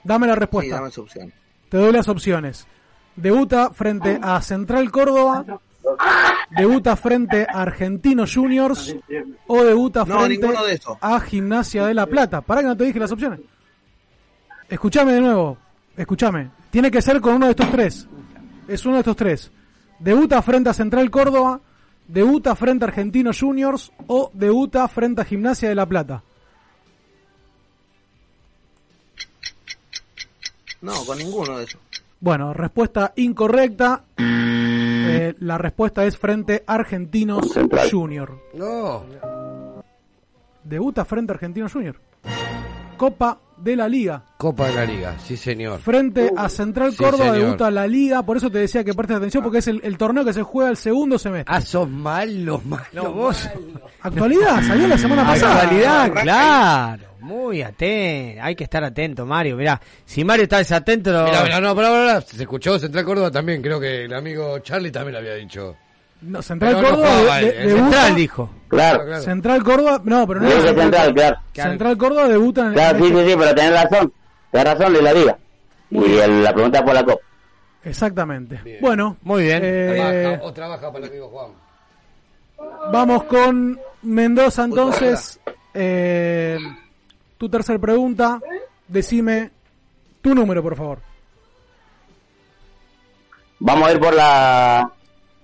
[0.04, 0.76] dame la Sí, respuesta.
[0.76, 1.32] dame.
[1.70, 2.68] Te doy las opciones.
[3.16, 5.46] Debuta frente a Central Córdoba,
[6.52, 8.96] debuta frente a Argentinos Juniors
[9.48, 12.42] o debuta frente de a Gimnasia de la Plata.
[12.42, 13.40] Para que no te dije las opciones.
[14.70, 15.58] Escúchame de nuevo,
[15.96, 16.50] escúchame.
[16.72, 18.08] Tiene que ser con uno de estos tres.
[18.68, 19.52] Es uno de estos tres.
[20.00, 21.60] Debuta frente a Central Córdoba,
[22.08, 26.24] debuta frente a Argentinos Juniors o debuta frente a Gimnasia de la Plata.
[30.84, 31.80] No, con ninguno de esos.
[32.20, 34.04] Bueno, respuesta incorrecta.
[34.18, 37.52] Eh, la respuesta es frente a Argentinos
[37.92, 38.40] Junior.
[38.54, 39.04] No.
[40.64, 42.00] Debuta frente a Argentinos Junior.
[42.98, 44.24] Copa de la Liga.
[44.38, 45.80] Copa de la Liga, sí señor.
[45.80, 47.38] Frente a Central Sí, Córdoba señor.
[47.40, 48.24] debuta la Liga.
[48.24, 50.70] Por eso te decía que prestes atención porque es el, el torneo que se juega
[50.70, 51.54] el segundo semestre.
[51.54, 53.12] Ah, sos malo, malo.
[53.14, 53.50] vos.
[54.02, 55.62] Actualidad, salió la semana pasada.
[55.64, 57.04] Actualidad, claro.
[57.24, 58.42] Muy atento.
[58.44, 59.56] Hay que estar atento, Mario.
[59.56, 61.12] Mirá, si Mario está desatento...
[61.12, 62.22] lo- Mirá, mirá, no, pará, pará.
[62.22, 65.76] Se escuchó Central Córdoba también, creo que el amigo Charlie también lo había dicho.
[66.22, 68.50] No, Central Pero no Córdoba de- de- el debuta- Central dijo.
[68.68, 69.22] Claro.
[69.22, 71.38] Central Córdoba, no, pero no es Central, claro.
[71.54, 74.14] Central Córdoba debuta en el Claro, sí, sí, sí, pero tenés razón.
[74.52, 75.38] Tenés razón de la liga.
[75.92, 77.22] Y el- la pregunta es por la copa.
[77.84, 78.80] Exactamente.
[78.82, 79.62] Bueno, Muy bien.
[79.64, 81.52] eh, Trabaja, otra baja para el amigo Juan.
[82.92, 85.40] Vamos con Mendoza entonces.
[85.74, 86.58] Eh,
[87.44, 88.40] tu tercer pregunta.
[88.88, 89.52] Decime
[90.22, 91.00] tu número, por favor.
[93.60, 94.90] Vamos a ir por la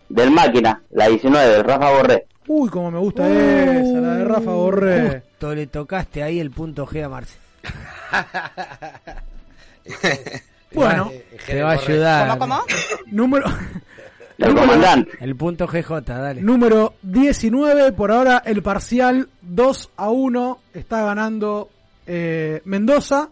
[0.07, 2.25] del máquina, la 19, del Rafa Borré.
[2.47, 5.23] Uy, como me gusta esa, la de Rafa Borré.
[5.31, 7.37] Justo le tocaste ahí el punto G a Marce.
[10.71, 11.11] Bueno,
[11.47, 12.37] Te va a ayudar.
[13.07, 13.47] número,
[14.37, 15.17] El comandante.
[15.19, 16.41] El punto GJ, dale.
[16.43, 17.91] número 19.
[17.93, 21.69] Por ahora el parcial 2 a 1 está ganando
[22.07, 23.29] eh, Mendoza.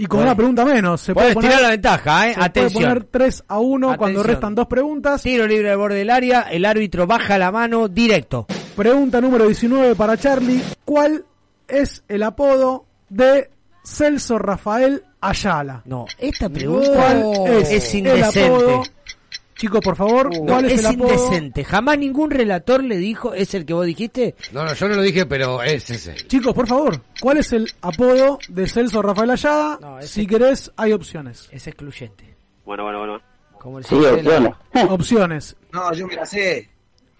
[0.00, 0.30] Y con Bueno.
[0.30, 1.00] una pregunta menos.
[1.00, 2.28] Se Puedes puede tirar poner, la ventaja, ¿eh?
[2.30, 2.82] se puede Atención.
[2.84, 4.24] poner 3 a 1 cuando Atención.
[4.26, 5.22] restan dos preguntas.
[5.22, 8.46] Tiro libre al borde del área, el árbitro baja la mano directo.
[8.76, 10.62] Pregunta número 19 para Charlie.
[10.84, 11.24] ¿Cuál
[11.66, 13.50] es el apodo de
[13.84, 15.82] Celso Rafael Ayala?
[15.84, 18.46] No, esta pregunta ¿Cuál es, es el indecente.
[18.46, 18.82] apodo?
[19.58, 21.12] Chicos, por favor, No, ¿cuál es, es el apodo?
[21.12, 21.64] indecente.
[21.64, 24.34] Jamás ningún relator le dijo, ¿es el que vos dijiste?
[24.52, 26.14] No, no, yo no lo dije, pero es ese.
[26.14, 29.78] Chicos, por favor, ¿cuál es el apodo de Celso Rafael Ayala?
[29.80, 31.48] No, si querés, hay opciones.
[31.50, 32.36] Es excluyente.
[32.64, 33.20] Bueno, bueno, bueno.
[33.58, 34.52] Como el Sí, de la- opciones.
[34.90, 35.56] opciones.
[35.72, 36.70] No, yo me la sé.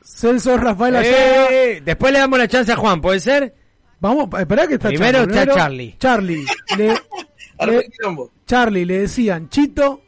[0.02, 1.46] Celso Rafael Ayala.
[1.50, 3.52] Eh, después le damos la chance a Juan, ¿puede ser?
[4.00, 5.38] Vamos, esperá que está Primero Charlie.
[5.40, 5.96] está Charlie.
[5.98, 6.46] Charlie.
[6.76, 6.86] Le,
[7.66, 7.90] le-.
[8.46, 10.02] Charlie, ¿le decían chito?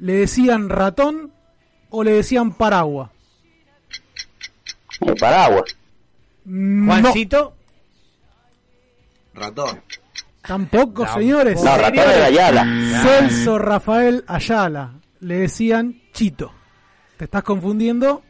[0.00, 1.32] ¿Le decían ratón?
[1.90, 3.10] ¿O le decían paraguas?
[5.00, 5.64] El paraguas.
[6.44, 7.54] No, Juancito,
[9.34, 9.80] Ratón.
[10.42, 11.06] tampoco, Tampoco.
[11.20, 11.62] señores.
[11.62, 12.66] No, ratón de Ayala.
[13.02, 14.92] Celso Rafael Ayala.
[15.20, 16.52] Le decían Chito.
[17.16, 18.22] Te estás confundiendo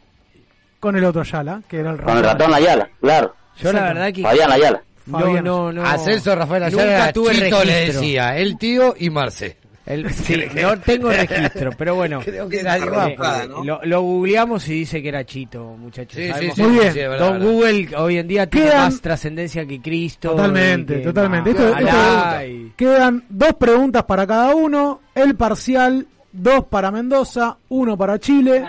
[0.81, 3.35] con el otro Ayala, que era el Con el ratón Ayala, claro.
[3.61, 4.23] yo la verdad que...
[4.23, 4.83] Fabián Ayala.
[5.07, 5.45] No, Fabián.
[5.45, 5.85] no, no.
[5.87, 8.01] A Celso Rafael Nunca Ayala tuve Chito le registro.
[8.01, 9.57] decía, el tío y Marce.
[9.89, 12.21] El- sí, no tengo registro, pero bueno.
[12.25, 16.15] Creo que era Eh, eh, lo, lo googleamos y dice que era Chito, muchachos.
[16.15, 16.93] Sí, Sabemos sí, que- sí, Muy bien.
[16.93, 17.53] sí, es verdad, Don verdad.
[17.53, 20.31] Google hoy en día tiene más trascendencia que Cristo.
[20.33, 21.51] Totalmente, que- totalmente.
[21.51, 25.01] Esto- esto- Quedan dos preguntas para cada uno.
[25.15, 28.65] El parcial, dos para Mendoza, uno para Chile.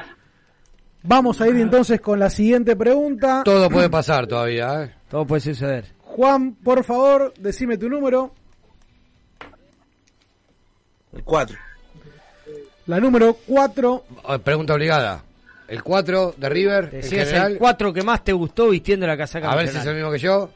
[1.04, 3.42] Vamos a ir entonces con la siguiente pregunta.
[3.44, 4.92] Todo puede pasar todavía, ¿eh?
[5.10, 5.86] Todo puede suceder.
[6.02, 8.34] Juan, por favor, decime tu número.
[11.14, 11.58] El 4.
[12.88, 14.06] La número 4.
[14.24, 15.24] Oh, Pregunta obligada.
[15.68, 17.52] El 4 de River, en Decías general.
[17.54, 20.12] el 4 que más te gustó vistiendo la casaca A ver si es el mismo
[20.12, 20.50] que yo.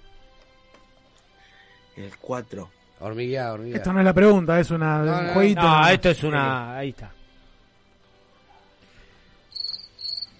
[1.97, 2.69] El 4.
[3.01, 3.77] Hormiguea, hormiguea.
[3.77, 5.61] Esto no es la pregunta, es una, No, un no, jueguito.
[5.61, 6.77] No, esto es una...
[6.77, 7.11] Ahí está.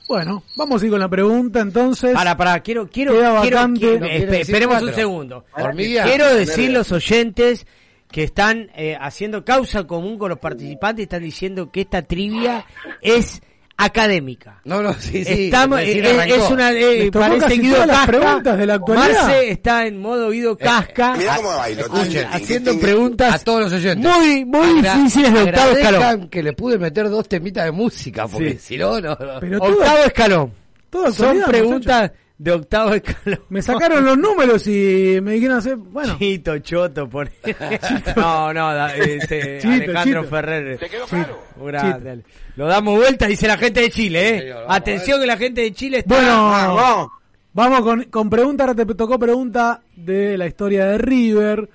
[0.08, 2.14] Bueno, vamos a ir con la pregunta entonces.
[2.14, 5.46] Para, para, quiero, quiero, quiero, quiero- No, esperemos un segundo.
[5.54, 6.04] Hormiguea.
[6.06, 7.66] Quiero decir los oyentes
[8.14, 12.64] que están eh, haciendo causa común con los participantes, están diciendo que esta trivia
[13.02, 13.42] es
[13.76, 14.62] académica.
[14.66, 15.46] No, no, sí, sí.
[15.46, 16.36] Estamos, eh, eh, arrancó.
[16.36, 18.06] es una eh, parece Guido Casca.
[18.06, 19.08] preguntas de la actualidad.
[19.24, 21.16] Marce está en modo Guido Casca.
[21.18, 21.82] Mirá cómo bailo.
[21.82, 24.12] Escuchen, haciendo preguntas a todos los oyentes.
[24.16, 26.30] muy, muy Agra- difíciles de octavo escalón.
[26.30, 28.60] que le pude meter dos temitas de música, porque Sí.
[28.60, 29.10] si no, no.
[29.20, 29.40] no.
[29.40, 30.54] Pero todo- Octavo escalón.
[30.92, 33.40] todo Son preguntas de octavo escalón.
[33.50, 35.76] Me sacaron los números y me dijeron hacer.
[35.78, 37.30] Bueno, Chito, Choto, por
[38.16, 40.30] No, no, da- este, Chito, Alejandro Chito.
[40.36, 40.78] Ferrer.
[40.80, 41.40] ¿Te quedó claro?
[42.04, 42.24] Dale.
[42.56, 44.40] Lo damos vuelta, dice la gente de Chile, ¿eh?
[44.42, 46.16] Señor, Atención que la gente de Chile está...
[46.16, 47.10] bueno, Vamos.
[47.54, 48.64] vamos con, con pregunta.
[48.66, 51.70] Ahora te tocó pregunta de la historia de River.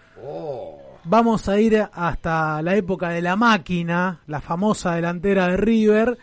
[1.05, 6.19] Vamos a ir hasta la época de la máquina, la famosa delantera de River.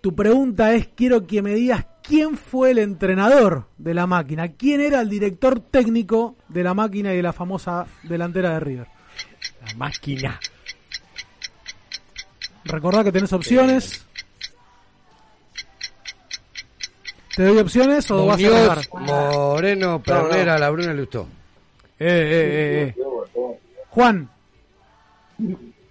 [0.00, 4.80] Tu pregunta es, quiero que me digas quién fue el entrenador de la máquina, quién
[4.80, 8.86] era el director técnico de la máquina y de la famosa delantera de River.
[9.66, 10.40] La máquina.
[12.64, 14.04] Recordá que tenés opciones.
[17.36, 18.78] ¿Te doy opciones o vas a dejar?
[18.92, 21.28] Moreno, Pernera, La Bruna, Lustó.
[22.00, 23.58] Eh, eh, eh, eh.
[23.90, 24.28] Juan,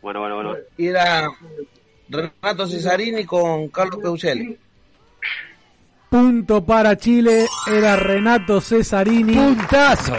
[0.01, 0.55] Bueno, bueno, bueno.
[0.77, 1.29] Y era
[2.09, 4.57] Renato Cesarini con Carlos Peucelli.
[6.09, 9.33] Punto para Chile, era Renato Cesarini.
[9.35, 10.13] Puntazo.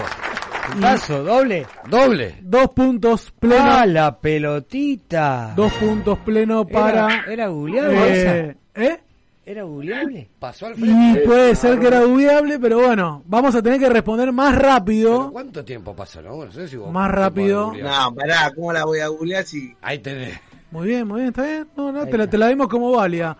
[0.73, 1.67] Puntazo, doble.
[1.89, 2.37] Doble.
[2.43, 3.87] Dos puntos Ah, pleno.
[3.87, 5.53] la pelotita.
[5.57, 7.07] Dos puntos pleno para.
[7.23, 9.01] Era, era googleable eh, ¿eh?
[9.47, 10.29] Era googleable.
[10.39, 11.21] Pasó al Y frente.
[11.21, 15.33] puede ser que era dubiable, pero bueno, vamos a tener que responder más Pero rápido.
[15.33, 16.45] ¿Cuánto tiempo pasó, no?
[16.45, 17.73] No sé si vos- Más rápido.
[17.73, 20.39] No, pará, ¿cómo la voy a googlear si Ahí tenés.
[20.71, 21.67] Muy bien, muy bien, está bien.
[21.79, 23.35] No, no, te la, te la dimos como válida.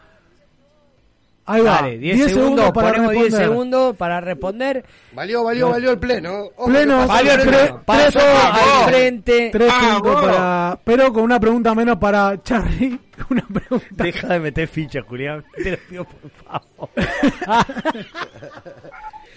[1.51, 1.71] Ahí va.
[1.77, 3.49] Dale, 10 segundos, para ponemos 10 responder.
[3.49, 4.85] segundos para responder.
[5.13, 6.45] Valió, valió, valió el pleno.
[6.57, 7.83] Ojo Pleno, valió el pleno.
[7.87, 9.49] Pasó Tres- al frente.
[9.51, 10.79] Tres Ah, puntos para.
[10.85, 12.99] Pero con una pregunta menos para Charlie.
[13.31, 13.87] Una pregunta.
[14.05, 15.45] Deja de meter ficha, Julián.
[15.63, 16.91] Te lo pido por favor.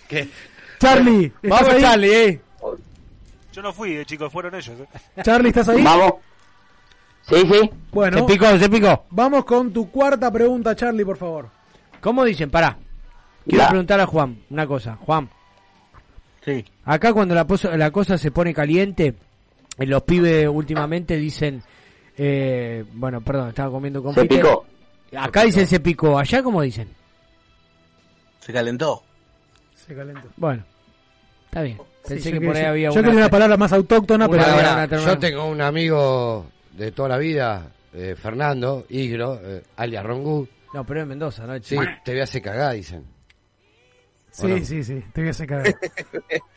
[0.07, 0.27] ¿Qué?
[0.79, 1.81] Charlie, ¿estás Vamos, ahí?
[1.81, 2.41] Charlie, eh.
[3.53, 4.75] Yo no fui, eh, chicos, fueron ellos.
[4.79, 5.21] eh.
[5.23, 5.83] Charlie, ¿estás ahí?
[5.83, 6.13] Vamos.
[7.23, 7.69] Sí, sí.
[7.91, 9.05] Bueno, Se picó, se picó.
[9.11, 11.49] vamos con tu cuarta pregunta, Charlie, por favor.
[12.01, 12.49] ¿Cómo dicen?
[12.49, 12.77] Pará.
[13.45, 13.69] Quiero Ya.
[13.69, 14.95] preguntar a Juan una cosa.
[14.97, 15.29] Juan,
[16.43, 16.65] Sí.
[16.85, 19.15] acá cuando la, poso- la cosa se pone caliente,
[19.77, 21.61] eh, los pibes últimamente dicen...
[22.17, 24.41] Eh, bueno, perdón, estaba comiendo con Se Peter.
[24.41, 24.65] picó.
[25.17, 26.19] Acá dicen se picó.
[26.19, 26.87] ¿Allá cómo dicen?
[28.39, 29.01] Se calentó.
[29.75, 30.27] Se calentó.
[30.37, 30.63] Bueno,
[31.45, 31.77] está bien.
[32.07, 33.03] Pensé Sí, que yo por ahí quería- había Yo una...
[33.03, 34.51] quería una palabra más autóctona, Una pero.
[34.51, 35.05] Ahora, terminamos.
[35.05, 40.47] yo tengo un amigo de toda la vida, eh, Fernando Igro, eh, alias Rongu.
[40.73, 41.55] No, pero es Mendoza, ¿no?
[41.61, 41.75] Sí,
[42.05, 43.05] te voy a hacer cagar, dicen.
[44.33, 45.75] Sí, sí, sí, te voy a sacar.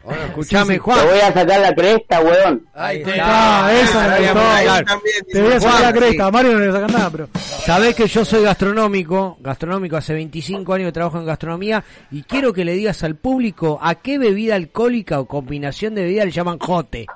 [0.04, 1.06] Ahora, Escuchame, Te Juan.
[1.08, 2.68] voy a sacar la cresta, weón.
[2.72, 3.66] Ahí Ahí está.
[3.66, 4.84] Ah, esa claro.
[4.86, 6.30] también Te voy a sacar la cresta.
[6.30, 7.28] Mario no le sacan nada, pero.
[7.34, 11.82] Sabés que yo soy gastronómico, gastronómico hace 25 años que trabajo en gastronomía
[12.12, 16.24] y quiero que le digas al público a qué bebida alcohólica o combinación de bebida
[16.24, 17.06] le llaman jote.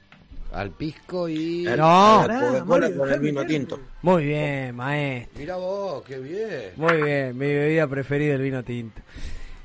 [0.52, 1.64] Al pisco y...
[1.76, 2.26] No.
[2.66, 3.78] Con el vino tinto.
[4.02, 5.38] Muy bien, maestro.
[5.38, 6.72] Mira vos, qué bien.
[6.76, 9.02] Muy bien, mi bebida preferida el vino tinto.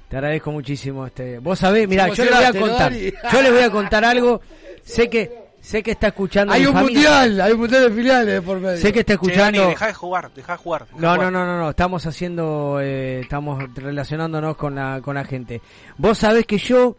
[0.10, 1.40] Te agradezco muchísimo este.
[1.40, 3.34] Vos sabés, mira, yo le voy a emocionaste, ¿no, contar.
[3.34, 4.42] Yo le voy a contar algo.
[4.84, 7.10] Sé que sé que está escuchando Hay un familia.
[7.10, 8.78] mundial, hay un mundial de filiales por medio.
[8.78, 10.86] Sé que está Che, Dani, escuchando dejá de jugar, dejá de jugar.
[10.86, 15.24] dejá No, no, no, no, no, estamos haciendo, eh, estamos relacionándonos con la, con la
[15.24, 15.62] gente.
[15.98, 16.98] Vos sabés que yo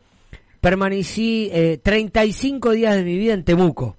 [0.65, 3.97] permanecí eh, 35 días de mi vida en Temuco.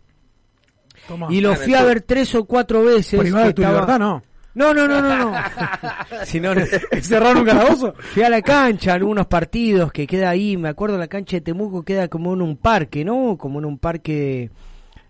[1.07, 1.27] Toma.
[1.29, 3.19] Y lo fui a ver tres o cuatro veces.
[3.19, 4.23] Privado de tu estaba- libertad, no.
[4.55, 5.33] No, no, no, no, no.
[6.25, 6.61] si no, no.
[7.01, 7.93] ¿Cerraron un calabozo?
[7.99, 11.83] Fui a la cancha, algunos partidos que queda ahí, me acuerdo la cancha de Temuco
[11.83, 13.37] queda como en un parque, ¿no?
[13.37, 14.49] Como en un parque...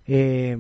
[0.08, 0.58] Eh,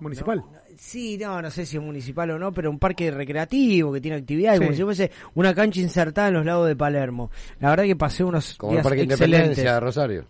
[0.00, 0.42] Municipal.
[0.86, 4.18] Sí, no, no sé si es municipal o no, pero un parque recreativo que tiene
[4.18, 4.64] actividades, Sí.
[4.66, 7.30] como si fuese una cancha insertada en los lados de Palermo.
[7.58, 9.30] La verdad que pasé unos Como el días Parque excelentes.
[9.58, 10.24] Independencia de Rosario.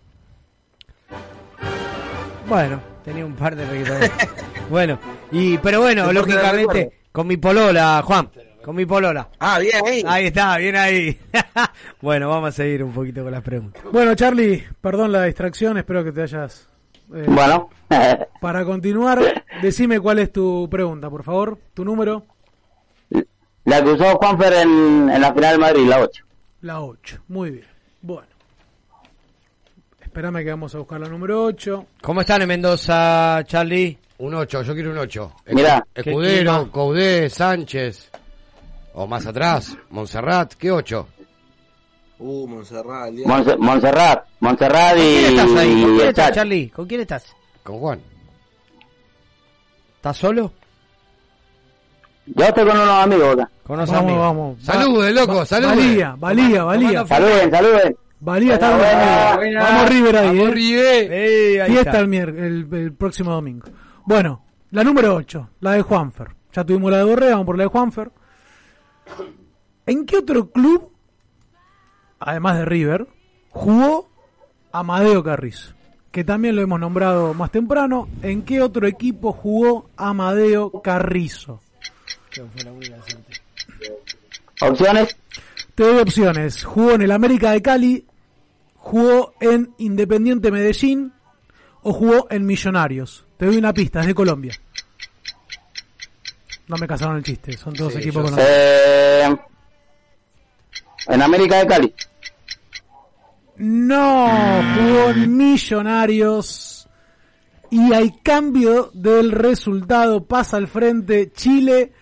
[2.48, 3.64] Bueno, tenía un par de
[4.70, 4.98] bueno,
[5.32, 8.31] y pero bueno, lógicamente con mi polola, Juan,
[8.62, 9.28] con mi polola.
[9.40, 10.02] Ah, bien ahí.
[10.06, 11.18] Ahí está, bien ahí.
[12.01, 13.82] bueno, vamos a seguir un poquito con las preguntas.
[13.93, 16.68] Bueno, Charlie, perdón la distracción, espero que te hayas...
[17.12, 17.70] eh, Bueno,
[18.40, 22.24] Para continuar, decime cuál es tu pregunta, por favor, tu número,
[23.64, 26.24] la que usó Juanfer en, en la final de Madrid, la 8.
[26.62, 27.22] la 8.
[27.28, 27.66] Muy bien.
[28.02, 28.28] Bueno.
[30.02, 31.86] Espérame que vamos a buscar la número 8.
[32.02, 33.98] ¿Cómo están en Mendoza, Charlie?
[34.18, 35.32] Un 8, yo quiero un 8.
[35.48, 35.85] Mirá.
[35.94, 38.10] Escudero, Coudé, Sánchez.
[38.93, 41.09] O más atrás, Montserrat, ¿qué 8?
[42.19, 43.11] Uh, Montserrat.
[43.27, 45.82] Monse- Montserrat, Montserrat ¿Con y, quién estás ahí?
[45.82, 46.32] ¿Con y quién estás.
[46.32, 46.70] Charlie?
[46.70, 47.36] ¿Con quién estás?
[47.62, 48.01] Con Juan.
[49.97, 50.53] ¿Estás solo?
[52.27, 53.51] Yo estoy con unos amigos acá.
[53.65, 54.20] Con unos Vamos, amigos.
[54.23, 54.62] vamos.
[54.62, 55.69] Salude, loco, salude.
[55.77, 57.07] Valía, valía, valía.
[57.07, 57.97] Saluden, saluden.
[58.20, 58.78] Valía amigos.
[59.36, 59.62] buena.
[59.62, 60.51] Vamos River ahí, Vamos, eh.
[60.53, 61.12] River.
[61.12, 62.01] Eh, ahí Fiesta está.
[62.01, 63.66] el, el, el próximo domingo.
[64.07, 66.28] Bueno, la número 8, la de Juanfer.
[66.53, 68.11] Ya tuvimos la de Borré, vamos por la de Juanfer.
[69.86, 70.93] ¿En qué otro club,
[72.24, 73.06] además de River,
[73.51, 74.09] jugó
[74.72, 75.74] Amadeo Carrizo?
[76.10, 78.09] Que también lo hemos nombrado más temprano.
[78.22, 81.60] ¿En qué otro equipo jugó Amadeo Carrizo?
[84.60, 85.16] Opciones.
[85.74, 86.64] Te doy opciones.
[86.64, 88.06] Jugó en el América de Cali,
[88.76, 91.12] jugó en Independiente Medellín
[91.82, 93.26] o jugó en Millonarios.
[93.36, 94.52] Te doy una pista, es de Colombia.
[96.68, 98.48] No me casaron el chiste, son todos Sí, equipos conocidos.
[98.48, 99.36] Eh,
[101.09, 101.94] en América de Cali.
[103.56, 104.28] No,
[104.74, 106.89] jugó en Millonarios.
[107.70, 110.24] Y hay cambio del resultado.
[110.24, 111.93] Pasa al frente Chile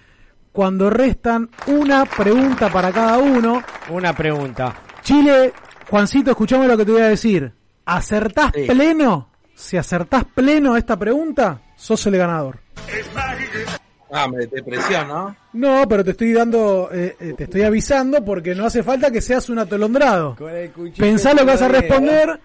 [0.52, 3.62] cuando restan una pregunta para cada uno.
[3.88, 4.74] Una pregunta.
[5.02, 5.52] Chile,
[5.88, 7.52] Juancito, escuchame lo que te voy a decir.
[7.84, 8.64] ¿Acertás Sí.
[8.66, 9.28] pleno?
[9.54, 12.60] Si acertás pleno esta pregunta, sos el ganador.
[14.14, 15.34] Ah, me te presión, ¿no?
[15.54, 19.22] No, pero te estoy dando, eh, eh, te estoy avisando porque no hace falta que
[19.22, 20.36] seas un atolondrado.
[20.98, 22.38] Pensá lo que vas a responder,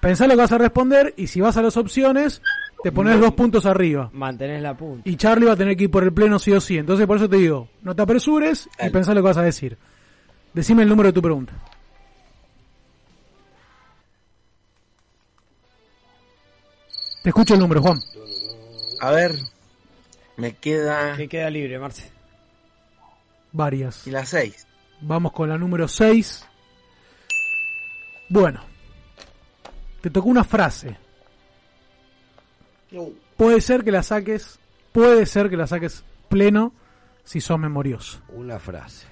[0.00, 2.42] pensá lo que vas a responder y si vas a las opciones,
[2.82, 4.10] te pones dos puntos arriba.
[4.12, 5.08] Mantenés la punta.
[5.08, 6.76] Y Charlie va a tener que ir por el pleno sí o sí.
[6.76, 9.78] Entonces por eso te digo, no te apresures y pensá lo que vas a decir.
[10.52, 11.54] Decime el número de tu pregunta.
[17.22, 17.98] Te escucho el número, Juan.
[19.00, 19.32] A ver,
[20.36, 21.16] me queda...
[21.16, 22.10] Que queda libre, Marce.
[23.52, 24.06] Varias.
[24.06, 24.66] Y la 6.
[25.00, 26.46] Vamos con la número 6.
[28.28, 28.60] Bueno,
[30.00, 30.96] te tocó una frase.
[33.36, 34.58] Puede ser que la saques,
[34.92, 36.72] puede ser que la saques pleno
[37.24, 38.20] si sos memorioso.
[38.28, 39.06] Una frase.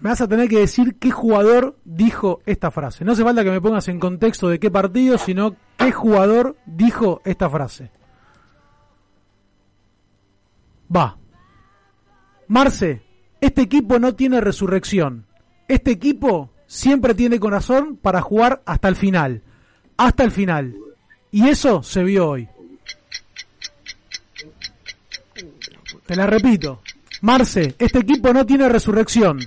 [0.00, 3.04] Me vas a tener que decir qué jugador dijo esta frase.
[3.04, 7.22] No hace falta que me pongas en contexto de qué partido, sino qué jugador dijo
[7.24, 7.90] esta frase.
[10.94, 11.18] Va.
[12.48, 13.02] Marce,
[13.40, 15.26] este equipo no tiene resurrección.
[15.68, 19.42] Este equipo siempre tiene corazón para jugar hasta el final.
[19.96, 20.76] Hasta el final.
[21.30, 22.48] Y eso se vio hoy.
[26.06, 26.80] Te la repito.
[27.22, 29.40] Marce, este equipo no tiene resurrección.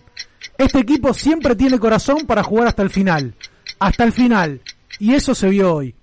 [0.58, 3.36] Este equipo siempre tiene corazón para jugar hasta el final.
[3.80, 4.62] Hasta el final.
[5.00, 5.96] Y eso se vio hoy.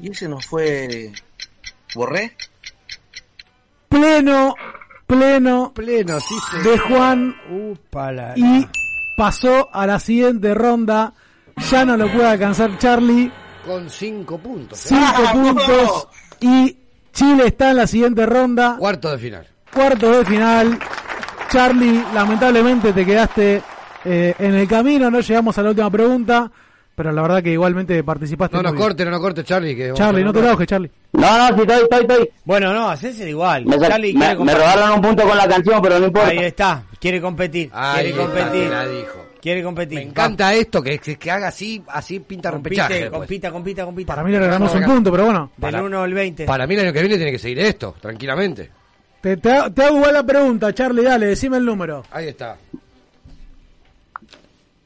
[0.00, 1.12] ¿Y ese no fue...
[1.94, 2.36] ¿Borré?
[3.88, 4.54] Pleno,
[5.06, 6.68] pleno, Pleno, sí, sí.
[6.68, 8.32] de Juan Upala.
[8.36, 8.66] y
[9.16, 11.12] pasó a la siguiente ronda.
[11.70, 13.32] Ya no lo puede alcanzar Charlie.
[13.64, 14.78] Con cinco puntos.
[14.78, 16.08] Cinco puntos.
[16.40, 16.76] Y
[17.12, 18.76] Chile está en la siguiente ronda.
[18.78, 19.46] Cuarto de final.
[19.72, 20.78] Cuarto de final.
[21.48, 23.62] Charlie, lamentablemente te quedaste
[24.04, 25.10] eh, en el camino.
[25.10, 26.50] No llegamos a la última pregunta.
[26.96, 28.56] Pero la verdad que igualmente participaste.
[28.56, 29.76] No nos corte, no nos corte, Charlie.
[29.76, 30.90] Que Charlie, no te enojes, Charlie.
[31.12, 32.30] No, no, sí, estoy, estoy, estoy.
[32.44, 33.66] Bueno, no, hacéselo igual.
[33.66, 36.30] Me, Charlie me- me robaron un punto con la canción, pero no importa.
[36.30, 37.70] Ahí está, quiere competir.
[37.72, 38.64] Ahí quiere está, competir.
[38.64, 39.26] te la dijo.
[39.42, 39.98] Quiere competir.
[39.98, 43.10] Me encanta esto, que, que, que haga así, así pinta Compite, después.
[43.10, 44.12] compita, compita, compita.
[44.14, 45.52] Para mí le regalamos un punto, pero bueno.
[45.56, 46.44] Del 1 al 20.
[46.46, 48.70] Para mí el año que viene tiene que seguir esto, tranquilamente.
[49.20, 51.02] Te, te, te hago igual la pregunta, Charlie.
[51.04, 52.02] Dale, decime el número.
[52.10, 52.56] Ahí está.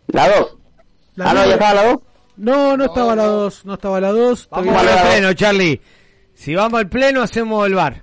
[0.09, 0.57] La dos.
[1.21, 2.01] La ah, no, ya estaba la dos.
[2.39, 3.67] No, no estaba la 2.
[3.67, 4.49] No estaba la 2.
[4.51, 5.81] Vamos al pleno, Charlie.
[6.33, 8.03] Si vamos al pleno, hacemos el bar.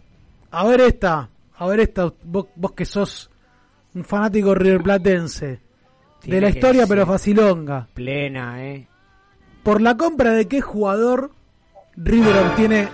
[0.52, 1.28] A ver esta.
[1.56, 2.14] A ver esta.
[2.24, 3.32] Vos, vos que sos
[3.96, 5.62] un fanático riverplatense.
[6.24, 7.88] De la historia, pero facilonga.
[7.96, 8.88] Plena, eh.
[9.64, 11.32] ¿Por la compra de qué jugador
[11.96, 12.90] River obtiene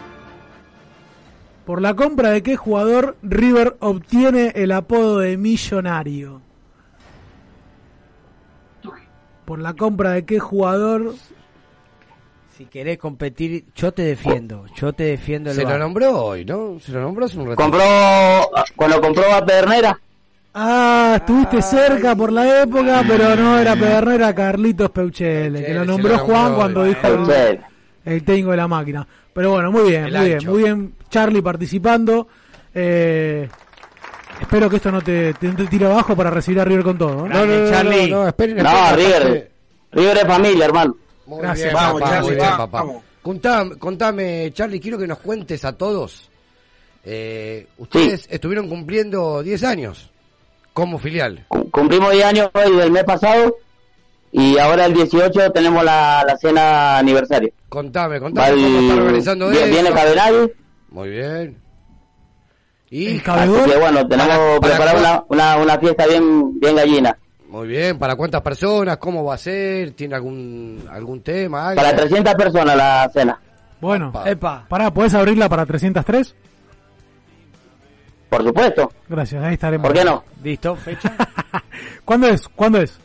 [1.65, 6.41] ¿Por la compra de qué jugador River obtiene el apodo de millonario?
[9.45, 11.13] ¿Por la compra de qué jugador
[12.57, 14.65] Si querés competir, yo te defiendo.
[14.75, 16.79] Yo te defiendo el Se lo nombró hoy, ¿no?
[16.79, 17.61] Se lo nombró hace un rato.
[17.61, 17.83] Compró,
[18.75, 19.99] cuando compró a Pedernera,
[20.55, 25.83] Ah, estuviste cerca por la época, pero no era Pedernera, era Carlitos Peuchele, que lo
[25.83, 26.55] nombró lo nombró Juan hoy.
[26.57, 27.59] cuando dijo el,
[28.05, 29.07] el técnico de la máquina.
[29.33, 30.93] Pero bueno, muy bien, El muy bien, muy bien.
[31.09, 32.27] Charlie participando.
[32.75, 33.49] Eh,
[34.43, 37.15] espero que esto no te, te, te tire abajo para recibir a River con todo.
[37.15, 37.27] ¿no?
[37.27, 39.51] No, no, no, no, no, esperen, no, esperen, River,
[39.91, 40.95] River es familia, hermano.
[41.25, 41.71] Muy Gracias.
[41.71, 42.69] bien, Vamos, papá, Charlie, muy bien, vamos.
[42.69, 42.85] papá.
[43.21, 46.29] Contame, contame, Charlie, quiero que nos cuentes a todos.
[47.05, 50.11] eh, ustedes estuvieron cumpliendo 10 años
[50.73, 51.45] como filial.
[51.71, 53.55] Cumplimos 10 años hoy del mes pasado
[54.31, 57.51] y ahora el 18 tenemos la, la cena aniversario.
[57.69, 59.73] Contame, Va contame el- cómo están organizando viene, eso.
[59.73, 60.51] viene
[60.89, 61.57] Muy bien.
[62.95, 66.75] Y así que bueno, tenemos Para- para preparado cuál- una, una, una fiesta bien, bien
[66.75, 67.17] gallina.
[67.49, 68.97] Muy bien, ¿para cuántas personas?
[68.97, 69.91] ¿Cómo va a ser?
[69.93, 71.69] ¿Tiene algún algún tema?
[71.69, 71.81] algo?
[71.81, 73.39] Para 300 personas la cena.
[73.81, 74.65] Bueno, Epa.
[74.69, 76.35] pará, ¿podés abrirla para 303?
[78.29, 78.91] Por supuesto.
[79.09, 79.87] Gracias, ahí estaremos.
[79.87, 80.23] ¿Por qué no?
[80.43, 80.75] ¿Listo?
[80.75, 81.15] ¿Fecha?
[82.05, 82.47] ¿Cuándo es?
[82.49, 82.99] ¿Cuándo es?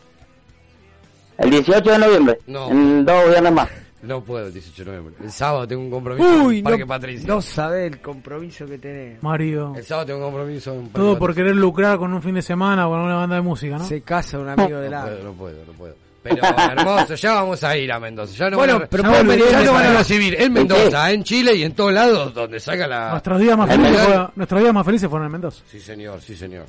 [1.39, 2.39] El 18 de noviembre.
[2.47, 2.71] No.
[2.71, 3.69] En dos viernes más.
[4.03, 5.15] No puedo el 18 de noviembre.
[5.25, 7.27] El sábado tengo un compromiso Uy, en no, Patricia.
[7.27, 9.23] no sabés el compromiso que tenés.
[9.23, 9.75] Mario.
[9.77, 12.43] El sábado tengo un compromiso en Parque Todo por querer lucrar con un fin de
[12.43, 13.85] semana o con una banda de música, ¿no?
[13.85, 15.03] Se casa un amigo de No la...
[15.05, 15.95] puedo, no puedo, no puedo.
[16.23, 18.35] Pero hermoso, ya vamos a ir a Mendoza.
[18.35, 19.83] Ya no Bueno, van a, pero ya pueden van a- venir ya de no van
[19.83, 23.11] a para- recibir en Mendoza, en Chile y en todos lados donde salga la...
[23.13, 25.63] Nuestros días más el felices, nuestros días más felices fueron en Mendoza.
[25.71, 26.67] Sí, señor, sí, señor.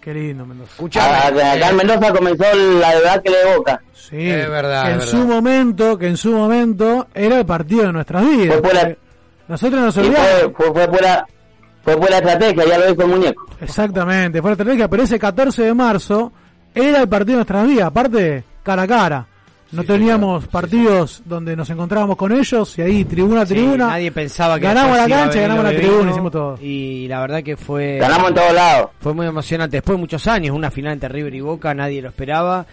[0.00, 0.72] Qué lindo Mendoza.
[0.96, 2.44] Ah, acá en Mendoza comenzó
[2.80, 3.82] la verdad que de Boca.
[3.92, 7.84] Sí, Es verdad, que en es su momento, que en su momento era el partido
[7.86, 8.60] de nuestras vidas.
[8.62, 8.98] Fue
[9.46, 10.28] Nosotros nos olvidamos.
[10.28, 11.26] fue, fue, fue por la,
[11.82, 13.46] fue por la estrategia, ya lo dijo el muñeco.
[13.60, 16.32] Exactamente, fue la estrategia, pero ese 14 de marzo
[16.74, 19.26] era el partido de nuestras vidas, aparte cara a cara.
[19.72, 23.86] No teníamos partidos donde nos encontrábamos con ellos y ahí tribuna a Sí, tribuna.
[23.88, 26.58] nadie pensaba que ganamos la a cancha, venir ganamos la tribuna, vino, hicimos todo.
[26.60, 27.98] Y la verdad que fue...
[27.98, 28.90] Ganamos en todos lados.
[29.00, 29.76] Fue muy emocionante.
[29.76, 32.66] Después de muchos años, una final entre River y Boca, nadie lo esperaba.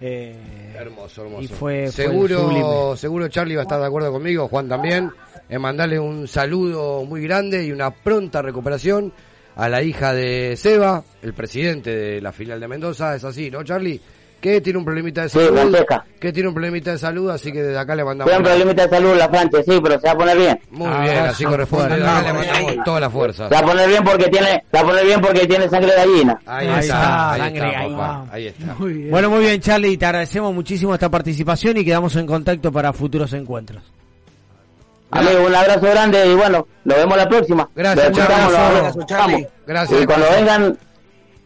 [0.00, 1.42] Eh, Hermoso, hermoso.
[1.44, 5.10] Y fue, seguro, seguro Charlie va a estar de acuerdo conmigo, Juan también,
[5.48, 9.12] en mandarle un saludo muy grande y una pronta recuperación
[9.56, 13.62] a la hija de Seba, el presidente de la filial de Mendoza, es así, ¿no,
[13.62, 14.00] Charlie?
[14.40, 15.52] Que tiene un problemita de Sí, salud.
[15.54, 16.04] Francesca.
[16.18, 18.30] que tiene un problemita de salud, así que desde acá le mandamos.
[18.32, 20.60] Fue un problemita de salud la Francia, sí, pero se va a poner bien.
[20.70, 21.96] Muy bien, así corresponde.
[21.96, 23.48] Desde acá le mandamos toda la fuerza.
[23.48, 25.90] Se va a poner bien porque tiene, se va a poner bien porque tiene sangre
[25.90, 26.40] de gallina.
[26.46, 27.90] Ahí, Ahí está, está, ahí sangre está, ahí.
[27.90, 28.24] papá.
[28.32, 28.74] Ahí está.
[28.78, 29.10] Muy bien.
[29.10, 29.96] Bueno, muy bien, Charlie.
[29.98, 33.82] Te agradecemos muchísimo esta participación y quedamos en contacto para futuros encuentros.
[35.12, 37.68] Amigo, un abrazo grande y bueno, nos vemos la próxima.
[37.74, 38.96] Gracias, Charlie.
[38.96, 39.46] lo Charlie.
[39.66, 40.02] Gracias.
[40.02, 40.78] Y cuando vengan,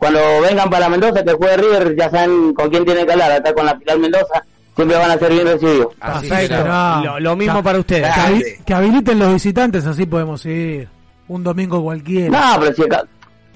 [0.05, 3.33] cuando vengan para Mendoza, que juegue River, ya saben con quién tienen que hablar.
[3.33, 4.45] Acá con la final Mendoza,
[4.77, 5.95] siempre van a ser bien recibidos.
[5.95, 7.05] Perfecto, no.
[7.05, 8.13] Lo, lo mismo para ustedes.
[8.13, 10.87] Que, habi- que habiliten los visitantes, así podemos ir.
[11.29, 12.29] Un domingo cualquiera.
[12.39, 13.03] No, pero si acá,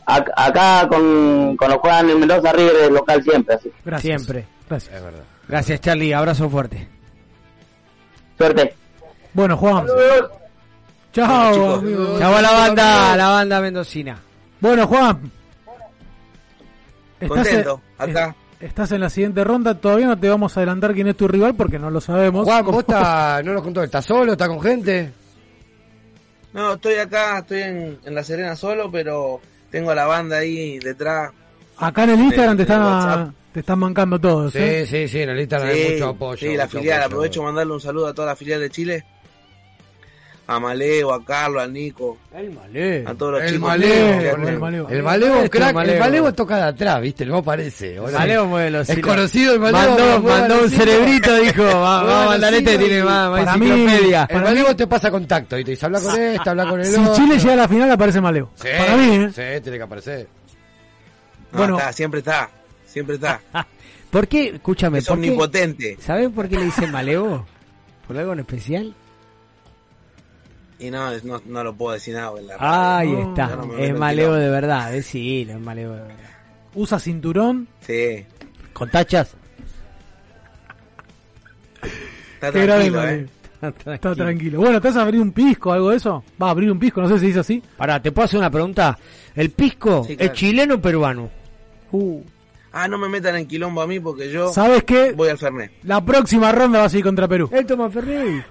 [0.07, 3.71] acá, acá con, con los juegan en Mendoza, River es local siempre, así.
[3.85, 4.23] Gracias.
[4.23, 4.47] Siempre.
[4.71, 4.95] Gracias.
[4.97, 5.21] Es verdad.
[5.49, 6.15] Gracias, Charlie.
[6.15, 6.89] Abrazo fuerte.
[8.39, 8.75] Suerte.
[9.35, 9.87] Bueno, Juan.
[11.13, 12.19] Chao, amigo.
[12.19, 14.19] Chau a la banda, a la banda mendocina.
[14.61, 15.31] Bueno, Juan.
[17.21, 18.37] Estás en, Contento, acá.
[18.61, 19.75] estás en la siguiente ronda.
[19.75, 22.45] Todavía no te vamos a adelantar quién es tu rival porque no lo sabemos.
[22.45, 24.33] Juan, vos está, no nos contó, ¿está solo?
[24.33, 25.13] ¿Está con gente?
[26.53, 29.41] No, estoy acá, estoy en, en La Serena solo, pero
[29.71, 31.33] tengo a la banda ahí detrás.
[31.77, 34.53] Acá en el Instagram te están, te están mancando todos.
[34.53, 34.87] Sí, ¿eh?
[34.87, 36.37] sí, sí, en el Instagram hay mucho apoyo.
[36.39, 36.97] Sí, la mucho filial.
[37.03, 37.07] apoyo.
[37.07, 39.05] Aprovecho mandarle un saludo a toda la filial de Chile.
[40.51, 43.05] A Maleo, a Carlos, a Nico, El malé.
[43.07, 43.69] a todos los El chicos.
[43.69, 44.89] maleo, que el maleo.
[44.89, 45.93] El Maleo, crack, Maleo.
[45.95, 47.27] el Maleo toca de atrás, ¿viste?
[47.27, 47.93] No parece.
[47.93, 50.21] El Ahora- maleo mueve los Es conocido el Maleo.
[50.23, 51.63] Mandó, un cerebrito, dijo.
[51.65, 54.27] Va, va mandar este, tiene y- más, más para mí- enciclopedia.
[54.31, 56.97] El Maleo te pasa contacto y te dice, habla con este, habla con el Si
[56.99, 57.15] otro.
[57.15, 58.51] Chile llega a la final aparece Maleo.
[58.55, 59.29] Sí, Para mí, ¿eh?
[59.29, 60.29] Sí, tiene que aparecer.
[61.53, 61.79] No, Bueno.
[61.79, 62.49] está, siempre está,
[62.87, 63.39] siempre está.
[64.11, 64.49] ¿Por qué?
[64.55, 65.99] Escúchame, Es omnipotente.
[66.01, 67.45] ¿Sabes por qué le dicen maleo?
[68.07, 68.95] ¿Por algo en especial?
[70.81, 72.97] Y no, no, no lo puedo decir nada en la radio.
[72.97, 73.57] Ahí no, está.
[73.57, 74.93] no es maleo de verdad.
[74.93, 76.17] Decilo, es maleo de verdad.
[76.75, 77.67] Usa cinturón.
[77.81, 78.25] Sí,
[78.73, 79.35] ¿Con tachas?
[82.35, 83.27] está tranquilo, eh.
[83.87, 84.61] Está tranquilo.
[84.61, 86.23] Bueno, ¿te vas a abrir un pisco o algo de eso?
[86.41, 87.63] Va a abrir un pisco, no sé si dice así.
[87.77, 88.97] Pará, ¿te puedo hacer una pregunta?
[89.35, 90.33] ¿El pisco Sí, claro.
[90.33, 91.29] es chileno o peruano?
[91.91, 92.23] Uh,
[92.71, 95.13] Ah, no me metan en quilombo a mí porque yo ¿Sabes qué?
[95.13, 95.73] voy al Fernet.
[95.85, 97.49] La próxima ronda va a ser contra Perú.
[97.53, 98.45] Él toma Fernet.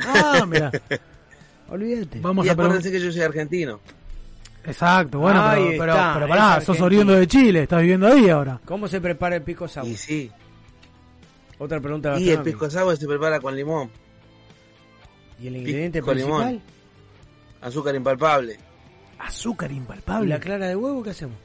[0.00, 0.72] Ah, mira.
[1.68, 2.20] Olvídate.
[2.20, 3.80] Vamos y a acuérdense que yo soy argentino.
[4.64, 8.28] Exacto, bueno, Ahí pero, pero, está, pero pará, sos oriundo de Chile, estás viviendo ahí
[8.28, 8.60] ahora.
[8.64, 9.86] ¿Cómo se prepara el pisco sour?
[9.86, 10.30] Y sí.
[11.58, 13.88] Otra pregunta Y el pisco sour se prepara con limón,
[15.40, 16.46] ¿Y el ingrediente con principal?
[16.48, 16.62] limón.
[17.62, 18.58] azúcar impalpable.
[19.18, 20.28] Azúcar ¿Y impalpable.
[20.28, 21.36] la clara de huevo qué hacemos?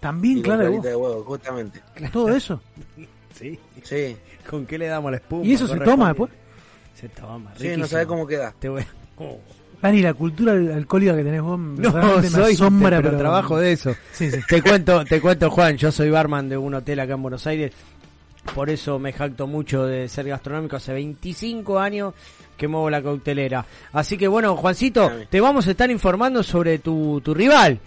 [0.00, 0.82] También y clara de huevo.
[0.82, 1.82] de huevo, justamente.
[2.12, 2.60] Todo eso.
[3.36, 3.58] Sí.
[3.82, 4.16] Sí.
[4.48, 5.44] ¿Con qué le damos la espuma?
[5.44, 6.32] ¿Y eso se toma después?
[6.94, 7.86] Se toma, Sí, no riquísimo.
[7.86, 8.54] sabés cómo queda.
[8.58, 8.86] Te voy-
[9.18, 9.38] Oh.
[9.82, 13.94] Dani, la cultura al- alcohólica que tenés vos No, soy, pero, pero trabajo de eso.
[14.12, 14.38] Sí, sí.
[14.48, 17.72] Te cuento, te cuento, Juan, yo soy barman de un hotel acá en Buenos Aires.
[18.54, 20.76] Por eso me jacto mucho de ser gastronómico.
[20.76, 22.14] Hace 25 años
[22.56, 23.66] que muevo la coctelera.
[23.92, 27.78] Así que bueno, Juancito, te vamos a estar informando sobre tu, tu rival.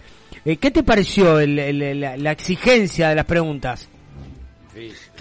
[0.44, 3.88] Eh, ¿Qué te pareció el- el- la, la exigencia de las preguntas?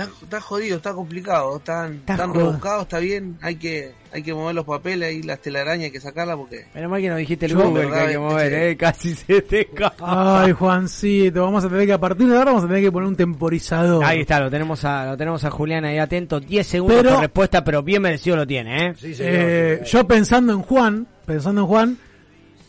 [0.03, 4.33] Está, está jodido, está complicado, están, Está están rebuscados, está bien, hay que, hay que
[4.33, 6.65] mover los papeles ahí, las telarañas hay que sacarlas porque...
[6.73, 9.15] Menos mal que no dijiste el Google que verdad, hay que mover, este- eh, casi
[9.15, 10.41] se te escapa.
[10.43, 13.09] Ay, Juancito, vamos a tener que a partir de ahora vamos a tener que poner
[13.09, 14.03] un temporizador.
[14.05, 17.19] Ahí está, lo tenemos a, lo tenemos a Julián ahí atento, 10 segundos Pero- por
[17.21, 18.93] respuesta, pero bien merecido lo tiene, ¿eh?
[19.03, 21.97] Eh, yo pensando en Juan, pensando en Juan,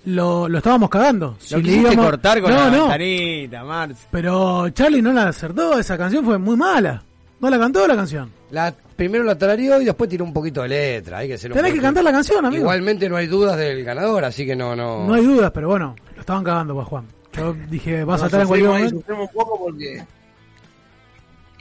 [0.07, 1.37] lo, lo estábamos cagando.
[1.39, 4.09] Si Lo le quisiste íbamos- cortar con no, la no, ventanita, Marx.
[4.11, 7.05] pero Charlie no la acertó, esa canción fue muy mala.
[7.41, 8.31] ¿No la cantó la canción?
[8.51, 11.19] La, primero la tarareó y después tiró un poquito de letra.
[11.19, 12.61] Hay que ser un Tenés que cantar la canción, amigo.
[12.63, 15.07] Igualmente no hay dudas del ganador, así que no, no.
[15.07, 17.05] No hay dudas, pero bueno, lo estaban cagando pues Juan.
[17.33, 18.97] Yo dije, vas a Nos estar en cualquier momento.
[18.97, 20.05] sufrimos un poco porque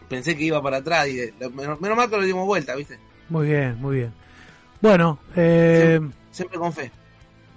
[0.10, 2.76] pensé que iba para atrás y de- lo- menos, menos mal que lo dimos vuelta,
[2.76, 2.97] ¿viste?
[3.30, 4.11] Muy bien, muy bien.
[4.81, 5.99] Bueno, eh,
[6.31, 6.91] Siempre con fe.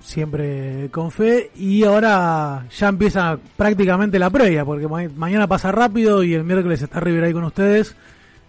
[0.00, 6.22] siempre con fe y ahora ya empieza prácticamente la previa porque ma- mañana pasa rápido
[6.22, 7.94] y el miércoles está River ahí con ustedes.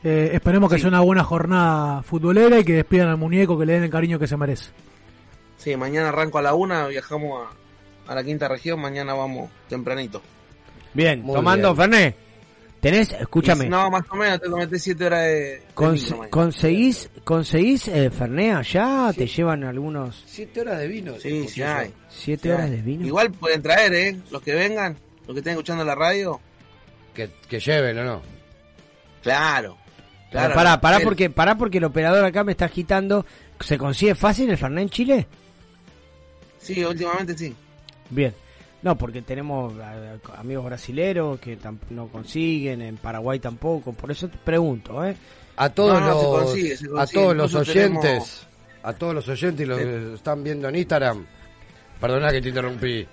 [0.04, 3.74] Eh, esperemos que sea una buena jornada futbolera y que despidan al muñeco, que le
[3.74, 4.72] den el cariño que se merece.
[5.58, 7.48] Sí, mañana arranco a la una, viajamos
[8.08, 10.22] a, a la quinta región, mañana vamos tempranito.
[10.94, 11.78] Bien, Muy tomando bien.
[11.78, 12.16] Fernet.
[12.82, 13.14] ¿Tenés?
[13.14, 13.70] Escúchame.
[13.70, 16.30] No, más o menos, tengo que meter siete horas de, de Cons- mañana.
[16.30, 19.14] ¿Conseguís, conseguís eh, Fernet allá?
[19.16, 20.22] ¿Te llevan algunos?
[20.28, 21.14] Siete horas de vino.
[21.18, 21.94] Sí, sí hay.
[22.10, 22.72] ¿Siete Sí horas hay.
[22.72, 23.06] de vino?
[23.08, 24.18] Igual pueden traer, ¿eh?
[24.32, 26.42] Los que vengan, los que estén escuchando la radio.
[27.14, 28.22] Que, que lleven o no.
[29.22, 29.78] Claro.
[30.34, 33.26] Pero Claro, pará, pará el- porque, pará porque el operador acá me está agitando.
[33.60, 35.28] ¿Se consigue fácil el Fernet en Chile?
[36.60, 37.54] Sí, últimamente sí.
[38.10, 38.34] Bien.
[38.82, 41.58] No, porque tenemos eh, amigos brasileros que
[41.92, 45.16] no consiguen, en Paraguay tampoco, por eso te pregunto, ¿eh?
[45.56, 48.48] A todos No, no, se los, consigue, se a todos los oyentes, tenemos-
[48.84, 51.26] a todos los oyentes y los que están viendo en Instagram,
[52.02, 53.08] perdona que te interrumpí.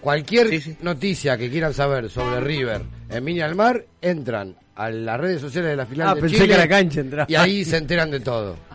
[0.00, 0.48] Cualquier
[0.82, 5.70] noticia que quieran saber sobre River en Viña del Mar, entran a las redes sociales
[5.70, 7.26] de la final Ah, de pensé Chile que a la cancha entraba.
[7.30, 8.56] y ahí se enteran de todo.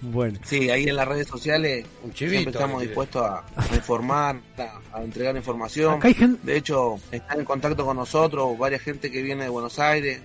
[0.00, 0.38] Bueno.
[0.44, 5.02] Sí, ahí en las redes sociales chivito, siempre estamos dispuestos a, a informar, a, a
[5.02, 5.94] entregar información.
[5.94, 9.48] Acá hay gente- De hecho, están en contacto con nosotros varias gente que viene de
[9.48, 10.20] Buenos Aires,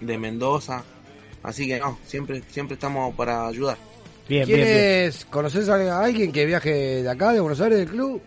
[0.00, 0.84] de Mendoza.
[1.42, 3.76] Así que no, siempre siempre estamos para ayudar.
[4.28, 5.24] Bien, ¿Quién es?
[5.24, 8.22] ¿Conoces a alguien que viaje de acá, de Buenos Aires, del club?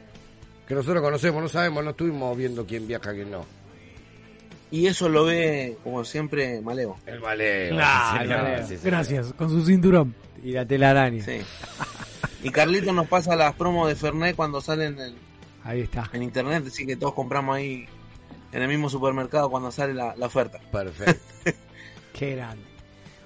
[0.67, 3.45] Que nosotros conocemos, no sabemos, no estuvimos viendo quién viaja, quién no.
[4.73, 6.97] Y eso lo ve, como siempre, Malevo.
[7.05, 7.77] El Malevo.
[7.79, 8.67] Ah, sí, señor, el Malevo.
[8.67, 8.85] sí, señor.
[8.85, 10.15] Gracias, con su cinturón.
[10.43, 11.23] Y la telaraña.
[11.23, 11.41] Sí.
[12.41, 15.13] Y Carlito nos pasa las promos de Fernet cuando salen en,
[15.63, 16.09] Ahí está.
[16.11, 17.85] en internet, así que todos compramos ahí
[18.51, 20.59] en el mismo supermercado cuando sale la, la oferta.
[20.71, 21.21] Perfecto.
[22.17, 22.63] Qué grande.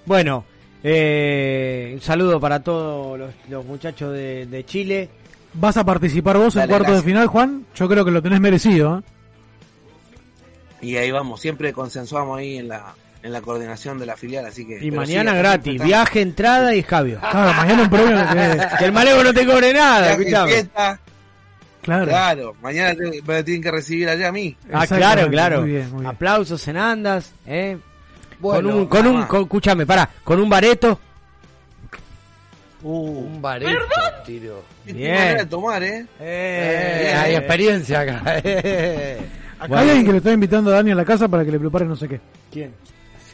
[0.06, 0.44] Bueno,
[0.84, 5.10] eh, un saludo para todos los, los muchachos de, de Chile.
[5.54, 7.66] ¿Vas a participar vos en Dale, cuartos de final, Juan?
[7.74, 9.00] Yo creo que lo tenés merecido.
[9.00, 9.17] ¿eh?
[10.82, 12.94] Y ahí vamos, siempre consensuamos ahí en la,
[13.24, 14.84] en la coordinación de la filial, así que...
[14.86, 17.20] Y mañana sí, gratis, viaje, entrada y escabio.
[17.20, 20.52] Claro, mañana un premio que Que el malevo no te cobre nada, escuchame.
[20.52, 21.00] fiesta,
[21.82, 22.06] Claro.
[22.08, 24.56] Claro, mañana te- me tienen que recibir allá a mí.
[24.74, 25.62] Ah, claro, claro.
[25.62, 26.08] muy bien, muy bien.
[26.12, 27.78] Aplausos en andas, eh.
[28.40, 31.00] Bueno, con un, con un, con- escúchame, pará, con un bareto.
[32.84, 33.74] Un bareto,
[34.26, 34.64] tiro.
[34.86, 35.38] Bien.
[35.38, 36.06] de tomar, ¿eh?
[36.20, 38.22] Eh, hay experiencia acá.
[38.44, 39.18] eh.
[39.58, 39.84] Acá Bueno.
[39.84, 41.86] hay alguien que lo está invitando a Dani a la casa para que le prepare
[41.86, 42.20] no sé qué.
[42.52, 42.74] ¿Quién?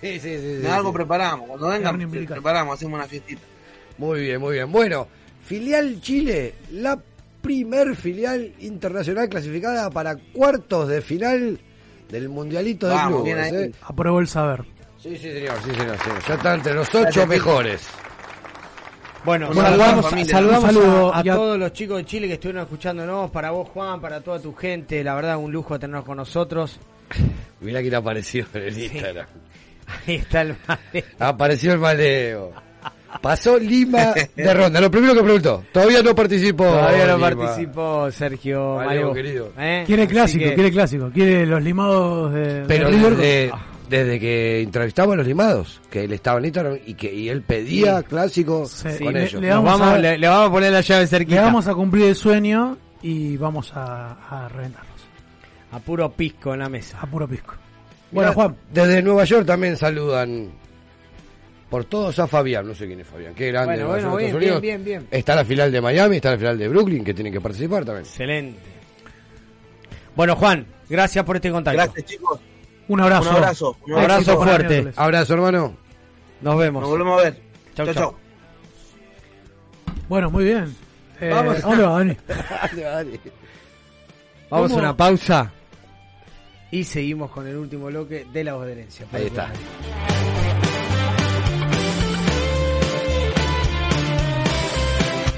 [0.01, 0.59] Sí, sí, sí.
[0.61, 0.95] sí, algo sí.
[0.95, 1.97] preparamos, cuando vengan
[2.27, 3.41] preparamos, hacemos una fiestita.
[3.97, 4.71] Muy bien, muy bien.
[4.71, 5.07] Bueno,
[5.45, 6.99] filial Chile, la
[7.41, 11.59] primer filial internacional clasificada para cuartos de final
[12.09, 13.25] del Mundialito de Vamos, Clubes.
[13.25, 13.63] bien ahí.
[13.69, 13.71] ¿eh?
[13.83, 14.63] Apruebo el saber.
[15.01, 16.09] Sí, sí, señor, sí, señor, sí.
[16.27, 17.81] Ya está entre los ocho mejores.
[19.25, 20.31] Bueno, Bueno, saludamos, familia.
[20.31, 23.31] saludamos Un saludo a, a y a- todos los chicos de Chile que estuvieron escuchándonos,
[23.31, 26.79] para vos Juan, para toda tu gente, la verdad un lujo tenernos con nosotros.
[27.61, 29.25] Mirá quién apareció en el Instagram.
[30.07, 31.07] Ahí está el malevo.
[31.19, 32.51] Apareció el maleo.
[33.21, 34.81] Pasó Lima de ronda.
[34.81, 35.63] Lo primero que preguntó.
[35.71, 36.63] Todavía no participó.
[36.65, 39.13] Todavía no participó Sergio Maleo.
[39.13, 39.51] querido.
[39.57, 39.83] ¿Eh?
[39.85, 41.11] Quiere clásico, que- quiere clásico.
[41.13, 43.51] Quiere los limados de, de Pero River.
[43.98, 47.41] Desde, que entrevistamos a los limados, que él estaba en Instagram y que y él
[47.41, 48.06] pedía Sí.
[48.06, 49.41] clásicos Sí, con le- ellos.
[49.41, 51.41] le vamos vamos- a- le, le vamos a poner la llave Le cerquita.
[51.41, 54.91] vamos a cumplir el sueño y vamos a, a reventarlos.
[55.72, 56.99] A puro pisco en la mesa.
[57.02, 57.56] A puro pisco.
[58.11, 58.56] Bueno, Juan.
[58.72, 60.52] Desde Nueva York también saludan
[61.70, 62.68] por todos a Fabián.
[62.68, 63.34] No sé quién es Fabián.
[63.34, 63.74] Qué grande.
[63.84, 65.07] Bueno, Nueva bueno, bien, bien, bien.
[65.10, 68.06] Está la final de Miami, está la final de Brooklyn, que tienen que participar también.
[68.06, 68.60] Excelente.
[70.15, 71.76] Bueno, Juan, gracias por este contacto.
[71.82, 72.40] Gracias, chicos.
[72.88, 73.30] Un abrazo.
[73.30, 73.77] Un abrazo.
[73.88, 74.68] Un abrazo fuerte.
[74.69, 74.97] miércoles.
[74.97, 75.76] Abrazo, hermano.
[76.41, 76.81] Nos vemos.
[76.81, 77.41] Nos volvemos a ver.
[77.76, 78.15] Chau, chau.
[80.10, 80.76] Bueno, muy bien.
[81.19, 81.57] Eh, Vamos.
[81.64, 82.18] ¿a ¿Dónde va, Dani?
[82.27, 83.19] Dale, dale.
[84.49, 85.51] Vamos a una pausa
[86.69, 89.05] y seguimos con el último bloque de la voz de herencia.
[89.11, 89.51] Ahí está.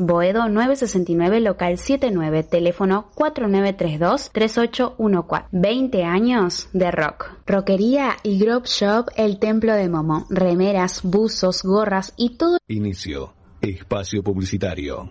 [0.00, 5.44] Boedo 969 local 79, teléfono 4932-3814.
[5.52, 7.32] 20 años de rock.
[7.46, 10.24] Roquería y Grove Shop El Templo de Momo.
[10.30, 13.34] Remeras, buzos, gorras y todo Inicio.
[13.60, 15.10] Espacio publicitario.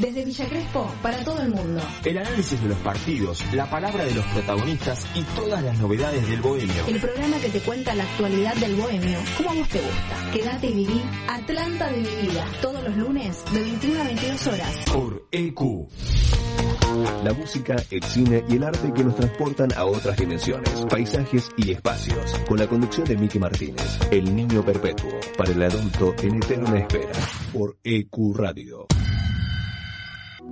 [0.00, 1.80] Desde Villa Crespo para todo el mundo.
[2.04, 6.40] El análisis de los partidos, la palabra de los protagonistas y todas las novedades del
[6.40, 6.86] bohemio.
[6.88, 10.30] El programa que te cuenta la actualidad del bohemio, como a vos te gusta.
[10.32, 12.46] Quédate y viví Atlanta de mi vida.
[12.62, 14.76] Todos los lunes de 21 a 22 horas.
[14.92, 15.60] Por EQ.
[17.24, 21.70] La música, el cine y el arte que nos transportan a otras dimensiones, paisajes y
[21.70, 22.38] espacios.
[22.46, 27.12] Con la conducción de Miki Martínez, El Niño Perpetuo, para el adulto en eterna espera,
[27.52, 28.86] por EQ Radio.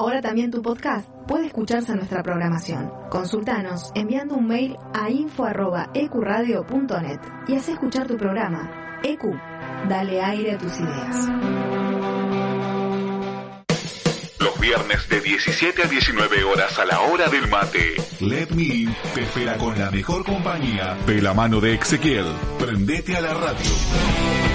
[0.00, 2.90] Ahora también tu podcast puede escucharse en nuestra programación.
[3.10, 8.98] Consultanos enviando un mail a info.ecuradio.net y haz escuchar tu programa.
[9.04, 9.24] EQ,
[9.90, 11.28] dale aire a tus ideas.
[14.38, 17.96] Los viernes de 17 a 19 horas a la hora del mate.
[18.20, 22.24] Let Me In te espera con la mejor compañía de la mano de Ezequiel.
[22.58, 24.49] Prendete a la radio.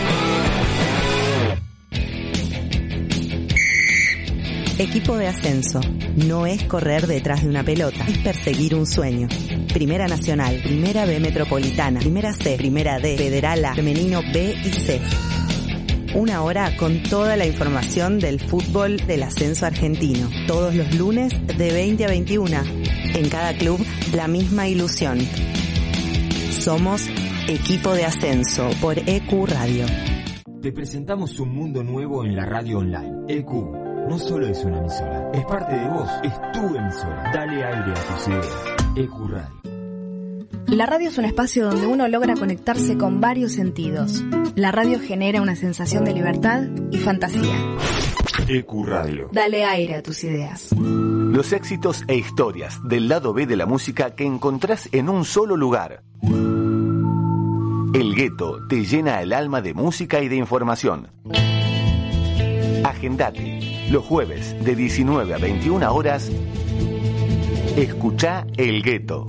[4.78, 5.80] Equipo de ascenso.
[6.28, 9.30] No es correr detrás de una pelota, es perseguir un sueño.
[9.74, 15.00] Primera Nacional, Primera B Metropolitana, Primera C, Primera D, Federal A, Femenino B y C.
[16.14, 20.30] Una hora con toda la información del fútbol del ascenso argentino.
[20.46, 22.58] Todos los lunes de 20 a 21.
[23.14, 23.80] En cada club,
[24.14, 25.20] la misma ilusión.
[26.52, 27.08] Somos
[27.48, 29.86] Equipo de Ascenso por EQ Radio.
[30.62, 33.14] Te presentamos un mundo nuevo en la radio online.
[33.30, 37.32] EQ no solo es una emisora, es parte de vos, es tu emisora.
[37.34, 38.50] Dale aire a tus ideas.
[38.96, 39.76] EQ Radio.
[40.68, 44.24] La radio es un espacio donde uno logra conectarse con varios sentidos.
[44.56, 47.56] La radio genera una sensación de libertad y fantasía.
[48.48, 49.30] EQ Radio.
[49.32, 50.70] Dale aire a tus ideas.
[50.76, 55.56] Los éxitos e historias del lado B de la música que encontrás en un solo
[55.56, 56.04] lugar.
[57.94, 61.10] El gueto te llena el alma de música y de información.
[62.86, 66.32] Agendate Los jueves de 19 a 21 horas,
[67.76, 69.26] escucha El Gueto.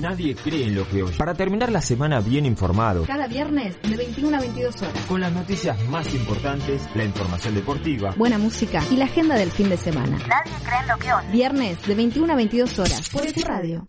[0.00, 1.16] Nadie cree en lo que oye.
[1.18, 4.94] Para terminar la semana bien informado, Cada viernes de 21 a 22 horas.
[5.06, 9.68] con las noticias más importantes, la información deportiva, Buena música y la agenda del fin
[9.68, 10.16] de semana.
[10.26, 11.28] Nadie cree en lo que oye.
[11.32, 13.84] Viernes de 21 a 22 horas por tu radio.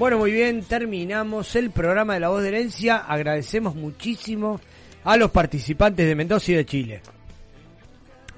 [0.00, 2.96] Bueno, muy bien, terminamos el programa de La Voz de Herencia.
[3.06, 4.58] Agradecemos muchísimo
[5.04, 7.02] a los participantes de Mendoza y de Chile.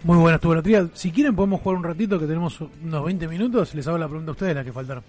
[0.03, 0.89] Muy buena estuvo la tría.
[0.93, 3.73] Si quieren podemos jugar un ratito que tenemos unos 20 minutos.
[3.77, 5.05] Les hago la pregunta a ustedes, las que faltaron.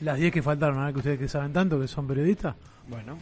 [0.00, 2.54] Las 10 que faltaron, a ver que ustedes que saben tanto, que son periodistas.
[2.88, 3.18] Bueno.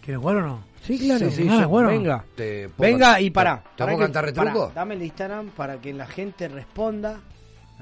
[0.00, 0.64] ¿Quieren jugar o no?
[0.82, 1.30] Sí, claro.
[1.30, 1.88] Sí, bueno.
[1.90, 2.24] Venga.
[2.34, 3.62] Te Venga y pará.
[3.62, 4.72] ¿Te Pará puedo que- cantar retruco?
[4.74, 7.20] Dame el Instagram para que la gente responda.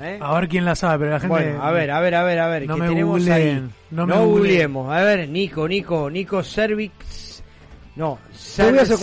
[0.00, 0.18] ¿Eh?
[0.20, 1.34] A ver quién la sabe, pero la gente.
[1.34, 2.66] Bueno, a ver, a ver, a ver, a ver.
[2.66, 3.70] No ¿qué me tenemos googleen, ahí?
[3.90, 4.92] no No, me googleemos.
[4.92, 7.42] A ver, Nico, Nico, Nico Cervix.
[7.96, 8.18] No,
[8.56, 8.98] Te voy a hacer.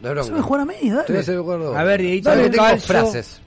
[0.00, 0.22] De broma.
[0.22, 1.02] Se me juega a mí, dale.
[1.04, 1.76] Te voy a hacer juegos.
[1.76, 3.40] A ver, Dieguito Dale, tengo Calzo, frases.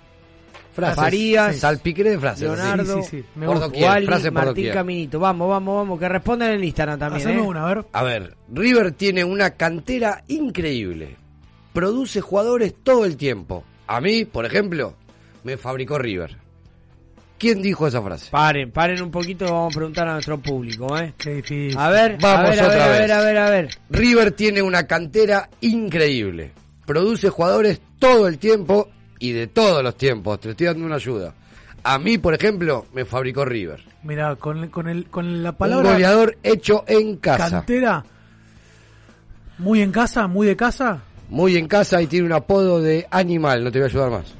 [0.73, 0.95] Frases.
[0.95, 2.41] Farías, Salpiqué de frases.
[2.43, 3.25] Leonardo, Sí, sí, sí.
[3.35, 3.67] Me Por gusta.
[3.67, 4.73] doquier, Wally, frase por Martín doquier.
[4.73, 5.19] Caminito.
[5.19, 5.99] Vamos, vamos, vamos.
[5.99, 7.27] Que respondan en el Instagram también.
[7.27, 7.45] Haceme ¿eh?
[7.47, 7.85] una, a ver.
[7.93, 11.17] A ver, River tiene una cantera increíble.
[11.73, 13.63] Produce jugadores todo el tiempo.
[13.87, 14.95] A mí, por ejemplo,
[15.43, 16.37] me fabricó River.
[17.41, 18.29] ¿Quién dijo esa frase?
[18.29, 19.45] Paren, paren un poquito.
[19.45, 20.95] Vamos a preguntar a nuestro público.
[20.95, 21.15] ¿eh?
[21.17, 21.75] Qué difícil.
[21.75, 22.99] A ver, Vamos a ver, a otra ver, a vez.
[22.99, 23.69] ver, a ver, a ver.
[23.89, 26.51] River tiene una cantera increíble.
[26.85, 30.39] Produce jugadores todo el tiempo y de todos los tiempos.
[30.39, 31.33] Te estoy dando una ayuda.
[31.83, 33.83] A mí, por ejemplo, me fabricó River.
[34.03, 37.49] Mira, con, con, el, con la Un palabra goleador hecho en casa.
[37.49, 38.05] cantera,
[39.57, 41.01] muy en casa, muy de casa.
[41.27, 43.63] Muy en casa y tiene un apodo de animal.
[43.63, 44.35] No te voy a ayudar más.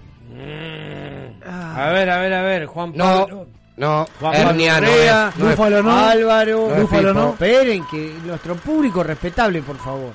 [1.46, 2.66] A ver, a ver, a ver.
[2.66, 3.48] Juan Pablo.
[3.78, 4.06] no.
[4.20, 5.58] Juan Hernia Pablo no Correa, es, no es.
[5.58, 5.98] Búfalo no.
[5.98, 7.30] Álvaro, No es Búfalo no.
[7.32, 10.14] Esperen, que nuestro público respetable, por favor.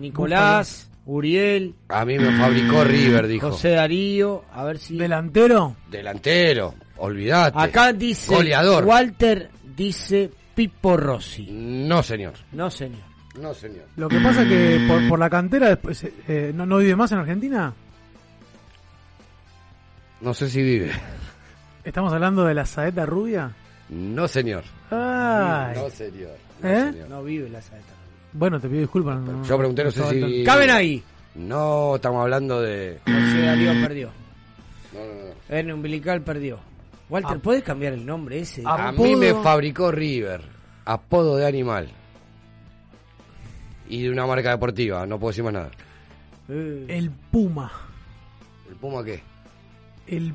[0.00, 3.50] Nicolás, Uriel, A mí me fabricó River, dijo.
[3.50, 4.96] José Darío, a ver si...
[4.96, 7.58] Delantero, Delantero, olvídate.
[7.58, 8.84] Acá dice Goleador.
[8.84, 11.46] Walter, dice Pipo Rossi.
[11.50, 12.34] No, señor.
[12.52, 13.02] No, señor.
[13.38, 13.84] No, señor.
[13.96, 17.18] lo que pasa que por, por la cantera después eh, no, no vive más en
[17.18, 17.74] Argentina.
[20.24, 20.90] No sé si vive.
[21.84, 23.52] Estamos hablando de la saeta rubia.
[23.90, 24.64] No, señor.
[24.90, 25.74] Ay.
[25.76, 26.30] No, señor.
[26.62, 26.92] No, ¿Eh?
[26.92, 27.08] señor.
[27.10, 27.92] No vive la saeta.
[28.32, 29.20] Bueno, te pido disculpas.
[29.20, 30.42] no- Yo pregunté, no sé si...
[30.44, 31.02] Caben ahí.
[31.34, 33.00] No, estamos hablando de...
[33.04, 34.10] José Darío perdió.
[34.94, 35.54] No, no, no.
[35.56, 36.58] En umbilical perdió.
[37.10, 37.40] Walter, Ah.
[37.42, 38.62] ¿puedes cambiar el nombre ese?
[38.64, 39.04] A Apodo.
[39.06, 40.40] mí me fabricó River.
[40.86, 41.90] Apodo de animal.
[43.90, 45.70] Y de una marca deportiva, no puedo decir más nada.
[46.48, 47.70] Eh, El Puma.
[48.70, 49.22] ¿El Puma qué?
[50.06, 50.34] El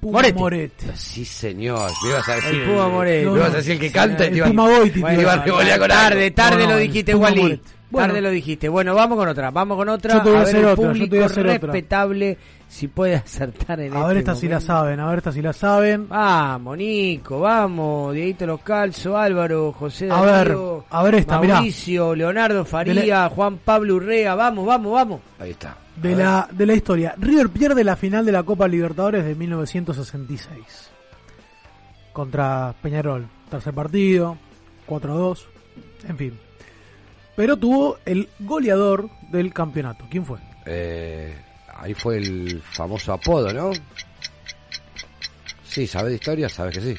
[0.00, 0.38] Puma Moretti.
[0.38, 0.86] Moretti.
[0.94, 1.90] Sí, señor.
[2.04, 2.54] Me ibas a decir...
[2.54, 3.26] El Puma Moretti.
[3.30, 5.20] Me ibas a decir el que canta y el te iba, Puma te tío.
[5.20, 7.60] iba a con tarde, tarde No, no, lo dijiste, Wally.
[7.90, 8.08] Bueno.
[8.08, 8.68] tarde lo dijiste.
[8.68, 10.14] Bueno, vamos con otra, vamos con otra.
[10.14, 11.72] Yo te voy a ver hacer el otra, yo te público voy a hacer otra.
[11.72, 14.66] respetable si puede acertar en A ver este esta si la momento.
[14.74, 16.08] saben, a ver esta si la saben.
[16.08, 18.14] Vamos, Nico, vamos.
[18.14, 21.54] Dieguito Los Calzo, Álvaro, José A ver, Darío, a ver esta, mirá.
[21.54, 24.34] Mauricio, Leonardo Faría, Juan Pablo Urrea.
[24.34, 25.20] Vamos, vamos, vamos.
[25.40, 25.76] Ahí está.
[26.00, 27.14] De la, de la historia.
[27.18, 30.90] River pierde la final de la Copa Libertadores de 1966.
[32.12, 33.26] Contra Peñarol.
[33.50, 34.36] Tercer partido,
[34.86, 35.38] 4-2,
[36.08, 36.38] en fin.
[37.36, 40.04] Pero tuvo el goleador del campeonato.
[40.10, 40.38] ¿Quién fue?
[40.66, 41.34] Eh,
[41.76, 43.70] ahí fue el famoso apodo, ¿no?
[45.64, 46.48] Sí, ¿sabes de historia?
[46.48, 46.96] Sabes que sí.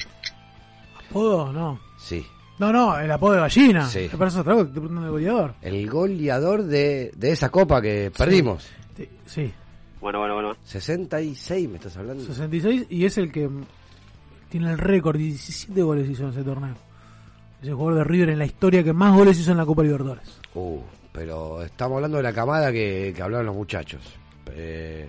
[1.08, 1.52] ¿Apodo?
[1.52, 1.78] No.
[1.98, 2.26] Sí.
[2.58, 3.86] No, no, el apodo de gallina.
[3.88, 4.08] Sí.
[4.12, 5.54] Me parece otra cosa, te preguntan el goleador.
[5.62, 8.68] El goleador de, de esa copa que perdimos.
[9.30, 9.52] Sí.
[10.00, 10.56] Bueno, bueno, bueno.
[10.64, 12.24] 66 me estás hablando.
[12.24, 13.48] 66 y es el que
[14.48, 16.74] tiene el récord, 17 goles hizo en ese torneo.
[17.62, 19.82] Es el jugador de River en la historia que más goles hizo en la Copa
[19.82, 20.40] Libertadores.
[20.54, 20.80] Uh,
[21.12, 24.00] pero estamos hablando de la camada que, que hablaron los muchachos.
[24.52, 25.08] Eh,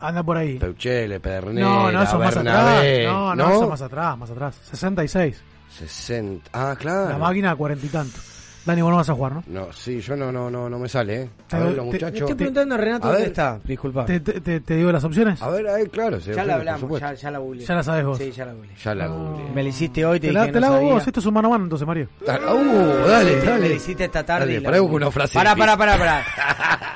[0.00, 0.58] Anda por ahí.
[0.58, 2.44] Peuchele, Pedernera, No, no, eso más atrás.
[2.44, 4.60] Bernabé, No, no, eso más atrás, más atrás.
[4.70, 5.42] 66.
[5.78, 6.50] 60.
[6.52, 7.10] Ah, claro.
[7.10, 8.18] La máquina, cuarenta y tanto.
[8.64, 9.42] Dani, vos no vas a jugar, ¿no?
[9.48, 11.30] No, sí, yo no, no, no, no me sale, ¿eh?
[11.48, 12.20] Te- A ver, los te- muchachos.
[12.20, 13.30] Estoy preguntando a Renato A dónde ver.
[13.32, 13.60] está.
[13.64, 14.04] Disculpa.
[14.04, 15.42] ¿Te, te, te- te digo las opciones?
[15.42, 16.20] A ver, ahí, claro.
[16.20, 17.66] sí, Ya la hablamos, ya, ya la googleé.
[17.66, 18.18] Ya la sabes vos.
[18.18, 18.76] Sí, ya la googleé.
[18.76, 19.50] Ya la googleé.
[19.52, 20.92] Me la hiciste hoy, te, Te la, dije te la hago sabía.
[20.92, 22.08] vos, esto es un mano a mano entonces, Mario.
[22.24, 23.68] Dale, uh, dale, Me dale.
[23.68, 24.46] la hiciste esta tarde.
[24.46, 26.24] Dale, y la pará, una frase Pará, pará, pará, pará.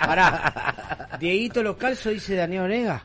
[0.07, 1.17] Pará.
[1.19, 3.03] Dieguito Los Calzos dice Daniel Onega.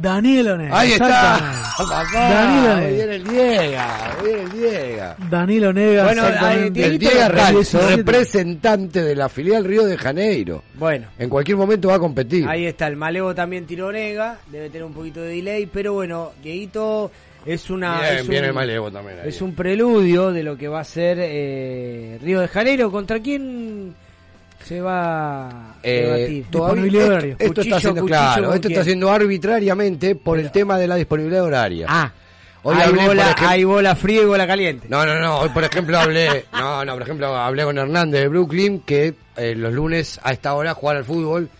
[0.00, 0.78] Daniel Onega.
[0.78, 1.72] Ahí está.
[2.12, 5.16] Daniel muy bien el Diega, muy bien el Diega.
[5.30, 6.04] Daniel Onega.
[6.04, 10.62] Bueno, ahí, El Diega representante de la filial Río de Janeiro.
[10.74, 11.06] Bueno.
[11.18, 12.46] En cualquier momento va a competir.
[12.48, 16.32] Ahí está, el Malevo también tiró Onega, debe tener un poquito de delay, pero bueno,
[16.42, 17.10] Dieguito
[17.46, 18.00] es una...
[18.00, 19.18] Bien, es viene un- el Malevo también.
[19.24, 22.90] Es un preludio de lo que va a ser eh, Río de Janeiro.
[22.90, 23.94] ¿Contra quién
[24.64, 26.46] se va a Eh, debatir?
[26.50, 30.50] todavía- esto, esto Cuchillo, está haciendo cuchillo, claro, ¿con esto está haciendo arbitrariamente por el
[30.50, 31.86] tema de la disponibilidad horaria.
[31.88, 32.12] Ah,
[32.66, 34.86] Hoy hay, hablé, bola, ejemplo- hay bola fría y bola caliente.
[34.88, 35.40] No, no, no.
[35.40, 36.46] Hoy, por ejemplo, hablé.
[36.52, 40.54] No, no, por ejemplo, hablé con Hernández de Brooklyn que eh, los lunes a esta
[40.54, 41.50] hora jugar al fútbol,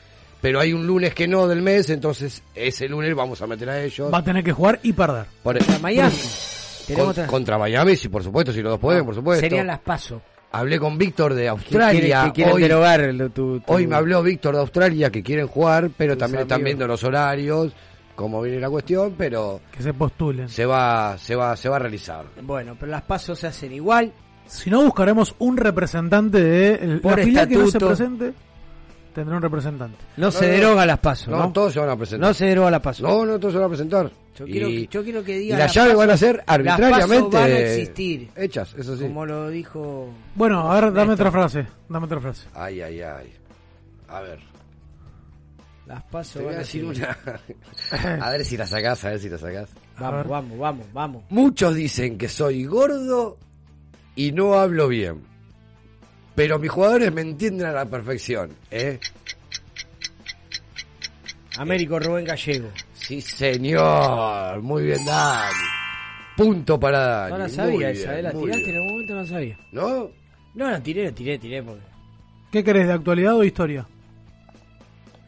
[0.40, 3.82] pero hay un lunes que no del mes, entonces ese lunes vamos a meter a
[3.82, 4.10] ellos.
[4.12, 5.26] Va a tener que jugar y perder.
[5.42, 6.16] Por- Contra Miami.
[6.94, 9.40] con- contra Miami, sí, por supuesto, si los dos pueden, por supuesto.
[9.40, 10.22] Serían las pasos.
[10.58, 12.24] Hablé con Víctor de Australia.
[12.26, 16.14] que quieren hoy, tu- tu- hoy me habló Víctor de Australia que quieren jugar, pero
[16.14, 17.72] Tus también están viendo los horarios,
[18.14, 20.48] cómo viene la cuestión, pero Que se postulen.
[20.48, 22.24] se va, se va, se va a realizar.
[22.42, 24.12] Bueno, pero las pasos se hacen igual.
[24.46, 27.88] Si no, buscaremos un representante de el- Por la filial que no se estatuto.
[27.96, 28.32] presente.
[29.14, 29.96] Tendrá un representante.
[30.16, 31.52] No, se no, deroga las pasos, No, ¿no?
[31.52, 32.28] todos se van a presentar.
[32.28, 33.08] No se deroga las pasos.
[33.08, 34.10] No, no, todos se van a presentar.
[34.36, 37.36] Yo Y- quiero, que- yo quiero que Y diga las llaves van a ser arbitrariamente
[37.36, 38.30] van a existir.
[38.34, 39.04] hechas, eso sí.
[39.04, 40.08] Como lo dijo.
[40.34, 41.64] Bueno, a ver, dame otra frase.
[41.88, 42.48] Dame otra frase.
[42.54, 43.32] Ay, ay, ay.
[44.08, 44.40] A ver.
[45.86, 47.08] Las pasos Te voy van a decir existir.
[47.92, 48.26] una.
[48.26, 49.68] a ver si la sacás, a ver si la sacás.
[49.98, 51.22] Vamos, vamos, vamos, vamos.
[51.28, 53.36] Muchos dicen que soy gordo
[54.16, 55.22] y no hablo bien.
[56.34, 58.98] Pero mis jugadores me entienden a la perfección, ¿eh?
[61.56, 62.68] Américo Rubén Gallego.
[62.92, 64.60] Sí, señor.
[64.62, 65.52] Muy bien, Dani.
[66.36, 67.30] Punto para Dani.
[67.30, 68.22] No la muy sabía bien, esa, ¿eh?
[68.22, 68.70] La muy tiraste bien.
[68.70, 69.58] en algún momento, no la sabía.
[69.72, 70.10] ¿No?
[70.54, 71.62] No, la tiré, la tiré, tiré.
[71.62, 71.82] Porque...
[72.50, 73.86] ¿Qué querés, de actualidad o historia?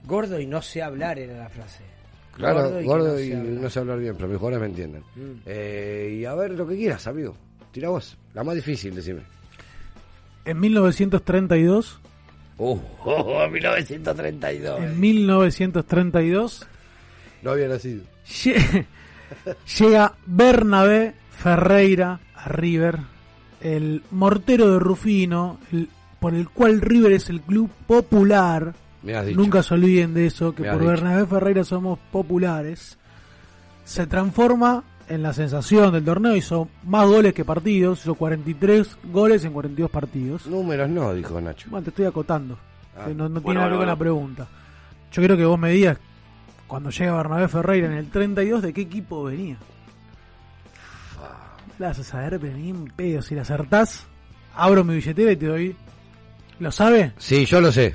[0.04, 1.82] Gordo y no sé hablar era la frase.
[2.32, 5.02] Claro, y gordo no y sé no sé hablar bien, pero mis jugadores me entienden.
[5.14, 5.40] Mm.
[5.46, 7.34] Eh, y a ver lo que quieras, amigo.
[7.72, 8.16] Tira vos.
[8.34, 9.22] La más difícil, decime.
[10.46, 12.00] En 1932,
[12.58, 14.80] Uh, oh, 1932.
[14.80, 16.66] en 1932,
[17.42, 18.02] No había nacido.
[18.26, 18.86] lle-
[19.78, 22.98] llega Bernabé Ferreira a River,
[23.60, 28.72] el mortero de Rufino, el- por el cual River es el club popular.
[29.02, 29.38] Me has dicho.
[29.38, 30.90] Nunca se olviden de eso, que por dicho.
[30.90, 32.96] Bernabé Ferreira somos populares.
[33.84, 39.44] Se transforma en la sensación del torneo, hizo más goles que partidos, hizo 43 goles
[39.44, 40.46] en 42 partidos.
[40.46, 41.68] Números no, dijo Nacho.
[41.70, 42.58] Bueno, te estoy acotando.
[42.96, 43.06] Ah.
[43.08, 44.48] No, no Bueno, tiene nada que ver con la pregunta.
[45.12, 45.98] Yo quiero que vos me digas,
[46.66, 49.56] cuando llega Bernabé Ferreira en el 32, ¿de qué equipo venía?
[51.66, 53.22] No la vas a saber, pero ni en pedo.
[53.22, 54.06] Si la acertás,
[54.54, 55.76] abro mi billetera y te doy...
[56.58, 57.12] ¿Lo sabe?
[57.18, 57.94] Sí, yo lo sé.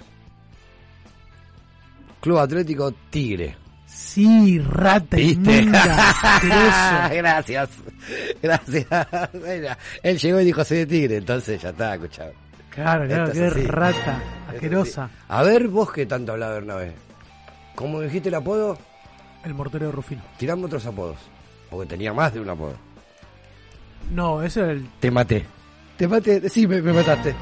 [2.22, 3.56] Club Atlético Tigre.
[3.92, 5.58] Sí, rata ¿Viste?
[5.62, 7.10] inmunda.
[7.14, 7.70] Gracias.
[8.42, 8.88] Gracias.
[10.02, 12.32] Él llegó y dijo soy de Tigre, entonces ya está, escuchado.
[12.70, 15.10] Claro, claro, Esto qué es rata, es asquerosa.
[15.28, 16.94] A ver, vos qué tanto hablaba Bernabé.
[17.76, 18.78] ¿Cómo dijiste el apodo?
[19.44, 20.22] El mortero de Rufino.
[20.38, 21.18] Tirame otros apodos.
[21.70, 22.76] Porque tenía más de un apodo.
[24.14, 24.88] No, ese era el...
[25.00, 25.46] Te maté.
[25.98, 27.36] Te maté, decime, me mataste.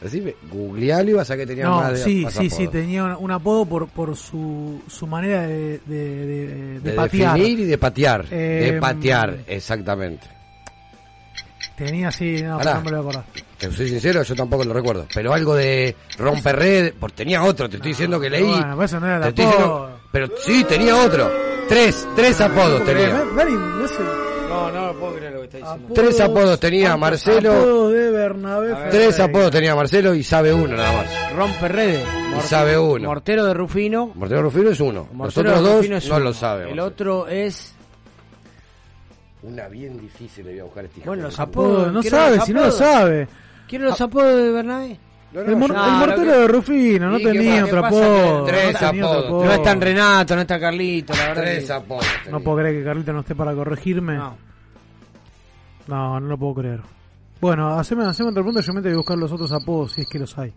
[0.00, 3.02] Decime, googlealo y vas a que tenía No, más de sí, más sí, sí, tenía
[3.04, 7.36] un, un apodo por, por su, su manera de, de, de- de De patear.
[7.36, 8.28] definir y de patear.
[8.28, 10.26] de Eh, patear, exactamente.
[11.76, 12.74] Tenía así, no, Pará.
[12.74, 13.24] no me lo voy a acordar.
[13.56, 15.06] Te soy sincero, yo tampoco lo recuerdo.
[15.12, 18.44] Pero algo de romperred, porque tenía otro, te estoy diciendo que leí.
[18.44, 19.46] Bueno, pues eso no era el apodo.
[19.46, 21.30] diciendo- pero sí, tenía otro.
[21.68, 23.24] Tres, tres apodos tenía.
[23.34, 23.94] No sé.
[24.48, 25.94] No, no puedo creer lo que está diciendo.
[25.94, 27.52] Tres apodos tenía ¿Cuántos Marcelo.
[27.52, 29.24] apodos de Bernabé Tres Ferreira?
[29.24, 31.32] apodos tenía Marcelo y sabe uno nada más.
[31.34, 32.06] Rompe redes.
[32.36, 33.08] Y sabe uno.
[33.08, 34.12] Mortero de Rufino.
[34.14, 35.00] Mortero Rufino es uno.
[35.08, 36.24] Los Mortero otros de dos no uno.
[36.24, 36.70] lo sabe.
[36.70, 37.74] El otro es.
[39.42, 41.92] Una bien difícil le voy a buscar a este hijo Bueno, de los apodos.
[41.92, 42.78] No ¿quiero sabe, los si no lo apodos?
[42.78, 43.28] sabe.
[43.68, 44.98] ¿Quiero los apodos de Bernabé?
[45.32, 48.44] No, El, mor- el mortero de Rufino, no ¿Y qué tenía otro apodo.
[48.44, 49.26] Tres apodos.
[49.26, 49.44] apodo.
[49.44, 51.42] No está en Renato, no está Carlito, la verdad.
[51.42, 52.06] Tres que- apodos.
[52.30, 54.16] No puedo creer que Carlito no esté para corregirme.
[54.16, 54.36] No.
[55.86, 56.80] No, no lo puedo creer.
[57.40, 58.60] Bueno, haceme, haceme otra pregunta.
[58.62, 60.52] Yo me tengo que buscar los otros apodos si es que los hay.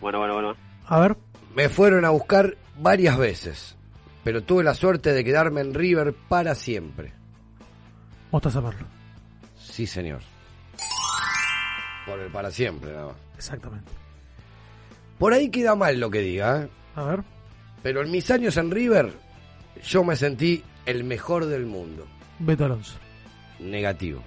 [0.00, 0.54] Bueno, bueno, bueno.
[0.86, 1.16] A ver,
[1.54, 3.76] Me fueron a buscar varias veces,
[4.24, 7.12] pero tuve la suerte de quedarme en River para siempre.
[8.30, 8.86] vos estás a verlo.
[9.58, 10.20] Sí, señor.
[12.06, 13.16] Por el para siempre, nada más.
[13.36, 13.90] Exactamente.
[15.18, 16.68] Por ahí queda mal lo que diga, ¿eh?
[16.96, 17.20] A ver.
[17.82, 19.12] Pero en mis años en River,
[19.84, 22.06] yo me sentí el mejor del mundo.
[22.38, 22.94] Beto Alonso.
[23.60, 24.22] Negativo.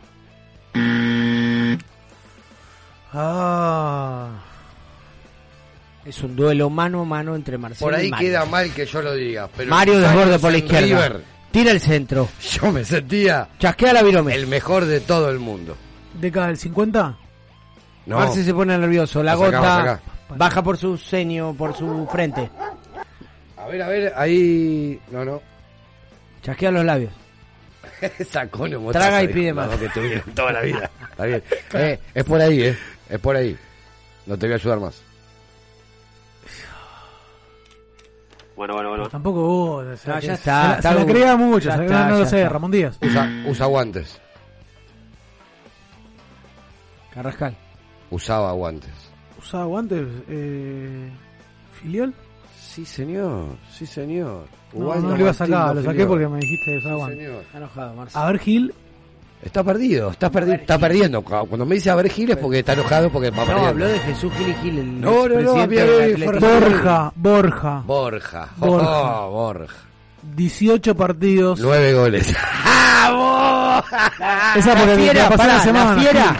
[3.13, 4.29] Ah.
[6.05, 8.27] Es un duelo mano a mano entre Marcelo Por ahí y Mario.
[8.29, 9.49] queda mal que yo lo diga.
[9.55, 10.85] Pero Mario desborde por la izquierda.
[10.85, 12.29] River, Tira el centro.
[12.61, 14.35] yo me sentía Chasquea la virome.
[14.35, 15.75] el mejor de todo el mundo.
[16.13, 17.17] Década del 50.
[18.05, 19.23] No, Marce se pone nervioso.
[19.23, 20.01] La gota acá.
[20.29, 22.49] baja por su ceño, por su frente.
[23.57, 24.99] a ver, a ver, ahí...
[25.11, 25.41] No, no.
[26.43, 27.11] Chasquea los labios.
[28.29, 29.69] Sacó Traga y pide más.
[29.77, 30.89] que tuvieron toda la vida.
[31.11, 31.43] Está bien.
[31.73, 32.77] Eh, es por ahí, ¿eh?
[33.09, 33.57] Es por ahí.
[34.25, 35.01] No te voy a ayudar más.
[38.55, 39.09] Bueno, bueno, bueno.
[39.09, 39.85] Tampoco vos.
[39.85, 41.71] o sea, No, que ya se está, la- está Se la creía mucho.
[41.71, 42.49] Se está, no lo sé, está.
[42.49, 42.97] Ramón Díaz.
[43.01, 44.21] Usa, usa guantes.
[47.13, 47.55] Carrascal.
[48.15, 48.91] Usaba guantes.
[49.37, 50.07] Usaba guantes.
[50.29, 51.09] Eh,
[51.81, 52.13] ¿Filial?
[52.59, 53.47] Sí, señor.
[53.71, 54.45] Sí, señor.
[54.73, 55.75] No, no lo iba a sacar.
[55.75, 57.19] Lo saqué porque me dijiste que usaba Sí, guantes.
[57.25, 57.41] señor.
[57.43, 58.23] Está enojado, Marcelo.
[58.23, 58.73] A ver, Gil.
[59.43, 61.21] Está perdido, está, perdi está perdiendo.
[61.21, 63.69] Cuando me dice a ver Gil es porque está enojado porque va No, perdiendo.
[63.69, 67.11] habló de Jesús Gil y Gil, el No, no, no, fue- Borja.
[67.15, 67.83] Borja.
[67.85, 68.49] Borja.
[68.57, 69.21] Borja.
[69.25, 69.75] Oh, Borja.
[70.35, 71.59] 18 partidos.
[71.59, 72.29] Nueve goles.
[74.55, 75.95] Esa La porque fiera, me pará, la semana.
[75.95, 76.35] la fiera.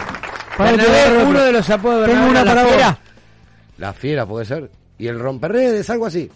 [0.57, 2.99] A Bernabé, uno de los apodos de Tengo Bernabé, una la para fiera.
[3.77, 4.71] La fiera puede ser.
[4.97, 6.29] Y el romperredes, algo así.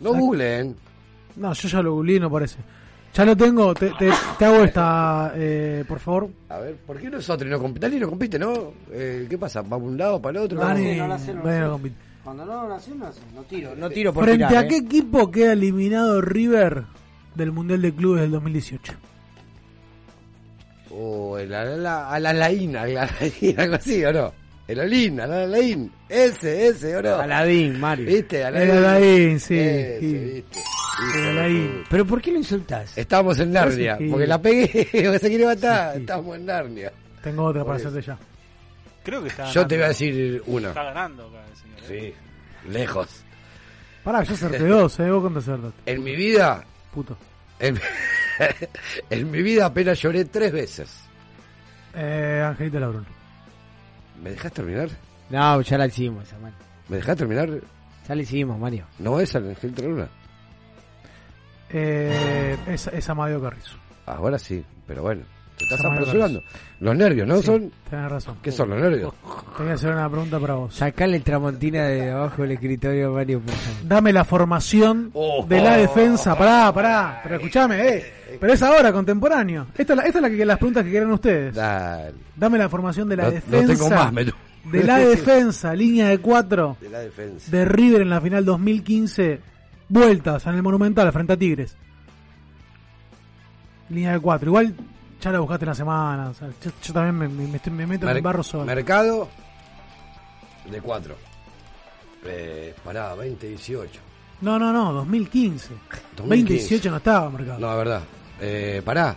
[0.00, 0.74] No googleen.
[1.36, 2.56] No, yo ya lo googleé y no parece.
[3.14, 3.72] Ya lo tengo.
[3.74, 6.28] Te, te- te hago esta, eh, por favor.
[6.48, 7.86] A ver, ¿por qué nosotros no compite?
[7.88, 8.72] Dani no compite, ¿no?
[8.90, 9.62] Eh, ¿Qué pasa?
[9.62, 10.58] ¿Va para un lado, para el otro?
[10.60, 11.70] Dani, no la sé, no la sé.
[11.70, 11.96] compite.
[12.24, 13.06] Cuando no nació, no.
[13.34, 14.68] No tiro, no tiro por ¿Frente tirar, a ¿eh?
[14.68, 16.82] qué equipo queda eliminado River
[17.36, 18.92] del Mundial de Clubes del 2018?
[20.98, 24.32] O el ala- Alalaín, Alalaín, algo así, ¿o no?
[24.66, 25.92] El Olín, Alalaín.
[26.08, 27.16] Ese, ese, ¿o no?
[27.16, 28.06] Aladín, Mario.
[28.06, 28.40] ¿Viste?
[28.42, 29.58] El Alain, sí.
[29.58, 30.44] Ese, sí.
[31.90, 32.96] ¿Pero por qué lo insultás?
[32.96, 34.08] Estamos en Narnia, Sí.
[34.10, 35.96] porque la pegué, porque se quiere matar.
[35.98, 36.92] Estamos en Narnia.
[37.22, 38.18] Tengo otra para hacerte ya.
[39.04, 39.98] Creo que está Yo te voy a ganando.
[39.98, 40.68] decir una.
[40.68, 41.78] Está ganando acá el señor.
[42.06, 42.14] ¿eh?
[42.64, 43.08] Sí, lejos.
[44.02, 45.10] Pará, yo acerté dos, ¿eh?
[45.10, 45.92] Vos cuánto acertaste.
[45.92, 47.16] En mi vida, Puto.
[47.60, 47.74] en,
[49.10, 51.00] en mi vida apenas lloré tres veces.
[51.94, 53.06] Eh, Angelita Labrón.
[54.22, 54.88] ¿Me dejas terminar?
[55.30, 56.58] No, ya la hicimos esa, Mario.
[56.88, 57.48] ¿Me dejas terminar?
[58.08, 58.86] Ya la hicimos, Mario.
[58.98, 60.08] No es el Ángel Luna.
[61.70, 63.76] Eh, es, es Amadeo Carrizo.
[64.06, 65.24] Ahora sí, pero bueno.
[65.56, 66.42] Te estás apresurando.
[66.80, 67.36] Los nervios, ¿no?
[67.38, 68.36] Sí, son Tenés razón.
[68.42, 69.14] ¿Qué son los nervios?
[69.56, 70.74] Te voy a hacer una pregunta para vos.
[70.74, 73.88] Sacale el tramontina de abajo del escritorio, Mario, por favor.
[73.88, 75.46] Dame la formación Oh.
[75.48, 76.36] de la defensa.
[76.36, 77.20] Pará, pará.
[77.22, 78.12] Pero escúchame, eh.
[78.38, 79.68] Pero es ahora, contemporáneo.
[79.78, 81.54] Esta es la, esta es la que, las preguntas que quieren ustedes.
[81.54, 82.12] Dale.
[82.36, 83.72] Dame la formación de la No- no defensa.
[83.72, 86.76] tengo más, me- De la defensa, línea de cuatro.
[86.82, 87.50] De la defensa.
[87.50, 89.40] De River en la final 2015.
[89.88, 91.76] Vueltas en el Monumental frente a Tigres.
[93.88, 94.48] Línea de cuatro.
[94.50, 94.74] Igual
[95.20, 96.28] ya la buscaste en la semana.
[96.30, 98.42] o sea, yo, yo también me, me- me estoy- me meto en Mer- el barro
[98.42, 98.64] solo.
[98.64, 99.28] Mercado
[100.70, 101.14] de 4.
[102.26, 104.00] Eh, pará, 2018.
[104.40, 105.68] No, no, no, 2015.
[106.16, 106.18] 2015.
[106.18, 107.58] 2018 no estaba marcado.
[107.58, 108.02] No, es verdad.
[108.40, 109.16] Eh, pará.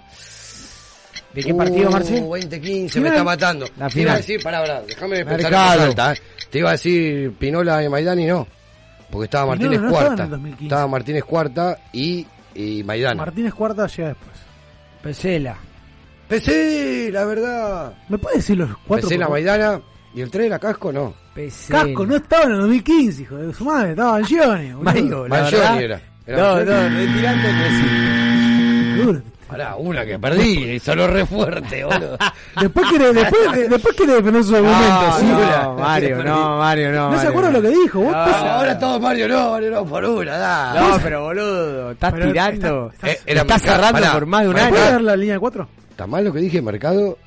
[1.34, 2.22] ¿De qué partido, Uh, Marce?
[2.22, 3.08] 2015, me Final.
[3.12, 3.66] está matando.
[3.78, 4.18] La Te iba a final.
[4.18, 5.84] decir, pará, pará, déjame pensar en Mercado.
[5.84, 6.18] alta, eh.
[6.50, 8.48] Te iba a decir Pinola y Maidani, no.
[9.12, 10.24] Porque estaba Pinola Martínez no estaba cuarta.
[10.24, 10.64] el 2015.
[10.66, 13.16] Estaba Martínez cuarta y, y Maidana.
[13.16, 14.38] Martínez Cuarta llega después.
[15.04, 15.58] Pesela.
[16.30, 17.94] PC, la verdad.
[18.08, 19.08] ¿Me puedes decir los cuatro?
[19.10, 19.28] PC, la?
[19.30, 19.82] Maidana.
[20.14, 20.92] ¿Y el 3 era Casco?
[20.92, 21.14] No.
[21.34, 21.84] Pesela.
[21.84, 23.92] Casco no estaba en el 2015, hijo de su madre.
[23.92, 24.84] Estaba Angione, boludo.
[24.84, 25.82] Mario, la Mangione verdad.
[25.82, 26.02] era.
[26.26, 29.22] Era No, no, retirante no Duro.
[29.48, 32.18] Pará, una que perdí y sonó re fuerte, boludo.
[32.62, 35.16] Después quiere, después, de- después quiere defender sus argumentos.
[35.20, 35.26] ¿sí?
[35.26, 37.12] No, Mario, no, Mario, no.
[37.12, 38.00] ¿No se acuerda lo que dijo?
[38.00, 40.74] Vos No, Ahora todo Mario, no, Mario, no, por una, da.
[40.80, 42.92] No, pero boludo, estás Pero tirando.
[43.04, 44.70] Eh, estás cerrando pará, por más de un año.
[44.70, 45.68] ¿Puedes dar la línea de 4?
[46.00, 47.18] ¿Está mal lo que dije, mercado?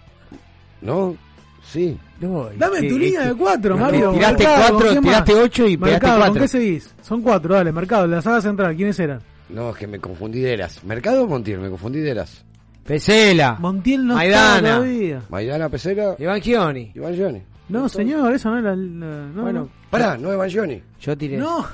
[0.81, 1.15] ¿No?
[1.63, 1.95] Sí.
[2.21, 4.13] No, Dame tu línea es de que- 4, no, Mario.
[4.13, 5.25] Tiraste Mercado, ¿con 4, quién más?
[5.25, 6.41] tiraste 8 y pegaste Mercado, ¿con 4.
[6.43, 6.95] qué seguís?
[7.03, 8.07] Son 4, dale, Mercado.
[8.07, 9.21] La saga central, ¿quiénes eran?
[9.51, 10.83] No, es que me confundí de eras.
[10.85, 11.59] ¿Mercado o Montiel?
[11.61, 12.43] Me confundí de eras.
[12.87, 13.57] Pesela.
[13.61, 14.77] Montiel no Maidana.
[14.77, 15.23] todavía.
[15.29, 16.93] Maidana Pesera, Iván Gioni.
[16.95, 17.43] Iván Gioni.
[17.69, 18.75] No, señor, eso no era.
[18.75, 19.69] la- no, Bueno, no.
[19.91, 20.83] Pará, no es Bangioni.
[20.99, 21.37] Yo tiré.
[21.37, 21.67] No.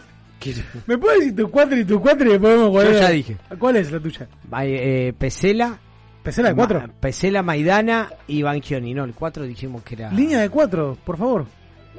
[0.86, 3.36] ¿Me puedes decir tu 4 y tu 4 y cuál Yo ya dije.
[3.58, 4.28] ¿Cuál es la tuya?
[4.62, 5.80] Eh, Pesela.
[6.26, 6.80] ¿Pesela de cuatro?
[6.80, 8.92] Ma- Pesela, Maidana y Banchioni.
[8.92, 10.10] No, el 4 dijimos que era.
[10.10, 11.46] Línea de 4, por favor.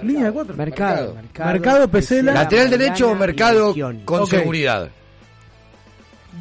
[0.03, 0.55] Línea de 4.
[0.55, 1.15] Mercado.
[1.15, 1.51] Mercado.
[1.53, 2.33] Mercado, Pesela.
[2.33, 3.73] Lateral derecho, y mercado
[4.05, 4.89] con seguridad.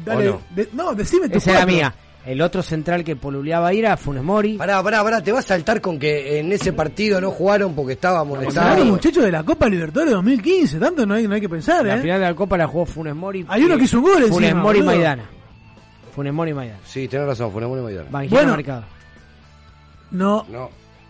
[0.05, 0.29] Dale.
[0.29, 0.41] ¿O no?
[0.55, 1.75] de- no, decime tu Esa era cuatro.
[1.75, 1.93] mía.
[2.25, 4.57] El otro central que poluleaba era Funes Mori.
[4.57, 7.93] Pará, pará, pará, te vas a saltar con que en ese partido no jugaron porque
[7.93, 8.83] estaba molestado.
[8.83, 10.77] muchachos, de la Copa Libertadores 2015.
[10.77, 12.01] Tanto no hay, no hay que pensar, La ¿eh?
[12.01, 13.45] final de la Copa la jugó Funes Mori.
[13.47, 14.95] Hay uno que hizo un gol Funes encima, Mori y boludo.
[14.97, 15.23] Maidana.
[16.17, 16.79] Funes Mori y Maidana.
[16.83, 18.03] Sí, tenés razón, una buena medida.
[18.09, 18.55] Banchioni Bueno.
[18.57, 18.83] Mercado.
[20.11, 20.45] No.
[20.49, 20.69] No.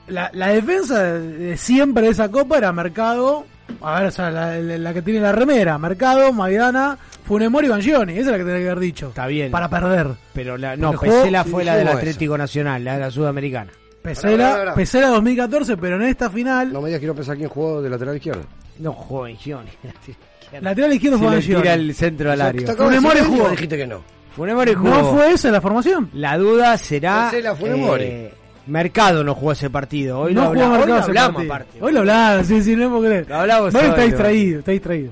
[0.10, 3.46] La, la defensa de siempre de esa Copa era Mercado.
[3.82, 5.78] A ver, o sea, la, la- la que tiene la remera.
[5.78, 8.14] Mercado, Maidana, Funemori y Bangioni.
[8.14, 9.08] Esa es la que tenía que haber dicho.
[9.10, 9.50] Está bien.
[9.52, 10.08] Para perder.
[10.34, 13.72] Pero la, no, Porque jugó- Pesela fue la del Atlético Nacional, la de la Sudamericana.
[14.02, 14.74] Pesela.
[14.76, 16.72] Pesela 2014, pero en esta final.
[16.72, 18.44] No me digas, quiero pensar quién jugó de lateral izquierdo.
[18.80, 19.70] No jugó Banchioni.
[20.62, 21.62] Lateral izquierdo fue Bangioni.
[21.62, 22.66] tira el centro al área.
[22.66, 23.48] Te acabo de Funes Mori decir jugó.
[23.48, 24.17] y dijiste que no.
[24.38, 24.90] Funes Mori jugó.
[24.90, 26.10] ¿No fue esa la formación?
[26.14, 27.30] La duda será.
[27.30, 28.04] Pesela, Funes Mori.
[28.06, 28.34] eh,
[28.68, 30.20] Mercado no jugó ese partido.
[30.20, 31.54] Hoy no lo, jugó habla- hoy Mercado lo ese hablamos partido.
[31.54, 31.78] aparte.
[31.82, 33.28] Hoy lo hablamos, sí, sí, no puedo creer.
[33.30, 34.04] Lo hablamos hoy, está ¿no?
[34.04, 35.12] distraído, está distraído.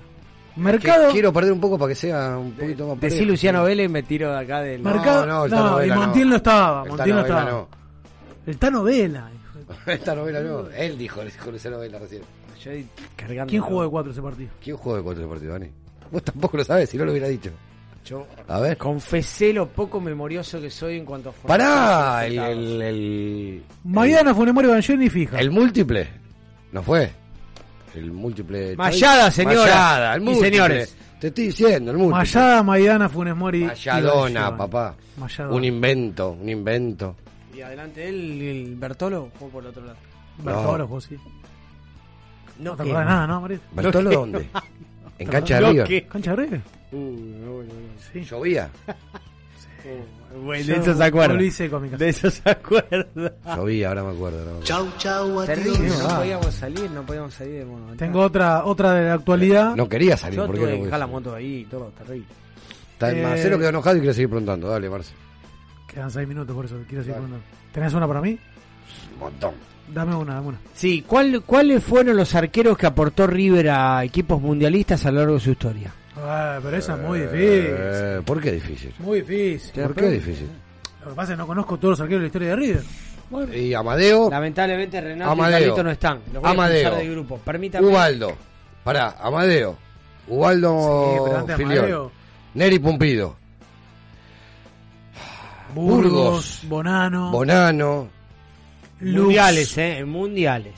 [0.55, 1.11] Que Mercado.
[1.11, 3.31] quiero perder un poco para que sea un poquito más Decí parejo.
[3.31, 4.81] Luciano Vélez me tiro de acá del.
[4.81, 5.25] Mercado.
[5.25, 6.29] no, No, el Tano y Montiel no.
[6.29, 6.83] no, estaba.
[6.83, 7.43] El Montiel no estaba.
[7.51, 7.67] no.
[8.45, 9.29] El Tano Vela.
[9.87, 10.69] Esta novela no.
[10.77, 12.21] Él dijo, dijo Luciano Vela recién.
[12.63, 12.71] Yo
[13.15, 13.49] cargando.
[13.49, 14.49] ¿Quién jugó de cuatro ese partido?
[14.63, 15.67] ¿Quién jugó de cuatro de partido, Dani?
[16.11, 17.49] Vos tampoco lo sabes, si no lo hubiera dicho.
[18.05, 18.77] Yo A ver.
[18.77, 24.67] confesé lo poco memorioso que soy en cuanto a Pará, el, el, el, Maidana, Funemori,
[24.67, 25.39] Bangioni y fija.
[25.39, 26.07] el múltiple.
[26.71, 27.09] ¿No fue?
[27.95, 28.75] El múltiple.
[28.75, 30.49] Mayada, señora Mayada, el y múltiple.
[30.51, 30.97] señores.
[31.19, 32.17] Te estoy diciendo, el múltiple.
[32.19, 33.63] Mayada, Maidana, Funes Mori.
[33.63, 34.95] y Mayadona, papá.
[35.17, 35.55] Mayadona.
[35.55, 37.15] Un invento, un invento.
[37.55, 39.97] Y adelante de él, el Bertolo jugó por el otro lado.
[40.37, 41.15] Bertolo, vos sí.
[42.59, 43.59] No, No te acordás de nada, ¿no, María?
[43.71, 44.47] ¿Bertolo dónde?
[45.17, 46.61] ¿En cancha de No, que- ¿Cancha de River?
[46.91, 47.73] Uh, no, no, no.
[48.13, 48.21] Sí.
[48.23, 48.69] ¿Llovía?
[50.43, 51.35] Bueno, Yo de eso se acuerda.
[51.35, 51.49] mi
[51.89, 51.97] casa.
[51.97, 53.05] De eso se acuerda.
[53.55, 54.37] Llovía, ahora me acuerdo.
[54.59, 55.45] me acuerdo.
[55.45, 57.97] Terrible, no podíamos salir, no podíamos salir de Monumental.
[57.97, 59.75] Tengo otra otra de la actualidad.
[59.75, 62.25] No quería salir, Yo ¿por qué no dejar la moto ahí y todo, terrible.
[62.93, 64.67] Está- Eh, Marcelo quedó enojado y quiere seguir preguntando.
[64.69, 65.13] Dale, Marce.
[65.87, 67.45] Quedan seis minutos, por eso quiero seguir preguntando.
[67.71, 68.39] ¿Tenés una para mí?
[69.13, 69.53] Un montón.
[69.93, 70.57] Dame una, dame una.
[70.73, 75.33] Sí, ¿cuál, ¿cuáles fueron los arqueros que aportó River a equipos mundialistas a lo largo
[75.35, 75.93] de su historia?
[76.17, 77.39] Ah, pero esa es muy difícil.
[77.69, 78.93] Eh, ¿Por qué difícil?
[78.99, 79.83] Muy difícil.
[79.83, 80.49] ¿Por qué difícil?
[81.03, 82.83] Lo que pasa es que no conozco todos los arqueros de la historia de River.
[83.55, 85.57] Y Amadeo, Lamentablemente Renato Amadeo.
[85.57, 86.19] y Carlito no están.
[86.31, 86.75] Los voy a Amadeo.
[86.77, 87.37] expulsar del grupo.
[87.39, 87.87] Permítame.
[87.87, 88.31] Ubaldo.
[88.83, 89.77] Pará, Amadeo.
[90.27, 91.63] Ubaldo Sí.
[91.63, 92.11] Amadeo.
[92.53, 93.35] Neri Pumpido.
[95.73, 96.61] Burgos, Burgos.
[96.67, 98.07] Bonano, Bonano.
[99.01, 99.23] Lux.
[99.23, 100.05] Mundiales, ¿eh?
[100.05, 100.73] Mundiales.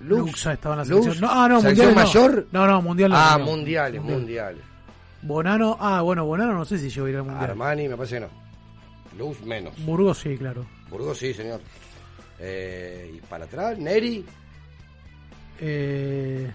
[0.00, 1.04] Luxa estaba en la Lux.
[1.04, 1.30] selección.
[1.30, 2.06] No, ah, no, ¿Selección mundial.
[2.06, 2.46] mayor?
[2.50, 3.16] No, no, mundial no.
[3.16, 3.44] Ah, no.
[3.44, 4.18] mundiales, Mundial.
[4.20, 4.62] mundiales.
[5.22, 7.50] Bonano, ah, bueno, Bonano no sé si yo iré al mundial.
[7.50, 8.28] Armani, me parece que no.
[9.18, 9.74] Luz menos.
[9.84, 10.64] Burgos sí, claro.
[10.90, 11.60] Burgos sí, señor.
[12.38, 14.24] Eh, y para atrás, Neri.
[15.60, 16.50] Eh...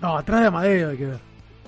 [0.00, 1.18] No, atrás de Amadeo hay que ver.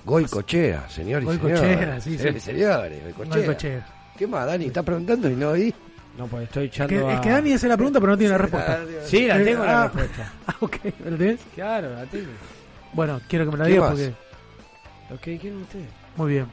[0.05, 2.39] Goicochea, señor y Goicochea, sí, sí.
[2.39, 3.37] Señores Goicochea.
[3.45, 3.87] Goicochea.
[4.17, 4.65] ¿Qué más, Dani?
[4.65, 5.73] ¿Estás preguntando y no oí?
[6.17, 8.17] No, pues estoy Es echando que, es a- que Dani hace la pregunta, pero no
[8.17, 8.79] tiene la respuesta.
[9.05, 10.33] Sí, la Eh, tengo la ah, respuesta.
[10.47, 10.75] Ah, ok,
[11.05, 11.39] ¿la tenés?
[11.53, 12.29] Claro, la tengo.
[12.93, 13.99] Bueno, quiero que me la ¿Qué digas más?
[13.99, 14.28] porque.
[15.09, 15.87] Lo que dijeron ustedes.
[16.15, 16.45] Muy bien.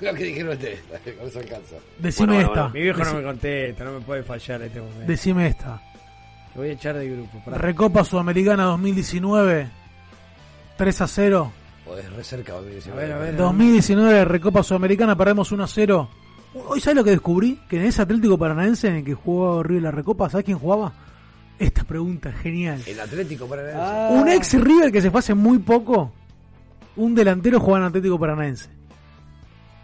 [0.00, 0.80] Lo que dijeron ustedes,
[1.18, 1.76] con eso alcanza.
[1.98, 2.60] Decime Bueno, bueno, esta.
[2.62, 2.74] bueno.
[2.74, 5.04] Mi viejo no me contesta, no me puede fallar en este momento.
[5.06, 5.82] Decime esta.
[6.54, 7.38] Lo voy a echar del grupo.
[7.44, 7.58] pará.
[7.58, 9.68] Recopa Sudamericana 2019.
[10.76, 11.52] 3 a 0.
[11.84, 13.36] Podés re cerca, vos me decís, A ver, a ver.
[13.36, 16.08] 2019 Recopa Sudamericana, perdemos 1 a 0.
[16.68, 17.60] Hoy sabes lo que descubrí?
[17.68, 20.92] Que en ese Atlético Paranaense en el que jugó River la Recopa, ¿sabes quién jugaba?
[21.58, 22.80] Esta pregunta, genial.
[22.86, 23.78] El Atlético Paranaense.
[23.80, 24.08] Ah.
[24.12, 26.12] Un ex River que se fue hace muy poco.
[26.96, 28.68] Un delantero jugaba en Atlético Paranaense.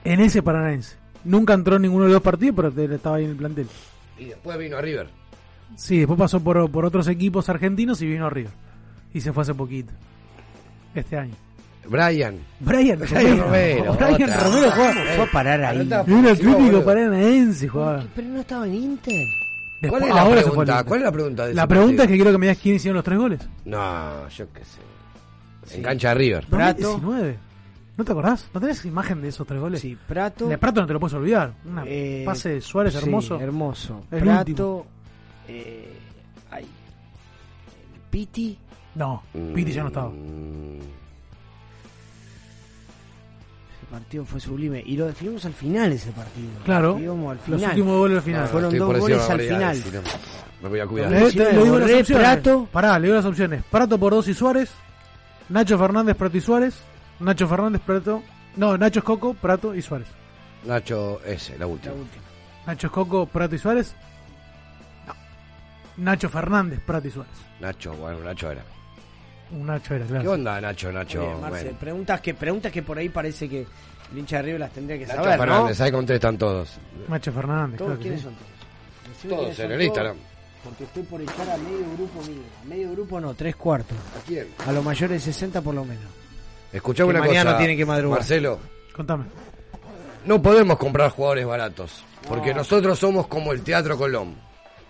[0.04, 0.96] En ese Paranaense.
[1.24, 3.66] Nunca entró en ninguno de los dos partidos, pero estaba ahí en el plantel.
[4.18, 5.08] Y después vino a River.
[5.74, 8.52] Sí, después pasó por, por otros equipos argentinos y vino a River.
[9.12, 9.92] Y se fue hace poquito.
[10.94, 11.34] Este año.
[11.88, 12.38] Brian.
[12.60, 13.94] Brian Brian Romero.
[13.94, 14.40] Brian otra.
[14.40, 14.94] Romero jugaba.
[15.14, 15.80] Fue a parar ahí.
[15.80, 16.84] Un si Atlético.
[16.84, 18.04] Paranaense jugaba.
[18.14, 19.26] Pero no estaba en Inter.
[19.88, 20.72] ¿Cuál es la ahora se fue al pregunta?
[20.72, 20.86] Inter.
[20.86, 21.66] ¿Cuál es la pregunta de La
[22.04, 23.40] es que quiero que me digas quién hicieron los tres goles.
[23.64, 24.80] No, yo qué sé.
[25.72, 26.46] En cancha de River.
[26.46, 26.82] Prato.
[26.82, 27.38] 2019.
[27.96, 28.46] ¿No te acordás?
[28.52, 29.80] ¿No tenés imagen de esos tres goles?
[29.80, 30.46] Sí, Prato.
[30.48, 31.52] De Prato no te lo puedes olvidar.
[31.64, 33.40] Un eh, pase de Suárez sí, hermoso.
[33.40, 34.04] hermoso.
[34.10, 34.86] El Prato.
[35.48, 35.96] Eh,
[36.50, 36.66] ay,
[38.10, 38.58] Piti.
[38.94, 39.22] No,
[39.54, 40.08] Piti ya no estaba.
[40.10, 40.80] Mm,
[43.76, 44.82] Ese partido fue sublime.
[44.84, 46.48] Y lo definimos al final ese partido.
[46.64, 46.98] Claro.
[46.98, 47.70] Lo al Los final.
[47.70, 48.48] últimos goles al final.
[48.48, 49.82] Fueron dos goles al final.
[50.62, 51.10] Me voy a cuidar.
[51.10, 52.26] Le, te- le digo las opciones.
[52.26, 52.68] Prato.
[52.72, 53.62] Pará, le digo las opciones.
[53.70, 54.70] Prato por dos y Suárez.
[55.48, 56.74] Nacho Fernández, Prato y Suárez.
[57.20, 58.22] Nacho Fernández, Prato.
[58.56, 60.08] No, Nacho Escoco, Prato y Suárez.
[60.64, 61.94] Nacho S, la última.
[62.66, 63.94] Nacho Escoco, Prato y Suárez.
[65.06, 65.14] No.
[66.04, 67.32] Nacho Fernández, Prato y Suárez.
[67.60, 68.62] Nacho, bueno, Nacho era.
[69.52, 70.22] Un Nacho era, claro.
[70.22, 71.20] ¿Qué onda, Nacho, Nacho?
[71.20, 71.78] Bien, Marce, Bueno.
[71.78, 73.60] preguntas que preguntas que por ahí parece que
[74.12, 75.74] el hincha de River las tendría que Nacho saber, Fernández, ¿no?
[75.74, 76.78] ¿sabes cómo están todos?
[77.08, 78.24] Nacho Fernández, ¿Todos claro que quiénes sí.
[78.26, 79.40] son todos?
[79.40, 80.16] Todos en el Instagram.
[80.66, 82.42] Porque estoy por echar a medio grupo mío.
[82.62, 83.96] A medio grupo no, tres cuartos.
[83.96, 84.48] ¿A quién?
[84.66, 86.04] A los mayores de 60 por lo menos.
[86.72, 87.58] Escuchame Que una mañana cosa.
[87.58, 88.18] tienen que madrugar.
[88.18, 88.58] Marcelo,
[88.94, 89.24] Contame.
[90.24, 92.04] no podemos comprar jugadores baratos.
[92.28, 94.34] Porque nosotros somos como el Teatro Colón.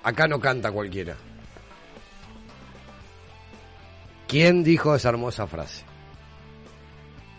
[0.03, 1.15] Acá no canta cualquiera.
[4.27, 5.85] ¿Quién dijo esa hermosa frase?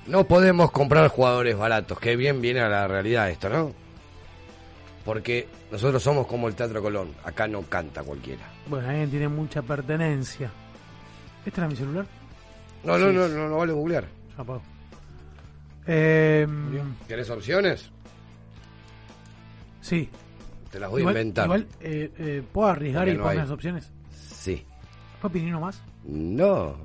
[0.06, 2.00] No podemos comprar jugadores baratos.
[2.00, 3.74] Qué bien viene a la realidad esto, ¿no?
[5.08, 7.16] Porque nosotros somos como el Teatro Colón.
[7.24, 8.44] Acá no canta cualquiera.
[8.68, 10.52] Bueno, alguien tiene mucha pertenencia.
[11.46, 12.06] ¿Este era mi celular?
[12.84, 14.04] No, no, no, no, no vale googlear.
[15.86, 16.46] Eh,
[17.08, 17.90] ¿Querés opciones?
[19.80, 20.10] sí.
[20.70, 21.46] Te las voy a inventar.
[21.46, 23.90] Igual, eh, eh, ¿puedo arriesgar y poner las opciones?
[24.12, 24.66] Sí.
[25.22, 25.82] ¿Fue Pinino más?
[26.04, 26.76] No.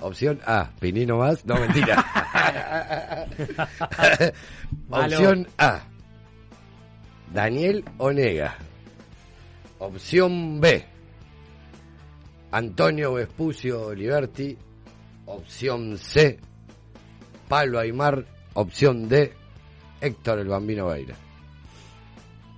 [0.00, 1.46] Opción A, Pinino más.
[1.46, 2.04] No, mentira.
[4.90, 5.80] Opción A,
[7.34, 8.56] Daniel Onega.
[9.80, 10.84] Opción B,
[12.52, 14.56] Antonio Vespucio Liberti.
[15.26, 16.38] Opción C,
[17.48, 18.24] Pablo Aymar.
[18.54, 19.32] Opción D,
[20.00, 21.16] Héctor el Bambino Beira.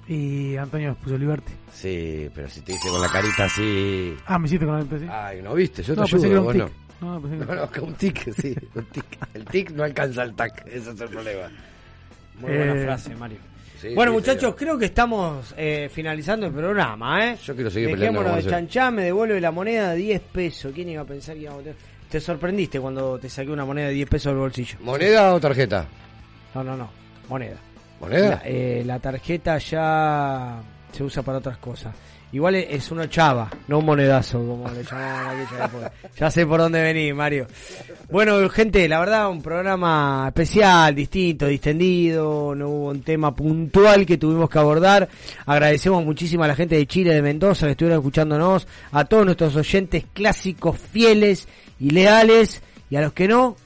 [0.07, 1.53] Y Antonio puso Liberty.
[1.73, 4.15] Sí, pero si te dice con la carita así.
[4.27, 5.09] Ah, me hiciste con el PC.
[5.09, 5.83] Ay, ¿no viste?
[5.83, 6.63] Yo te No, pensé ayudo, vos tic.
[6.63, 6.71] no.
[7.15, 9.05] No, pensé que No, no, que un tic, sí, un tic.
[9.35, 11.49] El tic no alcanza el tac, ese es el problema.
[12.41, 13.39] Muy buena Eh, frase, Mario.
[13.87, 14.57] Sí, bueno, sí, muchachos, señor.
[14.57, 17.37] creo que estamos eh, finalizando el programa, ¿eh?
[17.45, 20.73] Yo quiero seguir peleando Dejémonos con de chanchá, me devuelve la moneda de 10 pesos.
[20.75, 21.79] ¿Quién iba a pensar que íbamos a tener?
[22.11, 24.79] Te sorprendiste cuando te saqué una moneda de 10 pesos del bolsillo.
[24.81, 25.87] ¿Moneda o tarjeta?
[26.55, 26.91] No, no, no.
[27.29, 27.57] Moneda.
[28.01, 28.29] ¿Moneda?
[28.29, 30.61] La, eh, la tarjeta ya
[30.93, 31.95] se usa para otras cosas.
[32.37, 35.91] Igual es es una chava, no un monedazo, como le llamaban.
[36.19, 37.47] Ya sé por dónde venís, Mario.
[38.11, 44.19] Bueno, gente, la verdad, un programa especial, distinto, distendido, no hubo un tema puntual que
[44.19, 45.09] tuvimos que abordar.
[45.47, 49.57] Agradecemos muchísimo a la gente de Chile, de Mendoza, que estuvieron escuchándonos, a todos nuestros
[49.57, 51.49] oyentes clásicos, fieles
[51.81, 53.57] y leales, y a los que no,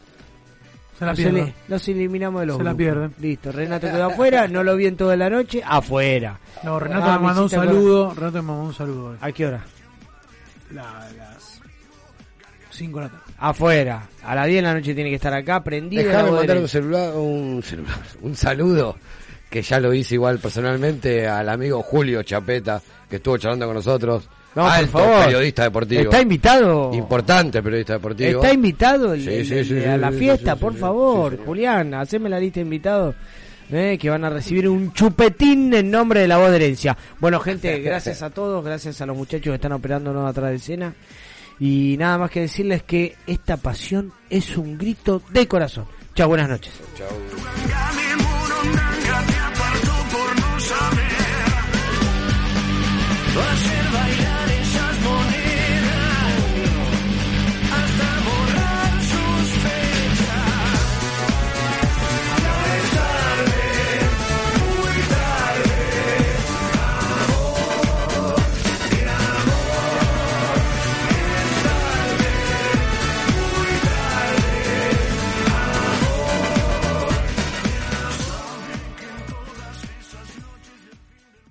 [1.01, 1.55] Se la pierden.
[1.67, 3.15] los eliminamos de los Se la pierden.
[3.21, 6.39] Listo, Renato quedó afuera, no lo vi en toda la noche, afuera.
[6.63, 8.15] No, Renato Ah, me mandó un saludo.
[8.15, 9.07] Renato me mandó un saludo.
[9.11, 9.17] hoy.
[9.21, 9.65] ¿A qué hora?
[10.73, 11.61] La- las
[12.71, 13.25] 5 de la tarde.
[13.39, 14.03] Afuera.
[14.23, 16.05] A las 10 de la noche tiene que estar acá, prendido.
[16.05, 18.97] Voz mandar de- un celular, un celular, un saludo
[19.49, 24.29] que ya lo hice igual personalmente al amigo Julio Chapeta que estuvo charlando con nosotros.
[24.55, 25.25] No, por Alto favor.
[25.27, 26.03] periodista deportivo.
[26.03, 26.91] Está invitado.
[26.93, 28.43] Importante periodista deportivo.
[28.43, 30.79] Está invitado el- Sí, el- sí, el- sí, a la fiesta, sí, sí, por sí,
[30.81, 31.39] favor.
[31.45, 33.15] Julián, haceme la lista de invitados.
[33.73, 36.97] eh, que van a recibir un chupetín en nombre de la voz de herencia.
[37.21, 40.93] Bueno, gente, gracias a todos, gracias a los muchachos que están operándonos atrás de escena.
[41.61, 45.85] Y nada más que decirles que esta pasión es un grito de corazón.
[46.17, 46.73] Chao, buenas noches.
[46.81, 47.01] por.
[53.41, 53.80] Hace